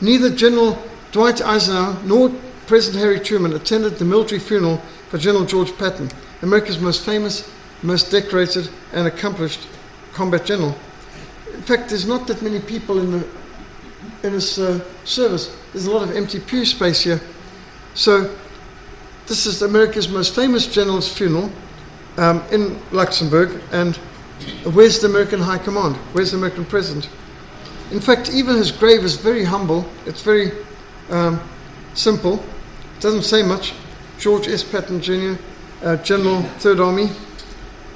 [0.00, 0.78] Neither General
[1.12, 2.30] Dwight Eisenhower nor
[2.66, 4.78] President Harry Truman attended the military funeral
[5.08, 6.10] for General George Patton,
[6.42, 7.50] America's most famous,
[7.82, 9.68] most decorated, and accomplished
[10.12, 10.74] combat general.
[11.54, 13.26] In fact, there's not that many people in, the,
[14.22, 15.56] in his uh, service.
[15.72, 17.20] There's a lot of empty pew space here.
[17.94, 18.36] So,
[19.26, 21.50] this is America's most famous general's funeral
[22.16, 23.60] um, in Luxembourg.
[23.72, 23.96] And
[24.74, 25.96] where's the American High Command?
[26.12, 27.08] Where's the American President?
[27.90, 29.86] In fact, even his grave is very humble.
[30.06, 30.50] It's very
[31.10, 31.40] um,
[31.94, 32.34] simple.
[32.96, 33.74] It doesn't say much.
[34.18, 34.64] George S.
[34.64, 35.34] Patton Jr.,
[35.82, 37.10] uh, General, Third Army,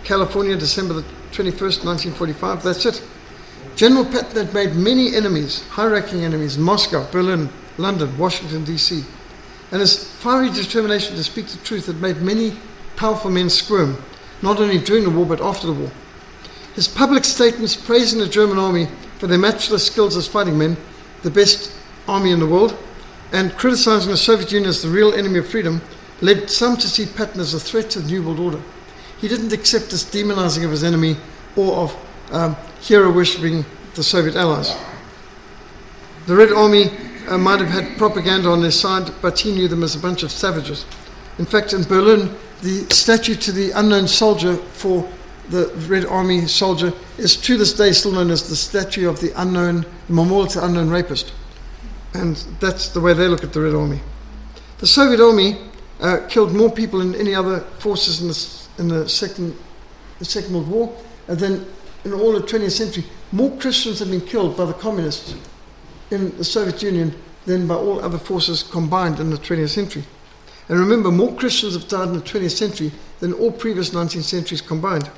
[0.05, 1.03] California, December the
[1.33, 2.63] 21st, 1945.
[2.63, 3.03] That's it.
[3.75, 7.49] General Patton had made many enemies, high ranking enemies, Moscow, Berlin,
[7.79, 9.03] London, Washington, D.C.
[9.73, 12.57] And his fiery determination to speak the truth had made many
[12.97, 13.97] powerful men squirm,
[14.43, 15.91] not only during the war but after the war.
[16.75, 18.89] His public statements praising the German army
[19.21, 20.79] for their matchless skills as fighting men,
[21.23, 21.71] the best
[22.09, 22.75] army in the world,
[23.33, 25.83] and criticizing the Soviet Union as the real enemy of freedom
[26.23, 28.61] led some to see Patton as a threat to the New World Order.
[29.19, 31.19] He didn't accept this demonizing of his enemy
[31.55, 31.97] or of
[32.33, 34.75] um, hero worshipping the Soviet allies.
[36.27, 36.91] The Red Army
[37.29, 40.23] uh, might have had propaganda on their side, but he knew them as a bunch
[40.23, 40.87] of savages.
[41.39, 45.07] In fact, in Berlin, the statue to the unknown soldier for
[45.51, 49.33] the Red Army soldier is to this day still known as the statue of the
[49.41, 51.33] unknown, the memorial to unknown rapist.
[52.15, 54.01] And that's the way they look at the Red Army.
[54.79, 55.59] The Soviet Army
[56.01, 59.57] uh, killed more people than any other forces in the, in the, second,
[60.19, 60.97] the Second World War
[61.29, 61.67] And then
[62.05, 63.05] in all the 20th century.
[63.33, 65.35] More Christians have been killed by the communists
[66.11, 67.15] in the Soviet Union
[67.47, 70.05] than by all other forces combined in the 20th century.
[70.69, 74.61] And remember, more Christians have died in the 20th century than all previous 19th centuries
[74.61, 75.11] combined.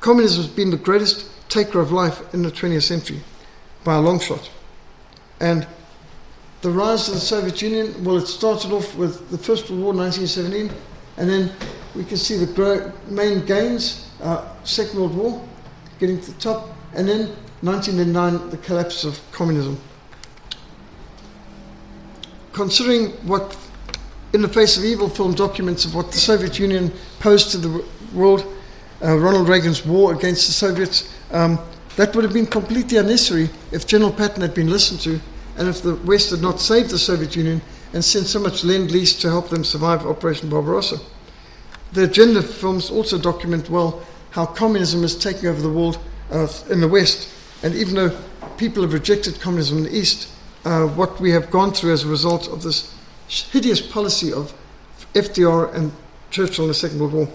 [0.00, 3.20] Communism has been the greatest taker of life in the 20th century
[3.84, 4.50] by a long shot.
[5.40, 5.66] And
[6.62, 9.94] the rise of the Soviet Union, well, it started off with the First World War,
[9.94, 10.76] 1917,
[11.16, 11.52] and then
[11.94, 15.48] we can see the main gains, uh, Second World War,
[15.98, 17.28] getting to the top, and then
[17.62, 19.78] 1909, the collapse of communism.
[22.52, 23.56] Considering what,
[24.32, 27.84] in the face of evil film documents of what the Soviet Union posed to the
[28.14, 28.44] world,
[29.02, 31.58] uh, Ronald Reagan's war against the Soviets, um,
[31.96, 35.20] that would have been completely unnecessary if General Patton had been listened to
[35.56, 37.62] and if the West had not saved the Soviet Union
[37.92, 40.98] and sent so much lend lease to help them survive Operation Barbarossa.
[41.92, 44.02] The agenda films also document well
[44.32, 45.98] how communism is taking over the world
[46.30, 47.28] uh, in the West,
[47.62, 48.18] and even though
[48.58, 50.28] people have rejected communism in the East,
[50.66, 52.92] uh, what we have gone through as a result of this
[53.28, 54.52] hideous policy of
[55.14, 55.92] FDR and
[56.36, 57.26] Churchill in the Second World War.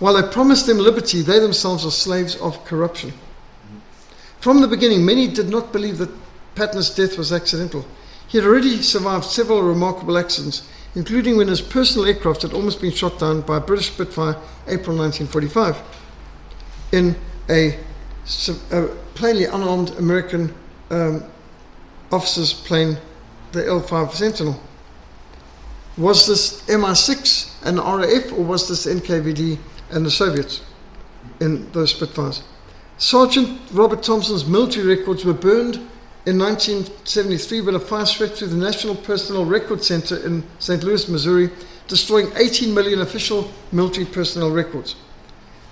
[0.00, 3.12] While they promised them liberty, they themselves are slaves of corruption.
[4.40, 6.10] From the beginning, many did not believe that
[6.56, 7.86] Patton's death was accidental.
[8.26, 12.90] He had already survived several remarkable accidents, including when his personal aircraft had almost been
[12.90, 14.34] shot down by a British Spitfire
[14.66, 15.80] April 1945
[16.90, 17.14] in
[17.48, 17.78] a,
[18.72, 20.52] a plainly unarmed American
[20.90, 21.22] um,
[22.10, 22.98] officer's plane,
[23.52, 24.60] the L 5 Sentinel.
[25.98, 29.58] Was this MI6 and RAF, or was this NKVD
[29.90, 30.62] and the Soviets
[31.40, 32.44] in those Spitfires?
[32.98, 35.74] Sergeant Robert Thompson's military records were burned
[36.24, 40.84] in 1973 when a fire swept through the National Personnel Record Center in St.
[40.84, 41.50] Louis, Missouri,
[41.88, 44.94] destroying 18 million official military personnel records.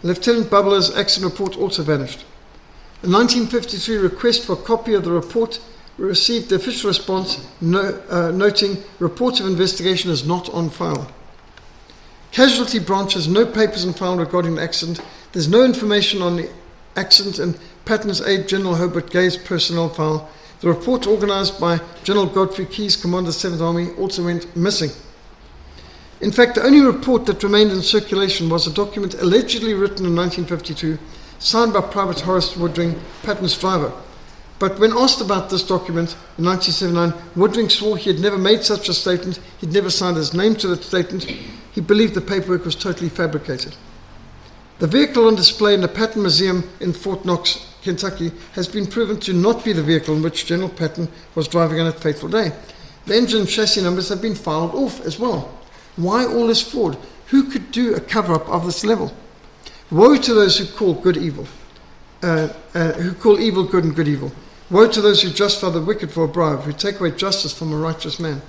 [0.02, 2.24] Lieutenant Babalas' accident report also vanished.
[3.04, 5.60] A 1953 request for a copy of the report
[5.98, 11.10] received the official response no, uh, noting report of investigation is not on file.
[12.32, 15.00] Casualty branch has no papers on file regarding the accident.
[15.32, 16.50] There's no information on the
[16.96, 17.54] accident in
[17.84, 20.28] Patton's aide General Hobart Gay's personnel file.
[20.60, 24.90] The report organized by General Godfrey Keyes, Commander of the 7th Army, also went missing.
[26.20, 30.16] In fact, the only report that remained in circulation was a document allegedly written in
[30.16, 30.98] 1952,
[31.38, 33.92] signed by Private Horace Woodring, Patton's driver.
[34.58, 38.88] But when asked about this document in 1979, Woodring swore he had never made such
[38.88, 42.74] a statement, he'd never signed his name to the statement, he believed the paperwork was
[42.74, 43.76] totally fabricated.
[44.78, 49.20] The vehicle on display in the Patton Museum in Fort Knox, Kentucky, has been proven
[49.20, 52.52] to not be the vehicle in which General Patton was driving on that fateful day.
[53.06, 55.56] The engine and chassis numbers have been filed off as well.
[55.96, 56.98] Why all this fraud?
[57.28, 59.12] Who could do a cover up of this level?
[59.90, 61.46] Woe to those who call good evil,
[62.22, 64.32] uh, uh, who call evil good and good evil.
[64.70, 67.72] Woe to those who justify the wicked for a bribe, who take away justice from
[67.72, 68.42] a righteous man.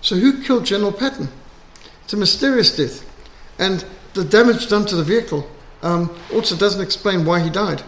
[0.00, 1.28] So, who killed General Patton?
[2.04, 3.04] It's a mysterious death.
[3.58, 3.84] And
[4.14, 5.48] the damage done to the vehicle
[5.82, 7.82] um, also doesn't explain why he died.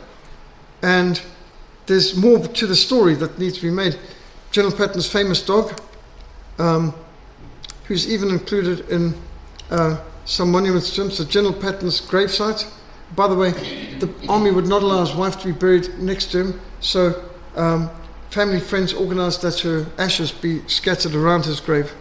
[0.83, 1.23] And
[1.87, 3.99] there's more to the story that needs to be made.
[4.51, 5.81] General Patton's famous dog,
[6.59, 6.95] um,
[7.85, 9.15] who's even included in
[9.71, 12.69] uh, some monuments to him, so General Patton's gravesite.
[13.21, 13.51] By the way,
[13.99, 17.23] the army would not allow his wife to be buried next to him, so
[17.55, 17.91] um,
[18.31, 21.93] family friends organized that her ashes be scattered around his grave.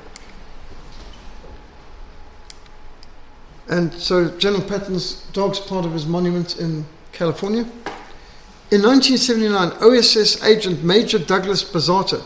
[3.67, 7.63] And so General Patton's dog's part of his monument in California.
[8.71, 12.23] In 1979, OSS agent Major Douglas Bazata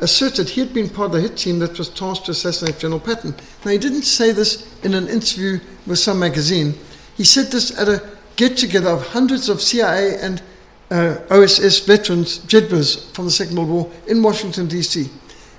[0.00, 2.98] asserted he had been part of the hit team that was tasked to assassinate General
[2.98, 3.36] Patton.
[3.64, 6.74] Now, he didn't say this in an interview with some magazine.
[7.18, 10.40] He said this at a get together of hundreds of CIA and
[10.88, 15.10] uh, OSS veterans, Jedburghs from the Second World War in Washington, D.C.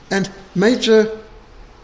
[0.10, 1.20] And Major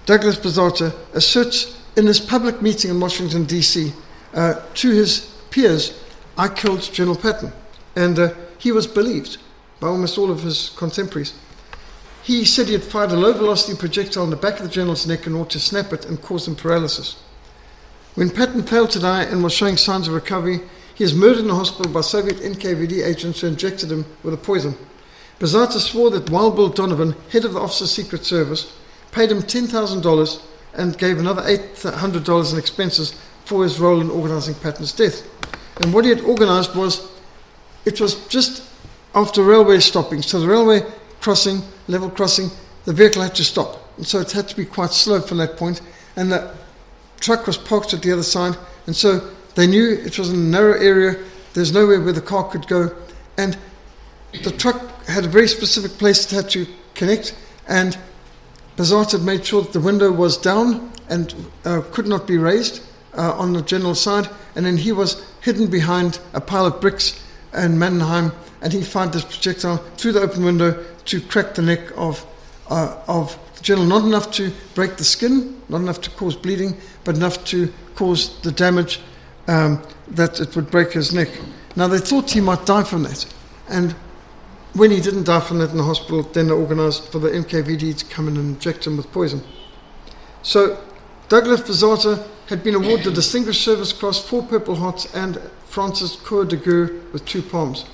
[0.06, 3.92] Douglas Bazata asserts in this public meeting in Washington, D.C.,
[4.34, 6.02] uh, to his peers,
[6.38, 7.52] I killed General Patton.
[7.98, 9.38] And uh, he was believed
[9.82, 11.34] by almost all of his contemporaries.
[12.24, 15.06] He said he had fired a low velocity projectile in the back of the general's
[15.06, 17.18] neck in order to snap it and cause him paralysis.
[18.16, 20.62] When Patton failed to die and was showing signs of recovery,
[20.96, 24.38] he was murdered in the hospital by Soviet NKVD agents who injected him with a
[24.38, 24.76] poison.
[25.40, 28.74] Bazata swore that Wild Bill Donovan, head of the Officer's Secret Service,
[29.12, 30.42] paid him $10,000
[30.76, 33.14] and gave another $800 in expenses
[33.44, 35.28] for his role in organizing Patton's death.
[35.82, 37.12] And what he had organized was
[37.84, 38.64] it was just
[39.14, 40.22] after railway stopping.
[40.22, 40.84] So the railway
[41.20, 42.50] crossing, level crossing,
[42.86, 43.82] the vehicle had to stop.
[43.98, 45.82] And so it had to be quite slow from that point.
[46.16, 46.56] And the
[47.20, 48.58] truck was parked at the other side.
[48.88, 51.24] And so they knew it was in a narrow area.
[51.54, 52.96] There's nowhere where the car could go.
[53.38, 53.58] And
[54.44, 57.36] the truck had a very specific place it had to connect.
[57.68, 57.98] And
[58.78, 61.34] Bazata had made sure that the window was down and
[61.64, 62.82] uh, could not be raised
[63.18, 67.24] uh, on the general side, and then he was hidden behind a pile of bricks
[67.54, 68.32] in Mannheim,
[68.62, 72.26] and he fired this projectile through the open window to crack the neck of,
[72.70, 76.77] uh, of the general, not enough to break the skin, not enough to cause bleeding,
[77.03, 78.99] but enough to cause the damage
[79.48, 81.30] um, that it would break his neck.
[81.76, 83.26] Now, they thought he might die from that,
[83.69, 83.95] and
[84.73, 87.98] when he didn't die from that in the hospital, then they organised for the NKVD
[87.98, 89.41] to come in and inject him with poison.
[90.44, 90.84] So
[91.30, 96.44] Douglas Bazata had been awarded the Distinguished Service Cross, four Purple Hearts, and Francis Croix
[96.44, 97.86] de Guerre with two palms.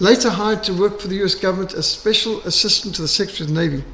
[0.00, 3.54] Later hired to work for the US government as Special Assistant to the Secretary of
[3.54, 3.84] the Navy.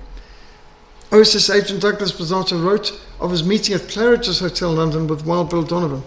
[1.12, 5.64] OSS agent Douglas Bazata wrote of his meeting at Claridge's Hotel, London, with Wild Bill
[5.64, 6.02] Donovan.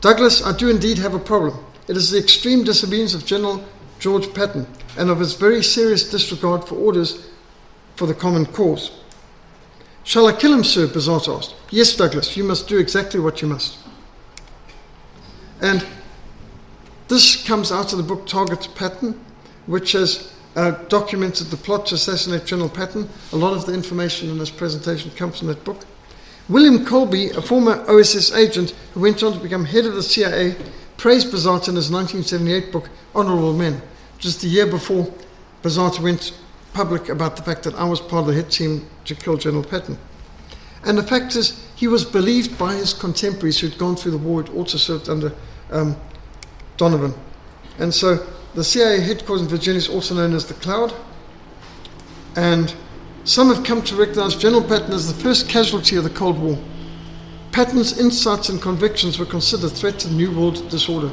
[0.00, 1.64] Douglas, I do indeed have a problem.
[1.88, 3.64] It is the extreme disobedience of General
[3.98, 4.66] George Patton
[4.98, 7.30] and of his very serious disregard for orders
[7.96, 8.90] for the common cause.
[10.02, 10.86] Shall I kill him, sir?
[10.86, 11.54] Bazata asked.
[11.70, 13.78] Yes, Douglas, you must do exactly what you must.
[15.62, 15.86] And
[17.08, 19.18] this comes out of the book Target Patton,
[19.64, 23.08] which has uh, documented the plot to assassinate General Patton.
[23.32, 25.84] A lot of the information in this presentation comes from that book.
[26.48, 30.56] William Colby, a former OSS agent who went on to become head of the CIA,
[30.96, 33.80] praised Bazata in his 1978 book, Honorable Men,
[34.18, 35.12] just the year before
[35.62, 36.32] Bazata went
[36.74, 39.64] public about the fact that I was part of the hit team to kill General
[39.64, 39.96] Patton.
[40.84, 44.42] And the fact is, he was believed by his contemporaries who'd gone through the war,
[44.42, 45.32] who'd also served under
[45.70, 45.96] um,
[46.76, 47.14] Donovan.
[47.78, 48.24] And so
[48.54, 50.94] the CIA headquarters in Virginia is also known as the Cloud.
[52.36, 52.74] And
[53.24, 56.58] some have come to recognize General Patton as the first casualty of the Cold War.
[57.52, 61.12] Patton's insights and convictions were considered a threat to the New World disorder.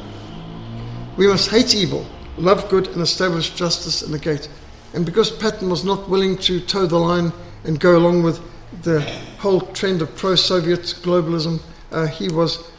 [1.18, 2.06] We must hate evil,
[2.38, 4.50] love good, and establish justice in the gate.
[4.94, 7.32] And because Patton was not willing to toe the line
[7.64, 8.40] and go along with
[8.84, 9.02] the
[9.40, 11.62] whole trend of pro Soviet globalism,
[11.92, 12.72] uh, he was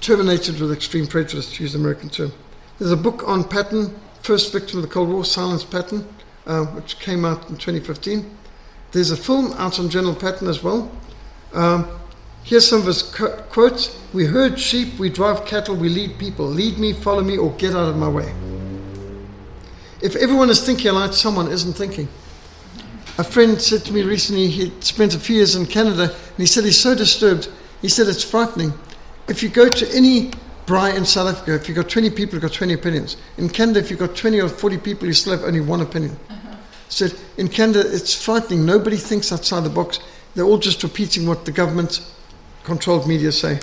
[0.00, 2.32] terminated with extreme prejudice, to use the American term.
[2.82, 6.04] There's a book on Patton, first victim of the Cold War, Silence Patton,
[6.46, 8.28] uh, which came out in 2015.
[8.90, 10.90] There's a film out on General Patton as well.
[11.52, 11.88] Um,
[12.42, 16.44] here's some of his co- quotes We herd sheep, we drive cattle, we lead people.
[16.44, 18.34] Lead me, follow me, or get out of my way.
[20.02, 22.08] If everyone is thinking like someone isn't thinking.
[23.16, 26.46] A friend said to me recently he spent a few years in Canada and he
[26.46, 27.48] said he's so disturbed.
[27.80, 28.72] He said it's frightening.
[29.28, 30.32] If you go to any
[30.68, 33.16] in South Africa, if you've got 20 people, you've got 20 opinions.
[33.36, 36.16] In Canada, if you've got 20 or 40 people, you still have only one opinion.
[36.30, 36.56] Uh-huh.
[36.88, 38.64] So in Canada, it's frightening.
[38.64, 39.98] Nobody thinks outside the box.
[40.34, 42.00] They're all just repeating what the government
[42.64, 43.60] controlled media say.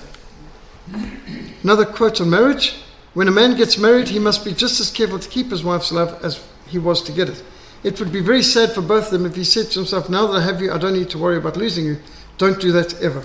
[1.63, 2.75] Another quote on marriage
[3.13, 5.91] When a man gets married, he must be just as careful to keep his wife's
[5.91, 7.43] love as he was to get it.
[7.83, 10.27] It would be very sad for both of them if he said to himself, Now
[10.27, 11.97] that I have you, I don't need to worry about losing you.
[12.37, 13.23] Don't do that ever.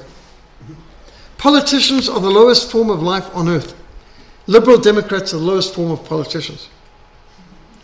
[1.45, 3.75] Politicians are the lowest form of life on earth.
[4.47, 6.71] Liberal Democrats are the lowest form of politicians.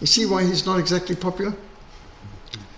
[0.01, 1.53] You see why he's not exactly popular?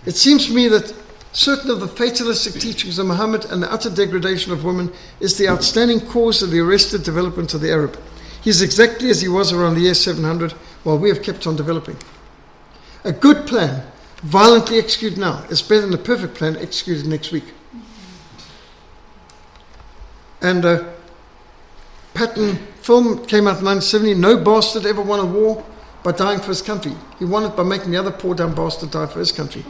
[0.05, 0.93] It seems to me that
[1.31, 4.91] certain of the fatalistic teachings of Muhammad and the utter degradation of women
[5.21, 7.97] is the outstanding cause of the arrested development of the Arab.
[8.41, 10.51] He is exactly as he was around the year 700,
[10.83, 11.95] while we have kept on developing.
[13.05, 13.89] A good plan,
[14.21, 17.45] violently executed now, is better than a perfect plan executed next week.
[20.43, 20.83] And uh,
[22.13, 24.13] Patton film came out in 1970.
[24.15, 25.65] No bastard ever won a war
[26.03, 26.93] by dying for his country.
[27.17, 29.63] He won it by making the other poor dumb bastard die for his country.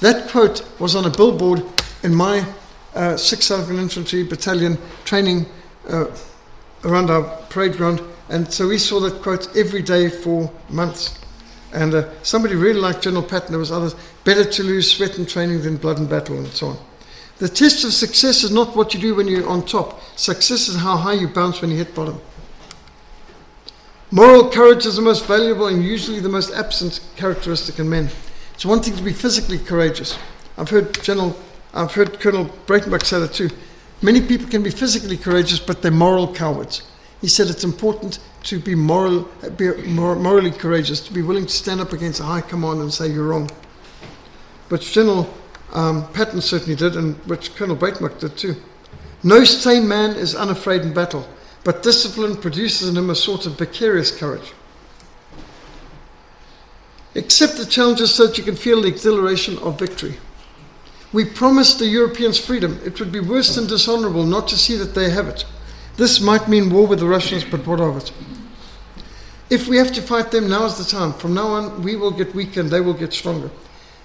[0.00, 1.64] That quote was on a billboard
[2.02, 2.40] in my
[2.94, 5.46] uh, 6th Infantry Battalion training
[5.88, 6.06] uh,
[6.84, 8.02] around our parade ground.
[8.28, 11.18] And so we saw that quote every day for months.
[11.72, 13.50] And uh, somebody really liked General Patton.
[13.50, 13.94] There was others.
[14.24, 16.78] Better to lose sweat and training than blood and battle, and so on.
[17.38, 20.00] The test of success is not what you do when you're on top.
[20.16, 22.20] Success is how high you bounce when you hit bottom.
[24.10, 28.08] Moral courage is the most valuable and usually the most absent characteristic in men.
[28.54, 30.16] It's one thing to be physically courageous.
[30.56, 31.36] I've heard General,
[31.74, 33.50] I've heard Colonel Breytenbach say that too.
[34.00, 36.82] Many people can be physically courageous, but they're moral cowards.
[37.20, 41.80] He said it's important to be moral, be morally courageous, to be willing to stand
[41.80, 43.50] up against a high command and say you're wrong.
[44.68, 45.28] But General
[45.72, 48.56] um, Patton certainly did, and which Colonel Breytenbach did too.
[49.22, 51.28] No sane man is unafraid in battle,
[51.64, 54.52] but discipline produces in him a sort of vicarious courage.
[57.14, 60.18] Accept the challenges so that you can feel the exhilaration of victory.
[61.12, 62.78] We promised the Europeans freedom.
[62.84, 65.44] It would be worse than dishonorable not to see that they have it.
[65.96, 68.12] This might mean war with the Russians, but what of it?
[69.48, 71.14] If we have to fight them, now is the time.
[71.14, 73.50] From now on, we will get weaker and they will get stronger.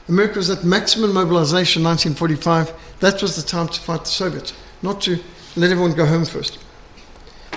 [0.08, 3.00] America was at maximum mobilization in 1945.
[3.00, 5.20] That was the time to fight the Soviets, not to
[5.56, 6.60] let everyone go home first.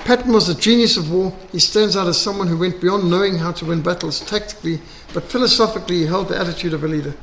[0.04, 1.34] Patton was a genius of war.
[1.50, 4.80] He stands out as someone who went beyond knowing how to win battles tactically,
[5.14, 7.14] but philosophically he held the attitude of a leader.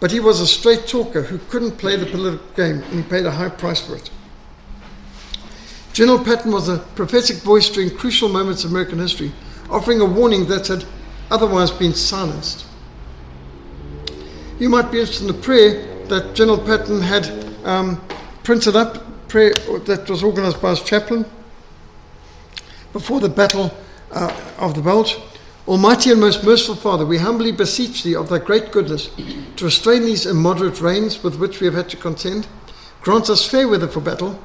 [0.00, 3.26] But he was a straight talker who couldn't play the political game, and he paid
[3.26, 4.10] a high price for it.
[5.92, 9.32] General Patton was a prophetic voice during crucial moments of American history,
[9.70, 10.84] offering a warning that had
[11.30, 12.65] otherwise been silenced.
[14.58, 17.28] You might be interested in the prayer that General Patton had
[17.66, 18.00] um,
[18.42, 21.26] printed up, prayer that was organized by his chaplain
[22.94, 23.70] before the battle
[24.12, 25.18] uh, of the Bulge.
[25.68, 29.10] Almighty and most merciful Father, we humbly beseech Thee of Thy great goodness
[29.56, 32.46] to restrain these immoderate rains with which we have had to contend.
[33.02, 34.42] Grant us fair weather for battle.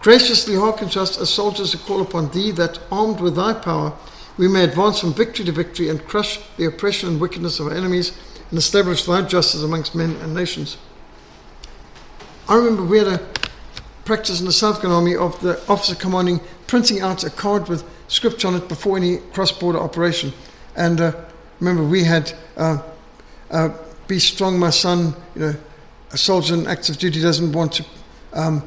[0.00, 3.92] Graciously hearken to us as soldiers who call upon Thee, that, armed with Thy power,
[4.38, 7.74] we may advance from victory to victory and crush the oppression and wickedness of our
[7.74, 8.16] enemies
[8.50, 10.76] and establish Thy justice amongst men and nations.
[12.48, 13.28] I remember we had a
[14.04, 17.84] practice in the South African Army of the officer commanding printing out a card with
[18.08, 20.32] script on it before any cross border operation.
[20.76, 21.12] And uh,
[21.60, 22.82] remember, we had uh,
[23.50, 23.70] uh,
[24.08, 25.54] Be Strong, My Son, you know,
[26.12, 27.84] a soldier in active duty doesn't want to
[28.32, 28.62] um,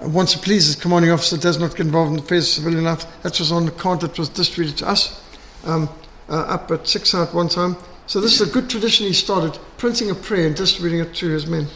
[0.00, 2.84] uh, once a police commanding officer does not get involved in the affairs of civilian
[2.84, 3.06] life.
[3.22, 5.22] That was on the card that was distributed to us
[5.64, 5.88] um,
[6.28, 7.76] uh, up at six at one time.
[8.06, 11.28] So this is a good tradition he started, printing a prayer and distributing it to
[11.28, 11.68] his men.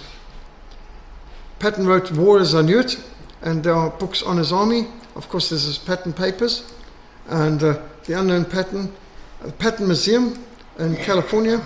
[1.58, 3.02] Patton wrote War as I Knew It,
[3.42, 4.88] and there are books on his army.
[5.14, 6.72] Of course, there's his Patton papers,
[7.28, 8.92] and uh, the unknown Patton,
[9.42, 10.44] the Patton Museum
[10.78, 11.62] in California,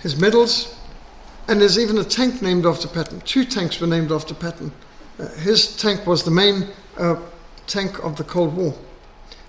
[0.00, 0.74] his medals,
[1.48, 3.20] and there's even a tank named after Patton.
[3.22, 4.72] Two tanks were named after Patton.
[5.18, 7.16] Uh, his tank was the main uh,
[7.66, 8.74] tank of the Cold War.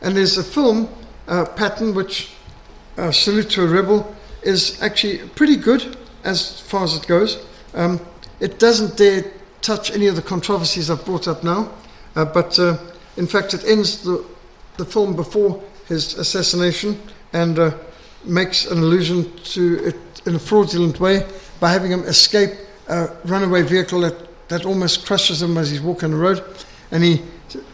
[0.02, 0.90] And there's a film,
[1.28, 2.32] uh, Patton, which,
[2.98, 7.46] uh, Salute to a Rebel, is actually pretty good as far as it goes.
[7.74, 8.00] Um,
[8.40, 11.72] it doesn't dare touch any of the controversies I've brought up now,
[12.16, 12.78] uh, but uh,
[13.18, 14.26] in fact, it ends the,
[14.78, 17.00] the film before his assassination
[17.34, 17.72] and uh,
[18.24, 19.96] makes an allusion to it
[20.26, 21.26] in a fraudulent way
[21.60, 22.52] by having him escape
[22.88, 24.16] a runaway vehicle that,
[24.50, 26.44] that almost crushes him as he's walking the road.
[26.92, 27.22] And he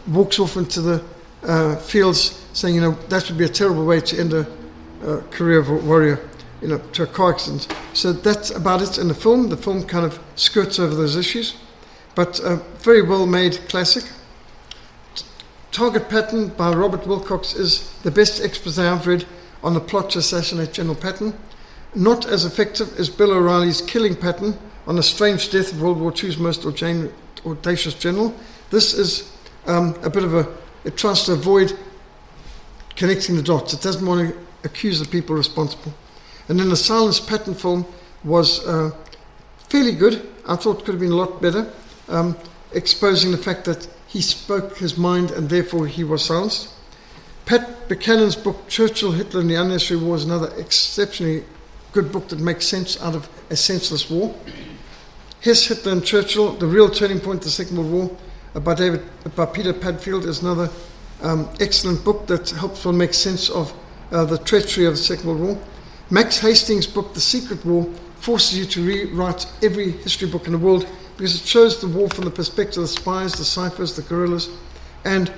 [0.08, 1.04] walks off into the
[1.42, 4.46] uh, fields saying, you know, that would be a terrible way to end a,
[5.30, 6.18] career of a warrior
[6.66, 7.68] you know, to a car accident.
[7.92, 9.50] So that's about it in the film.
[9.50, 11.54] The film kind of skirts over those issues,
[12.16, 14.02] but a very well made classic.
[15.70, 19.26] Target Patton by Robert Wilcox is the best expose I've read
[19.62, 21.34] on the plot to assassinate General Patton.
[21.94, 26.12] Not as effective as Bill O'Reilly's killing Patton on the strange death of World War
[26.12, 28.34] II's most audacious general.
[28.70, 29.32] This is
[29.66, 30.52] um, a bit of a,
[30.84, 31.78] it tries to avoid
[32.96, 33.72] connecting the dots.
[33.72, 35.94] It doesn't want to accuse the people responsible.
[36.48, 37.86] And then the Silence Patton film
[38.22, 38.90] was uh,
[39.68, 40.28] fairly good.
[40.46, 41.70] I thought could have been a lot better,
[42.08, 42.36] um,
[42.72, 46.68] exposing the fact that he spoke his mind and therefore he was silenced.
[47.44, 51.44] Pat Buchanan's book, Churchill, Hitler, and the Unnecessary War, is another exceptionally
[51.92, 54.34] good book that makes sense out of a senseless war.
[55.40, 58.16] Hess, Hitler, and Churchill, The Real Turning Point of the Second World War,
[58.54, 59.02] uh, by, David,
[59.36, 60.70] by Peter Padfield, is another
[61.22, 63.72] um, excellent book that helps one make sense of
[64.10, 65.58] uh, the treachery of the Second World War.
[66.08, 67.84] Max Hastings' book, The Secret War,
[68.20, 72.08] forces you to rewrite every history book in the world because it shows the war
[72.08, 74.48] from the perspective of the spies, the ciphers, the guerrillas,
[75.04, 75.32] and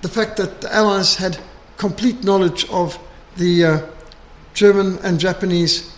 [0.00, 1.38] the fact that the Allies had
[1.76, 2.98] complete knowledge of
[3.36, 3.80] the uh,
[4.54, 5.94] German and Japanese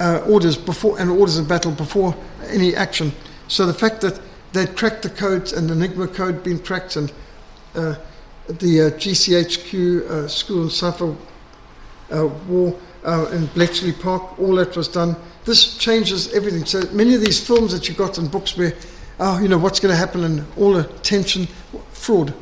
[0.00, 2.16] uh, orders before and orders of battle before
[2.48, 3.12] any action.
[3.48, 4.20] So the fact that
[4.52, 7.12] they'd cracked the codes and the Enigma code being cracked and
[7.74, 7.96] uh,
[8.48, 11.14] the uh, GCHQ uh, school and cipher
[12.10, 15.16] uh, war uh, in Bletchley Park, all that was done.
[15.44, 16.64] This changes everything.
[16.64, 18.74] So many of these films that you got in books where,
[19.18, 21.46] oh, you know, what's going to happen and all the tension,
[21.92, 22.32] fraud.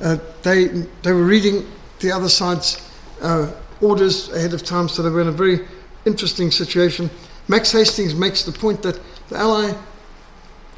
[0.00, 0.66] Uh, they,
[1.02, 1.66] they were reading
[2.00, 2.90] the other side's
[3.22, 5.60] uh, orders ahead of time, so they were in a very
[6.04, 7.10] interesting situation.
[7.48, 9.74] Max Hastings makes the point that the Ally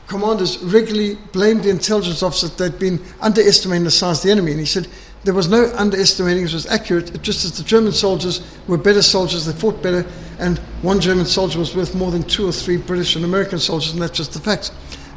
[0.06, 4.52] commanders regularly blamed the intelligence officers that they'd been underestimating the size of the enemy.
[4.52, 4.88] And he said,
[5.24, 7.14] there was no underestimating, it was accurate.
[7.14, 10.06] It just as the German soldiers were better soldiers, they fought better,
[10.38, 13.92] and one German soldier was worth more than two or three British and American soldiers,
[13.92, 14.70] and that's just the facts.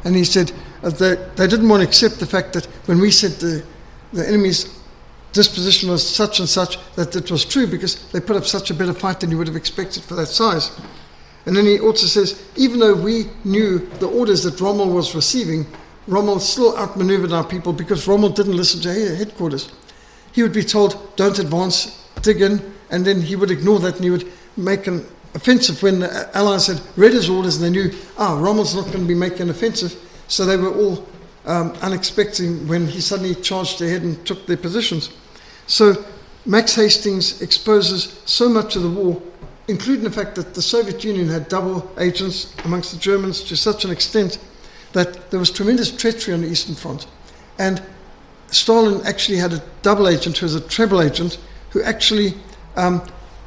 [0.04, 0.52] And he said
[0.82, 3.64] uh, they didn't want to accept the fact that when we said the,
[4.12, 4.80] the enemy's
[5.32, 8.74] disposition was such and such, that it was true because they put up such a
[8.74, 10.78] better fight than you would have expected for that size.
[11.46, 15.66] And then he also says, even though we knew the orders that Rommel was receiving,
[16.06, 19.72] Rommel still outmaneuvered our people because Rommel didn't listen to headquarters
[20.32, 24.04] he would be told, don't advance, dig in, and then he would ignore that and
[24.04, 27.94] he would make an offensive when the Allies had read his orders and they knew,
[28.18, 29.96] ah, Rommel's not going to be making an offensive.
[30.28, 31.06] So they were all
[31.44, 35.10] um, when he suddenly charged ahead and took their positions.
[35.66, 36.04] So
[36.44, 39.20] Max Hastings exposes so much of the war,
[39.68, 43.84] including the fact that the Soviet Union had double agents amongst the Germans to such
[43.84, 44.38] an extent
[44.92, 47.06] that there was tremendous treachery on the Eastern Front.
[47.58, 47.82] And
[48.52, 51.38] Stalin actually had a double agent who was a treble agent
[51.70, 52.34] who actually
[52.76, 53.02] um,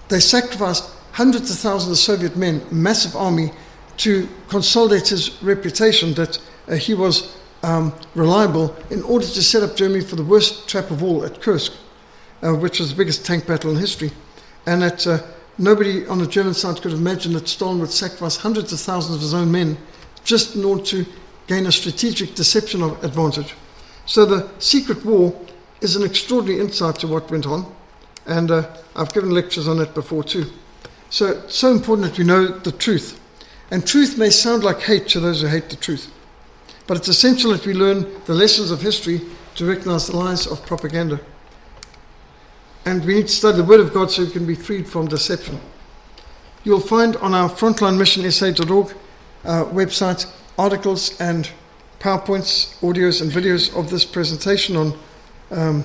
[0.09, 3.51] they sacrificed hundreds of thousands of Soviet men, massive army,
[3.97, 9.75] to consolidate his reputation that uh, he was um, reliable in order to set up
[9.75, 11.73] Germany for the worst trap of all at Kursk,
[12.43, 14.11] uh, which was the biggest tank battle in history.
[14.65, 15.19] And that uh,
[15.57, 19.15] nobody on the German side could have imagined that Stalin would sacrifice hundreds of thousands
[19.15, 19.77] of his own men
[20.23, 21.05] just in order to
[21.47, 23.53] gain a strategic deception of advantage.
[24.05, 25.39] So the secret war
[25.81, 27.73] is an extraordinary insight to what went on,
[28.25, 30.45] and uh, I've given lectures on it before too.
[31.09, 33.19] So it's so important that we know the truth.
[33.71, 36.11] And truth may sound like hate to those who hate the truth,
[36.87, 39.21] but it's essential that we learn the lessons of history
[39.55, 41.19] to recognize the lies of propaganda.
[42.85, 45.07] And we need to study the Word of God so we can be freed from
[45.07, 45.59] deception.
[46.63, 48.95] You'll find on our frontlinemissionsa.org
[49.43, 51.49] uh, website articles and
[51.99, 54.97] PowerPoints, audios, and videos of this presentation on
[55.51, 55.83] um,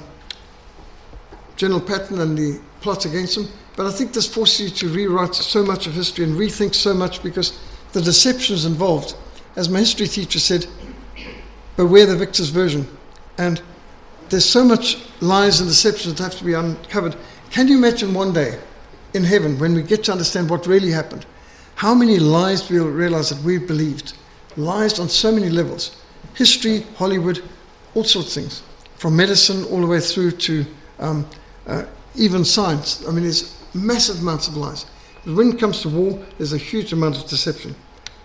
[1.56, 3.48] General Patton and the plots against him.
[3.76, 6.92] But I think this forces you to rewrite so much of history and rethink so
[6.92, 7.58] much because
[7.92, 9.14] the deceptions involved.
[9.56, 10.66] As my history teacher said,
[11.76, 12.86] beware the victor's version.
[13.38, 13.62] And
[14.28, 17.16] there's so much lies and deceptions that have to be uncovered.
[17.50, 18.58] Can you imagine one day
[19.14, 21.26] in heaven when we get to understand what really happened?
[21.74, 24.14] How many lies we'll realize that we believed?
[24.56, 25.99] Lies on so many levels
[26.34, 27.42] history, Hollywood,
[27.94, 28.62] all sorts of things,
[28.96, 30.66] from medicine all the way through to
[30.98, 31.26] um,
[31.66, 31.84] uh,
[32.14, 33.06] even science.
[33.06, 34.86] I mean, there's massive amounts of lies.
[35.24, 37.74] But when it comes to war, there's a huge amount of deception.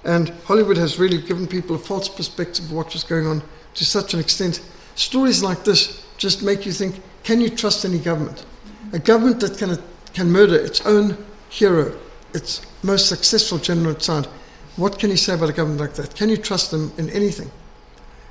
[0.04, 3.42] And Hollywood has really given people a false perspective of what was going on
[3.74, 4.62] to such an extent.
[4.96, 8.46] Stories like this just make you think can you trust any government?
[8.94, 9.78] A government that can,
[10.14, 11.18] can murder its own
[11.50, 11.98] hero,
[12.36, 14.28] its most successful general at side,
[14.76, 16.16] what can you say about a government like that?
[16.16, 17.50] Can you trust them in anything?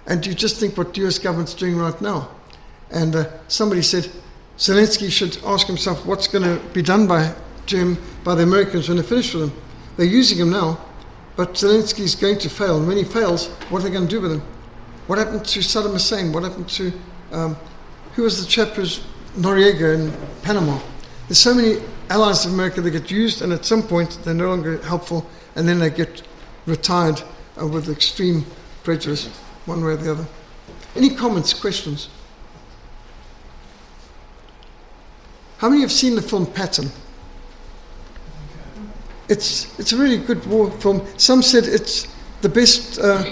[0.07, 2.31] And you just think what the US government's doing right now.
[2.91, 4.11] And uh, somebody said
[4.59, 7.35] Zelensky should ask himself what's going to be done by
[7.67, 9.63] Jim, by the Americans when they're finished with him.
[9.97, 10.79] They're using him now,
[11.37, 12.79] but Zelensky's going to fail.
[12.79, 14.43] And when he fails, what are they going to do with him?
[15.07, 16.33] What happened to Saddam Hussein?
[16.33, 16.93] What happened to
[17.33, 17.57] um,
[18.15, 19.01] who was the chap who's
[19.37, 20.13] Noriega in
[20.43, 20.79] Panama?
[21.27, 24.49] There's so many allies of America that get used, and at some point they're no
[24.49, 26.23] longer helpful, and then they get
[26.67, 27.21] retired
[27.61, 28.45] uh, with extreme
[28.85, 29.29] prejudice,
[29.67, 30.27] one way or the other.
[30.97, 32.09] Any comments, questions?
[35.59, 36.91] How many have seen the film Patton?
[39.29, 41.07] It's, it's a really good war film.
[41.17, 42.07] Some said it's
[42.43, 43.25] the best uh,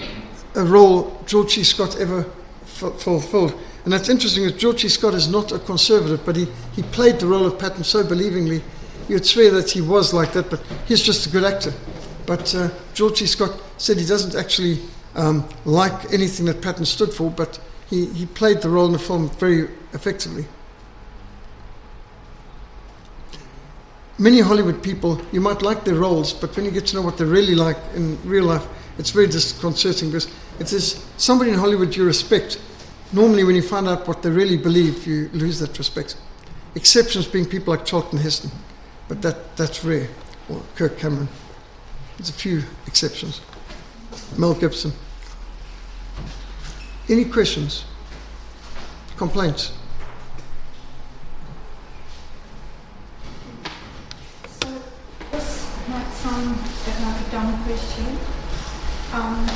[0.54, 1.64] role George C.
[1.64, 2.20] Scott ever
[2.64, 3.54] f- fulfilled.
[3.84, 4.88] And that's interesting because George C.
[4.88, 8.62] Scott is not a conservative, but he, he played the role of Patton so believingly.
[9.08, 11.74] You'd swear that he was like that, but he's just a good actor.
[12.24, 13.26] But uh, George C.
[13.26, 14.78] Scott said he doesn't actually
[15.14, 18.98] um, like anything that Patton stood for, but he, he played the role in the
[18.98, 20.46] film very effectively.
[24.18, 27.18] Many Hollywood people, you might like their roles, but when you get to know what
[27.18, 28.66] they're really like in real life,
[28.98, 30.26] it's very disconcerting because
[30.58, 32.60] if there's somebody in Hollywood you respect,
[33.12, 36.16] normally when you find out what they really believe, you lose that respect.
[36.74, 38.50] Exceptions being people like Charlton Heston,
[39.08, 40.08] but that, that's rare,
[40.48, 41.28] or Kirk Cameron.
[42.16, 43.40] There's a few exceptions.
[44.38, 44.92] Mel Gibson.
[47.08, 47.84] Any questions?
[49.16, 49.72] Complaints?
[54.46, 54.82] So
[55.30, 56.56] this might sound
[57.04, 58.18] like a dumb question.
[59.12, 59.46] Um,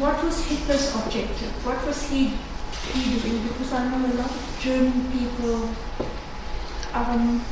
[0.00, 1.66] what was Hitler's objective?
[1.66, 2.32] What was he,
[2.92, 3.42] he doing?
[3.48, 5.68] Because I know a lot of German people
[6.94, 7.44] um,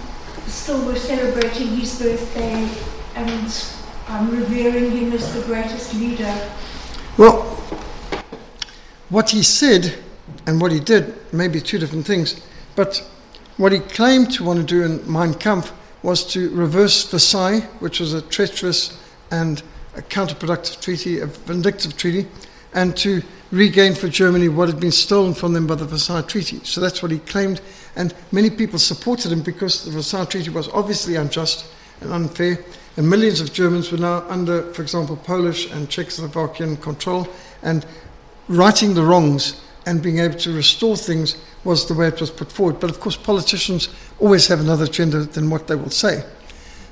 [0.46, 2.68] still were celebrating his birthday
[3.14, 3.75] and
[4.08, 6.50] um, revering him as the greatest leader.
[7.18, 7.42] Well,
[9.08, 9.98] what he said
[10.46, 12.40] and what he did may be two different things,
[12.74, 13.08] but
[13.56, 15.72] what he claimed to want to do in Mein Kampf
[16.02, 19.00] was to reverse Versailles, which was a treacherous
[19.30, 19.62] and
[19.96, 22.28] a counterproductive treaty, a vindictive treaty,
[22.74, 26.60] and to regain for Germany what had been stolen from them by the Versailles Treaty.
[26.64, 27.60] So that's what he claimed,
[27.96, 31.66] and many people supported him because the Versailles Treaty was obviously unjust
[32.00, 32.58] and unfair,
[32.96, 37.28] and millions of Germans were now under, for example, Polish and Czechoslovakian control,
[37.62, 37.84] and
[38.48, 42.50] righting the wrongs and being able to restore things was the way it was put
[42.50, 42.80] forward.
[42.80, 46.24] But of course, politicians always have another agenda than what they will say.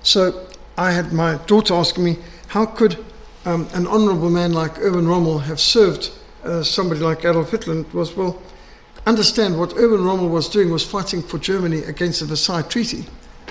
[0.02, 2.18] So I had my daughter asking me,
[2.48, 3.04] how could
[3.46, 6.10] um, an honorable man like Erwin Rommel have served
[6.44, 7.80] uh, somebody like Adolf Hitler?
[7.80, 8.40] It was, well,
[9.06, 13.06] understand what Erwin Rommel was doing was fighting for Germany against the Versailles Treaty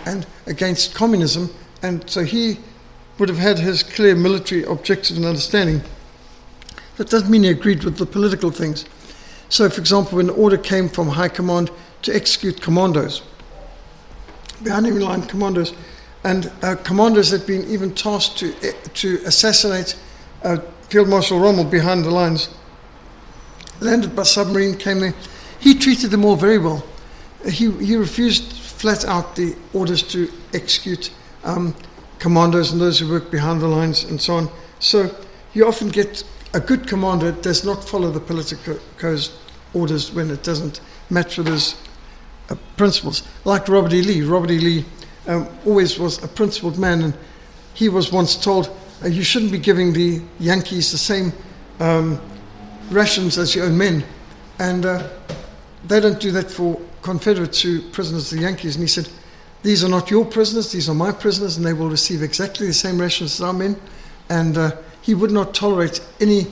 [0.06, 1.50] and against communism.
[1.82, 2.60] And so he
[3.20, 5.82] would have had his clear military objectives and understanding.
[6.98, 8.86] That doesn't mean he agreed with the political things.
[9.50, 11.70] So, for example, when the order came from High Command
[12.04, 13.22] to execute commandos,
[14.64, 15.74] behind enemy line commandos,
[16.24, 19.96] and uh, commanders had been even tasked to, uh, to assassinate
[20.44, 20.58] uh,
[20.90, 22.50] Field Marshal Rommel behind the lines,
[23.80, 25.14] landed by submarine, came there.
[25.60, 26.86] He treated them all very well.
[27.46, 28.54] He, he refused
[28.84, 31.10] flat out the orders to execute
[31.46, 31.74] um,
[32.20, 34.50] commandos and those who work behind the lines and so on.
[34.80, 35.10] So
[35.54, 36.22] you often get
[36.54, 39.40] a good commander does not follow the politico's
[39.74, 41.78] orders when it doesn't match with his
[42.50, 43.24] uh, principles.
[43.46, 44.02] Like Robert E.
[44.02, 44.22] Lee.
[44.22, 44.60] Robert E.
[44.60, 44.86] Lee
[45.28, 47.14] um, always was a principled man, and
[47.74, 48.70] he was once told,
[49.02, 51.32] uh, You shouldn't be giving the Yankees the same
[51.80, 52.20] um,
[52.90, 54.04] rations as your own men.
[54.60, 55.08] And uh,
[55.88, 58.76] they don't do that for Confederates who prisoners of the Yankees.
[58.76, 59.10] And he said,
[59.62, 62.74] These are not your prisoners, these are my prisoners, and they will receive exactly the
[62.74, 63.76] same rations as our men.
[64.30, 64.72] And uh,
[65.02, 66.48] he would not tolerate any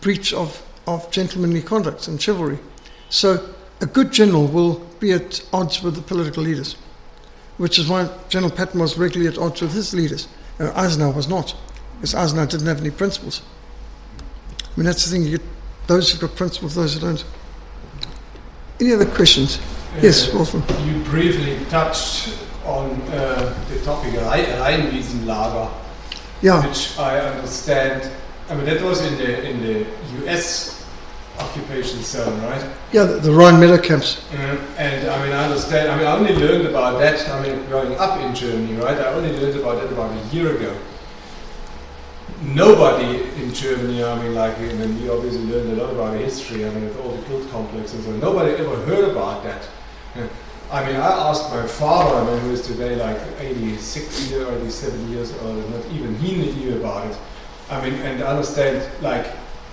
[0.00, 2.58] breach of, of gentlemanly conduct and chivalry.
[3.08, 6.76] So a good general will be at odds with the political leaders,
[7.56, 10.28] which is why General Patton was regularly at odds with his leaders.
[10.60, 11.56] Uh, Eisenhower was not,
[11.96, 13.42] because Eisenhower didn't have any principles.
[14.60, 15.46] I mean, that's the thing, you get
[15.86, 17.24] those who've got principles, those who don't.
[18.80, 19.58] Any other questions?
[20.02, 20.62] Yes, Wolfram.
[20.86, 25.70] You briefly touched on uh, the topic Rhein- Rheinwiesenlager,
[26.42, 28.10] Yeah, which I understand.
[28.50, 29.86] I mean, that was in the in the
[30.22, 30.84] U.S.
[31.38, 32.64] occupation zone, right?
[32.92, 34.20] yeah, the, the Rhine Meadow camps.
[34.32, 35.90] Mm, And I mean, I understand.
[35.90, 37.28] I mean, I only learned about that.
[37.30, 38.96] I mean, growing up in Germany, right?
[38.98, 40.74] I only learned about that about a year ago.
[42.42, 46.64] Nobody in Germany, I mean, like, I mean, we obviously learned a lot about history.
[46.64, 49.68] I mean, with all the guild complexes, and nobody ever heard about that.
[50.18, 50.28] Yeah.
[50.70, 55.10] I mean, I asked my father, I mean, who is today like 86 years, 87
[55.10, 57.16] years old, and not even he knew about it.
[57.70, 59.26] I mean, and I understand, like,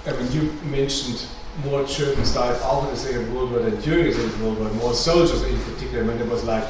[0.05, 1.25] I mean, you mentioned
[1.63, 4.93] more Germans died after the Second World War than during the Second World War, more
[4.93, 6.03] soldiers in particular.
[6.03, 6.65] I mean, there was like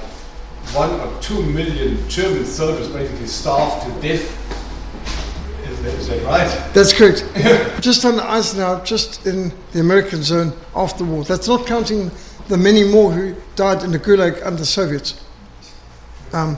[0.74, 4.42] one or two million German soldiers basically starved to death.
[5.70, 6.74] Is that, is that right?
[6.74, 7.26] That's correct.
[7.82, 11.24] just under Eisenhower, just in the American zone after the war.
[11.24, 12.12] That's not counting
[12.48, 15.22] the many more who died in the Gulag under the Soviets.
[16.34, 16.58] Um,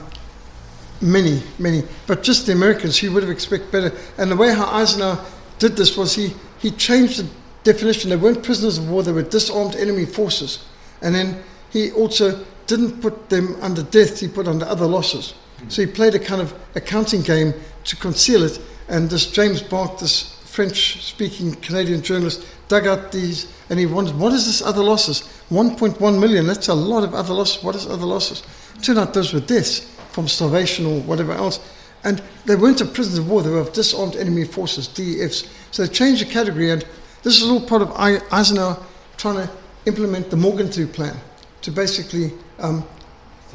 [1.00, 1.82] many, many.
[2.06, 3.92] But just the Americans, he would have expected better.
[4.16, 5.24] And the way how Eisenhower
[5.58, 7.28] did this was he, he changed the
[7.64, 8.10] definition.
[8.10, 10.64] They weren't prisoners of war, they were disarmed enemy forces.
[11.02, 15.34] And then he also didn't put them under death, he put under other losses.
[15.68, 17.52] So he played a kind of accounting game
[17.84, 18.60] to conceal it.
[18.88, 24.18] And this James Bacque, this French speaking Canadian journalist, dug out these and he wondered,
[24.18, 25.22] what is this other losses?
[25.50, 27.62] 1.1 million, that's a lot of other losses.
[27.62, 28.42] What is other losses?
[28.82, 29.80] Turned out those were deaths
[30.12, 31.60] from starvation or whatever else.
[32.04, 35.48] And they weren't of prisoners of war, they were of disarmed enemy forces, DEFs.
[35.70, 36.84] So they changed the category, and
[37.22, 38.82] this is all part of Eisenhower
[39.16, 39.50] trying to
[39.84, 41.16] implement the Morgenthau plan
[41.62, 42.86] to basically um,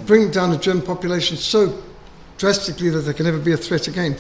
[0.05, 1.81] bring down the German population so
[2.37, 4.17] drastically that there can never be a threat again.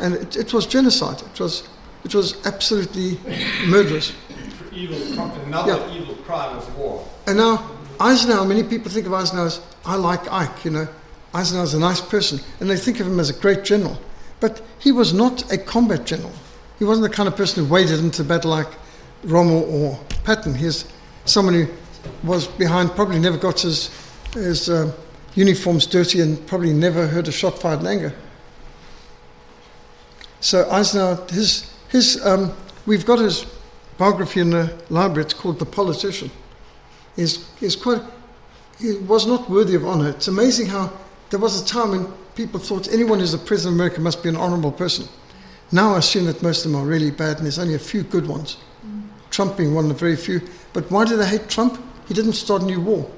[0.00, 1.22] And it, it was genocide.
[1.22, 1.68] It was,
[2.04, 3.18] it was absolutely
[3.66, 4.12] murderous.
[4.76, 4.98] Evil,
[5.46, 5.94] another Yeah.
[5.94, 7.02] evil crime of war.
[7.26, 7.62] And now,
[7.98, 10.86] Eisenhower, many people think of Eisenhower as, I like Ike, you know.
[11.34, 13.98] Eisenhower's a nice person, and they think of him as a great general.
[14.38, 16.32] But he was not a combat general.
[16.78, 18.68] He wasn't the kind of person who waded into battle like
[19.24, 20.54] Rommel or Patton.
[20.54, 20.84] He's
[21.24, 21.66] someone who
[22.22, 23.90] was behind, probably never got his,
[24.34, 24.92] his uh,
[25.34, 28.14] uniforms dirty, and probably never heard a shot fired in anger.
[30.40, 32.52] So Eisenhower, his, his, um,
[32.84, 33.46] we've got his
[33.98, 35.24] biography in the library.
[35.24, 36.30] It's called The Politician.
[37.14, 38.02] He's, he's quite,
[38.78, 40.10] he was not worthy of honor.
[40.10, 40.92] It's amazing how
[41.30, 44.28] there was a time when people thought anyone who's a president of America must be
[44.28, 45.08] an honorable person.
[45.72, 48.02] Now I assume that most of them are really bad, and there's only a few
[48.02, 48.58] good ones.
[49.30, 50.40] Trump being one of the very few.
[50.72, 51.82] But why do they hate Trump?
[52.06, 53.10] He didn't start a new war.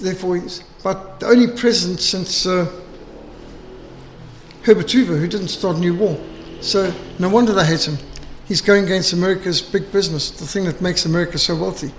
[0.00, 2.70] Therefore, he's but the only president since uh,
[4.62, 6.16] Herbert Hoover who didn't start a new war.
[6.60, 7.98] So no wonder they hate him.
[8.46, 11.92] He's going against America's big business, the thing that makes America so wealthy.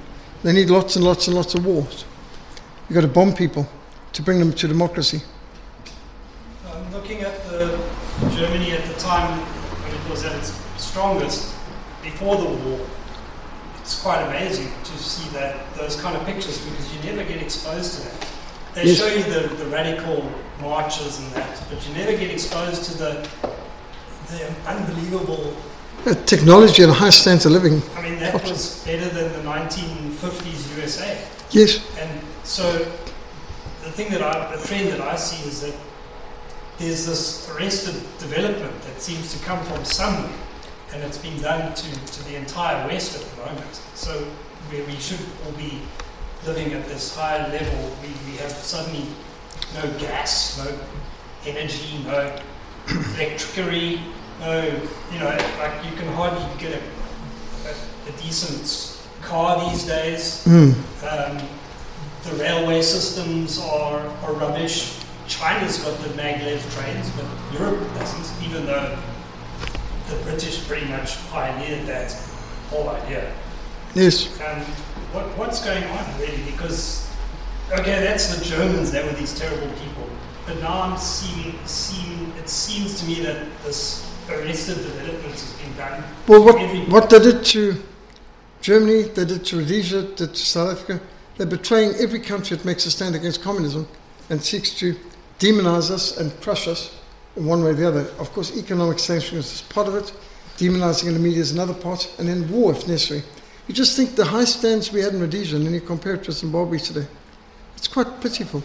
[0.44, 2.06] They need lots and lots and lots of wars.
[2.88, 3.68] You've got to bomb people
[4.14, 5.22] to bring them to democracy.
[6.72, 7.78] Um, looking at the
[8.36, 11.54] Germany at the time when it was at its strongest,
[12.02, 12.80] before the war,
[13.82, 17.96] it's quite amazing to see that those kind of pictures because you never get exposed
[17.96, 18.28] to that.
[18.74, 18.98] They Yes.
[19.00, 23.30] show you the, the radical marches and that, but you never get exposed to the
[24.30, 25.56] the unbelievable.
[26.16, 27.82] Technology and a high standard of living.
[27.96, 31.22] I mean, that was better than the 1950s USA.
[31.52, 32.80] Yes, And so
[33.84, 35.76] the thing that I, the trend that I see is that
[36.78, 40.32] there's this arrested development that seems to come from somewhere,
[40.94, 43.76] and it's been done to, to the entire West at the moment.
[43.96, 44.14] So
[44.70, 45.82] where we should all be
[46.46, 49.08] living at this higher level, we, we have suddenly
[49.74, 50.80] no gas, no
[51.46, 52.34] energy, no
[53.16, 54.02] electricity,
[54.40, 54.62] no,
[55.12, 56.82] you know, like you can hardly get a,
[57.68, 60.46] a, a decent car these days.
[60.46, 60.74] mm.
[61.04, 61.48] Um,
[62.24, 65.00] the railway systems are, are rubbish.
[65.28, 67.26] China's got the maglev trains, but
[67.58, 68.98] Europe doesn't, even though
[70.10, 72.12] the British pretty much pioneered that
[72.70, 73.32] whole idea.
[73.94, 74.40] yes.
[74.42, 74.62] Um,
[75.14, 76.44] what, what's going on really?
[76.52, 77.10] Because,
[77.72, 80.10] okay, that's the Germans, they were these terrible people.
[80.46, 85.76] But now I'm seeing, seeing it seems to me that this arrested development has been
[85.76, 86.04] done.
[86.28, 87.76] Well, what, what they did to
[88.62, 91.00] Germany, they did to Rhodesia, did to South Africa,
[91.38, 93.88] they're betraying every country that makes a stand against communism
[94.30, 94.96] and seeks to
[95.40, 97.00] demonize us and crush us
[97.36, 98.02] in one way or the other.
[98.20, 100.12] Of course, economic sanctions is part of it,
[100.58, 103.24] demonizing in the media is another part, and then war if necessary.
[103.68, 106.24] You just think the high stands we had in Rhodesia, and then you compare it
[106.24, 107.06] to Zimbabwe today.
[107.76, 108.64] It's quite pitiful.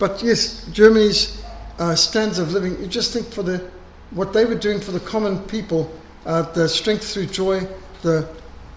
[0.00, 1.42] But yes, Germany's
[1.78, 3.70] uh, standards of living, you just think for the
[4.10, 5.90] what they were doing for the common people,
[6.26, 7.66] uh, the strength through joy,
[8.02, 8.28] the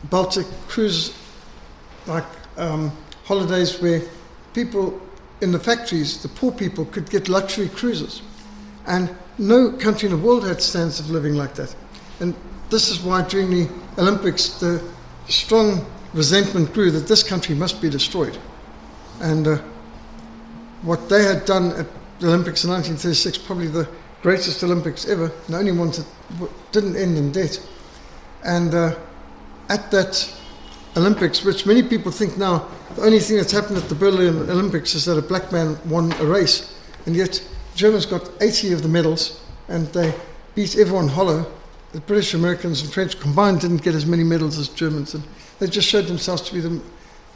[0.10, 1.16] Baltic cruise
[2.08, 2.26] like
[2.58, 2.92] um,
[3.24, 4.02] holidays where
[4.54, 5.00] people
[5.42, 8.22] in the factories, the poor people, could get luxury cruises.
[8.88, 11.76] And no country in the world had standards of living like that.
[12.20, 12.36] And
[12.70, 14.84] this is why during the Olympics, the
[15.28, 18.38] strong resentment grew that this country must be destroyed.
[19.20, 19.58] And uh,
[20.84, 21.88] what they had done at
[22.20, 23.88] the Olympics in 1936, probably the
[24.22, 27.60] greatest Olympics ever, the only ones that didn't end in debt.
[28.44, 28.96] And uh,
[29.70, 30.34] at that
[30.98, 34.94] Olympics, which many people think now the only thing that's happened at the Berlin Olympics
[34.96, 36.76] is that a black man won a race,
[37.06, 37.42] and yet
[37.76, 39.40] Germans got 80 of the medals,
[39.70, 40.14] and they
[40.56, 41.46] beat everyone hollow.
[41.94, 45.24] The British, Americans, and French combined didn't get as many medals as Germans, and
[45.60, 46.82] they just showed themselves to be the,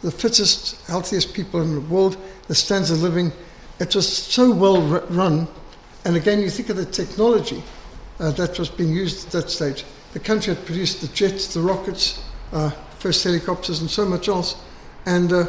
[0.01, 2.17] the fittest, healthiest people in the world.
[2.47, 3.31] The standards of living,
[3.79, 5.47] it was so well run,
[6.05, 7.63] and again, you think of the technology
[8.19, 9.83] uh, that was being used at that stage.
[10.13, 12.23] The country had produced the jets, the rockets,
[12.53, 12.69] uh,
[12.99, 14.55] first helicopters, and so much else.
[15.07, 15.47] And uh,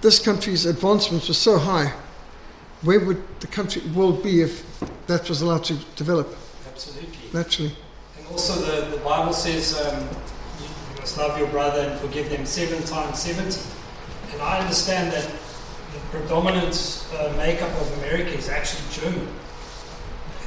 [0.00, 1.92] this country's advancements were so high.
[2.82, 4.64] Where would the country world be if
[5.08, 6.34] that was allowed to develop?
[6.68, 7.18] Absolutely.
[7.32, 7.76] Naturally.
[8.16, 10.02] And also, the, the Bible says um,
[10.60, 13.60] you, you must love your brother and forgive them seven times 70.
[14.32, 15.28] And I understand that
[15.92, 19.28] the predominant uh, makeup of America is actually German.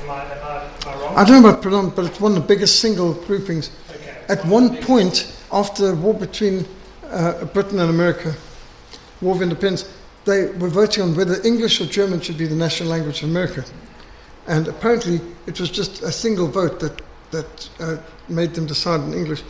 [0.02, 1.16] Am I, am I, am I wrong?
[1.18, 3.72] I don't know about predominant, but it's one of the biggest single groupings.
[3.90, 4.18] Okay.
[4.30, 6.66] At one point, after the war between
[7.10, 8.34] uh, Britain and America,
[9.22, 9.92] War of Independence,
[10.26, 13.64] they were voting on whether English or German should be the national language of America.
[14.48, 17.02] And apparently, it was just a single vote that,
[17.32, 17.98] that uh,
[18.30, 19.44] made them decide in English.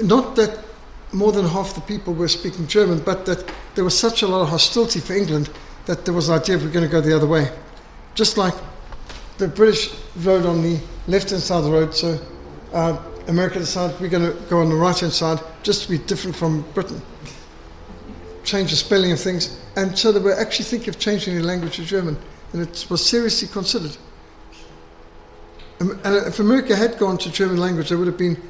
[0.00, 0.58] Not that
[1.12, 4.42] more than half the people were speaking German, but that there was such a lot
[4.42, 5.50] of hostility for England
[5.86, 7.50] that there was the idea of we're going to go the other way.
[8.14, 8.54] Just like
[9.42, 10.78] the British rode on the
[11.08, 12.18] left hand side of the road, so
[12.72, 12.96] uh,
[13.26, 16.36] America decided we're going to go on the right hand side just to be different
[16.36, 17.02] from Britain.
[18.44, 19.58] Change the spelling of things.
[19.76, 22.16] And so they were actually thinking of changing the language to German.
[22.52, 23.96] And it was seriously considered.
[25.80, 28.40] And if America had gone to German language, they would have been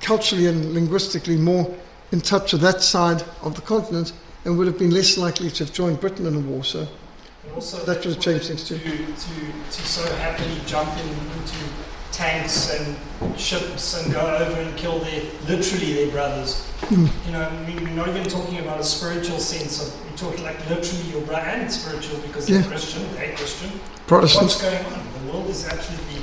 [0.00, 1.72] culturally and linguistically more
[2.10, 4.12] in touch with that side of the continent
[4.44, 6.64] and would have been less likely to have joined Britain in the war.
[6.64, 6.88] So
[7.54, 8.78] also that would have changed things too.
[8.78, 11.56] To, to, to so happily jump in, into
[12.12, 16.70] tanks and ships and go over and kill their literally their brothers.
[16.82, 17.26] Mm.
[17.26, 20.44] You know, I mean, we're not even talking about a spiritual sense of we're talking
[20.44, 22.62] like literally your brother and spiritual because they're.
[22.62, 23.70] Christian, they're Christian.
[24.06, 24.62] Protestants.
[24.62, 25.26] What's going on?
[25.26, 26.22] The world is absolutely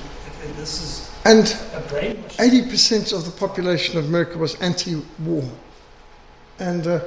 [0.57, 2.35] this is And a brainwash.
[2.37, 5.43] 80% of the population of America was anti-war.
[6.59, 6.99] And, uh,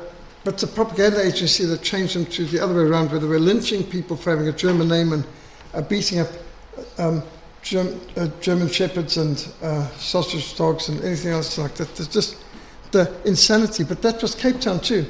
[0.46, 3.40] but the propaganda agency that changed them to the other way around, where they were
[3.40, 5.26] lynching people for having a German name and
[5.74, 6.28] uh, beating up
[6.98, 7.20] um,
[7.62, 11.92] Germ- uh, German shepherds and uh, sausage dogs and anything else like that.
[11.96, 12.36] There's just
[12.92, 13.82] the insanity.
[13.82, 15.06] But that was Cape Town too.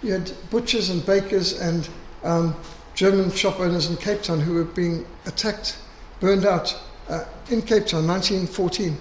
[0.00, 1.88] You had butchers and bakers and
[2.22, 2.54] um,
[2.94, 5.76] German shop owners in Cape Town who were being attacked,
[6.20, 8.96] burned out uh, in Cape Town, 1914.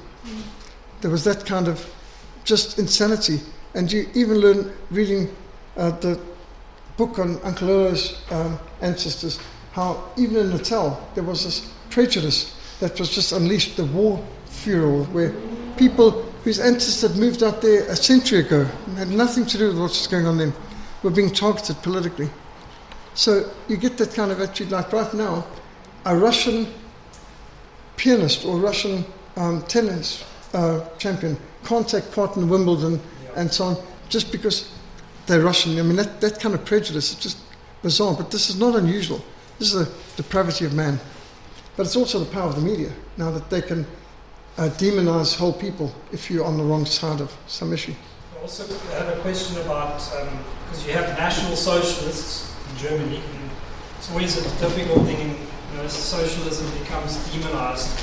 [1.01, 1.87] There was that kind of
[2.45, 3.41] just insanity.
[3.75, 5.29] And you even learn reading
[5.77, 6.19] uh, the
[6.97, 9.37] book on Uncle Earl's um, ancestors,
[9.73, 15.03] how even in Natal there was this prejudice that was just unleashed, the war furor,
[15.11, 15.33] where
[15.75, 19.67] people whose ancestors had moved out there a century ago and had nothing to do
[19.67, 20.53] with what was going on then
[21.03, 22.29] were being targeted politically.
[23.13, 24.71] So you get that kind of attitude.
[24.71, 25.45] Like right now,
[26.05, 26.67] a Russian
[27.97, 30.23] pianist or Russian um, tennis
[30.53, 33.01] uh, champion can't take part in Wimbledon
[33.35, 33.77] and so on
[34.09, 34.71] just because
[35.25, 35.77] they're Russian.
[35.79, 37.37] I mean, that, that kind of prejudice is just
[37.81, 39.23] bizarre, but this is not unusual.
[39.59, 40.99] This is the depravity of man.
[41.75, 43.85] But it's also the power of the media now that they can
[44.57, 47.93] uh, demonize whole people if you're on the wrong side of some issue.
[48.37, 53.17] I also have a question about because you have national socialists in Germany.
[53.17, 53.51] And
[53.97, 55.37] it's always a difficult thing.
[55.71, 57.99] You know, socialism becomes demonized.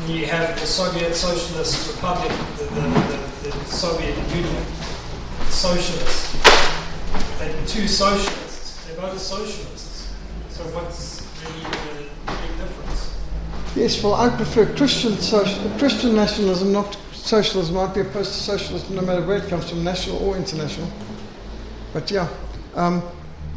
[0.00, 4.64] And you have the Soviet Socialist Republic, the, the, the, the Soviet Union,
[5.48, 6.32] socialists.
[7.38, 8.86] They're two socialists.
[8.86, 10.14] They're both socialists.
[10.48, 13.18] So what's really the big difference?
[13.76, 17.76] Yes, well, I prefer Christian social, Christian nationalism, not socialism.
[17.76, 20.90] I'd be opposed to socialism no matter where it comes from, national or international.
[21.92, 22.28] But yeah,
[22.74, 23.02] um,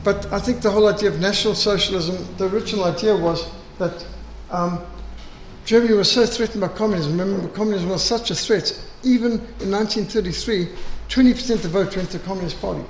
[0.03, 3.49] but I think the whole idea of national socialism, the original idea was
[3.79, 4.05] that
[4.51, 4.81] um,
[5.63, 7.17] Germany was so threatened by communism.
[7.17, 8.77] Remember, communism was such a threat.
[9.03, 10.69] Even in 1933,
[11.09, 12.83] 20% of the vote went to the Communist Party.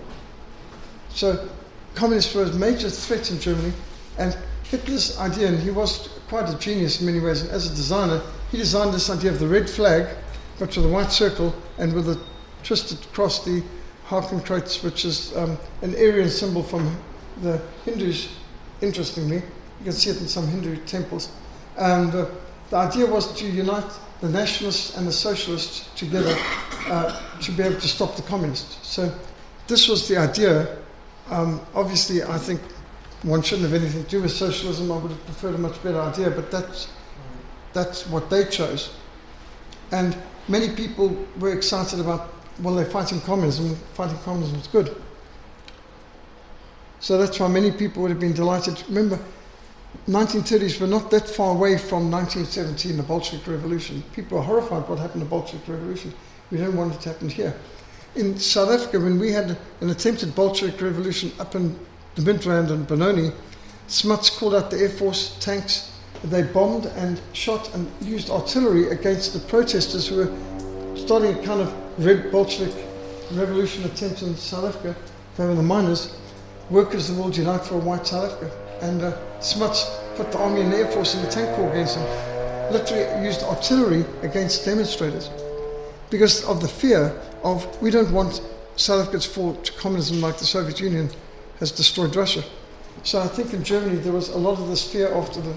[1.10, 1.50] So,
[1.96, 3.74] communists were a major threat in Germany.
[4.18, 7.76] And Hitler's idea, and he was quite a genius in many ways, and as a
[7.76, 8.22] designer,
[8.52, 10.08] he designed this idea of the red flag,
[10.60, 12.20] but with a white circle and with a
[12.64, 13.64] twisted across the
[14.08, 16.98] Hakenkreuz, which is um, an Aryan symbol from
[17.42, 18.30] the Hindus,
[18.82, 19.38] interestingly.
[19.38, 21.30] You can see it in some Hindu temples.
[21.78, 22.26] And uh,
[22.70, 26.36] the idea was to unite the nationalists and the socialists together
[26.88, 28.88] uh, to be able to stop the communists.
[28.88, 29.14] So
[29.68, 30.78] this was the idea.
[31.30, 32.62] Um, obviously, I think
[33.24, 34.92] one shouldn't have anything to do with socialism.
[34.92, 36.88] I would have preferred a much better idea, but that's,
[37.74, 38.94] that's what they chose.
[39.92, 40.18] And
[40.48, 43.76] many people were excited about, well, they're fighting communism.
[43.94, 45.02] Fighting communism is good.
[47.00, 48.84] So that's why many people would have been delighted.
[48.88, 49.20] Remember,
[50.08, 54.04] 1930s were not that far away from 1917, the Bolshevik Revolution.
[54.14, 56.14] People were horrified what happened to the Bolshevik Revolution.
[56.52, 57.54] We don't want it to happen here.
[58.16, 61.78] In South Africa, when we had an attempted Bolshevik Revolution up in
[62.16, 63.32] the Midrand and Benoni,
[63.88, 65.94] Smuts called out the Air Force tanks.
[66.26, 71.62] They bombed and shot and used artillery against the protesters who were starting a kind
[71.62, 72.76] of red Bolshevik
[73.32, 74.94] revolution attempt in South Africa.
[75.38, 76.18] They were the miners.
[76.70, 78.52] Workers of the world unite for a white South Africa.
[78.82, 79.86] And uh, Smuts
[80.16, 82.74] put the army and air force in the tank corps against them.
[82.74, 85.30] Literally used artillery against demonstrators
[86.10, 88.42] because of the fear of we don't want
[88.76, 91.10] South Africa to fall to communism like the Soviet Union
[91.60, 92.44] has destroyed Russia.
[93.04, 95.56] So I think in Germany there was a lot of this fear after the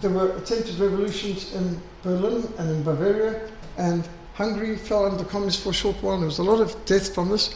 [0.00, 3.48] there were attempted revolutions in Berlin and in Bavaria
[3.78, 6.18] and Hungary fell under communists for a short while.
[6.18, 7.54] There was a lot of death from this.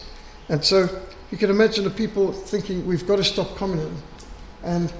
[0.49, 0.87] And so
[1.31, 4.01] you can imagine the people thinking we've got to stop communism.
[4.63, 4.93] And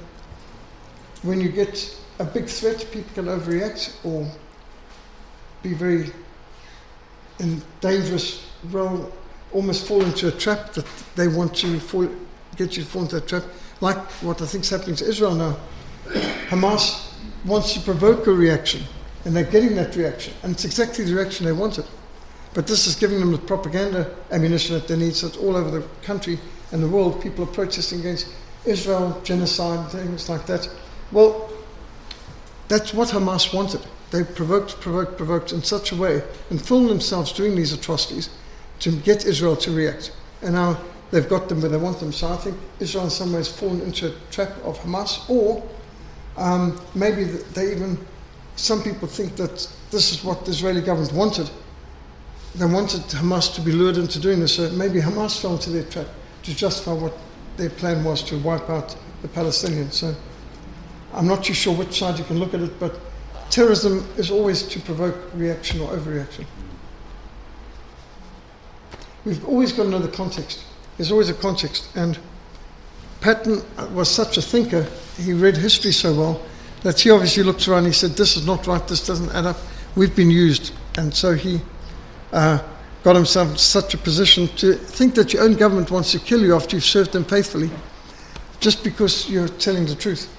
[1.24, 4.28] when you get a big threat, people can overreact or
[5.62, 6.12] be very
[7.40, 9.12] in dangerous role,
[9.52, 10.86] almost fall into a trap that
[11.16, 12.08] they want to fall,
[12.56, 13.44] get you to fall into a trap,
[13.82, 15.58] like what I think is happening to Israel now.
[16.48, 17.12] Hamas
[17.46, 18.84] wants to provoke a reaction,
[19.26, 21.86] and they're getting that reaction, and it's exactly the reaction they wanted.
[22.54, 25.70] But this is giving them the propaganda ammunition that they need, so it's all over
[25.70, 26.40] the country
[26.72, 27.22] and the world.
[27.22, 28.28] People are protesting against
[28.66, 30.70] Israel, genocide, things like that.
[31.12, 31.50] Well,
[32.68, 33.82] that's what Hamas wanted.
[34.12, 38.30] They provoked, provoked, provoked in such a way and filmed themselves doing these atrocities
[38.80, 40.12] to get Israel to react.
[40.42, 40.80] And now
[41.12, 42.12] they've got them where they want them.
[42.12, 45.64] So I think Israel in some ways has fallen into a trap of Hamas, or
[46.38, 47.98] um, maybe they even,
[48.56, 51.50] some people think that this is what the Israeli government wanted.
[52.56, 55.84] They wanted Hamas to be lured into doing this, so maybe Hamas fell into their
[55.84, 56.08] trap
[56.44, 57.18] to justify what
[57.58, 59.94] their plan was to wipe out the Palestinians.
[59.94, 60.16] So
[61.16, 63.00] I'm not too sure which side you can look at it, but
[63.50, 66.46] terrorism is always to provoke reaction or overreaction.
[69.24, 70.64] We've always got to know the context.
[70.98, 71.88] There's always a context.
[71.96, 72.20] And
[73.22, 73.64] Patton
[73.94, 74.86] was such a thinker,
[75.18, 76.42] he read history so well,
[76.84, 79.46] that he obviously looked around and he said, This is not right, this doesn't add
[79.46, 79.58] up.
[79.96, 80.74] We've been used.
[80.98, 81.62] And so he
[82.34, 82.62] uh,
[83.04, 86.42] got himself in such a position to think that your own government wants to kill
[86.42, 87.72] you after you've served them faithfully
[88.60, 90.30] just because you're telling the truth.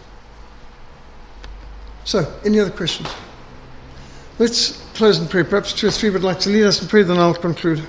[2.06, 3.08] So, any other questions?
[4.38, 5.44] Let's close in prayer.
[5.44, 7.84] Perhaps two or three would like to lead us in prayer, then I'll conclude.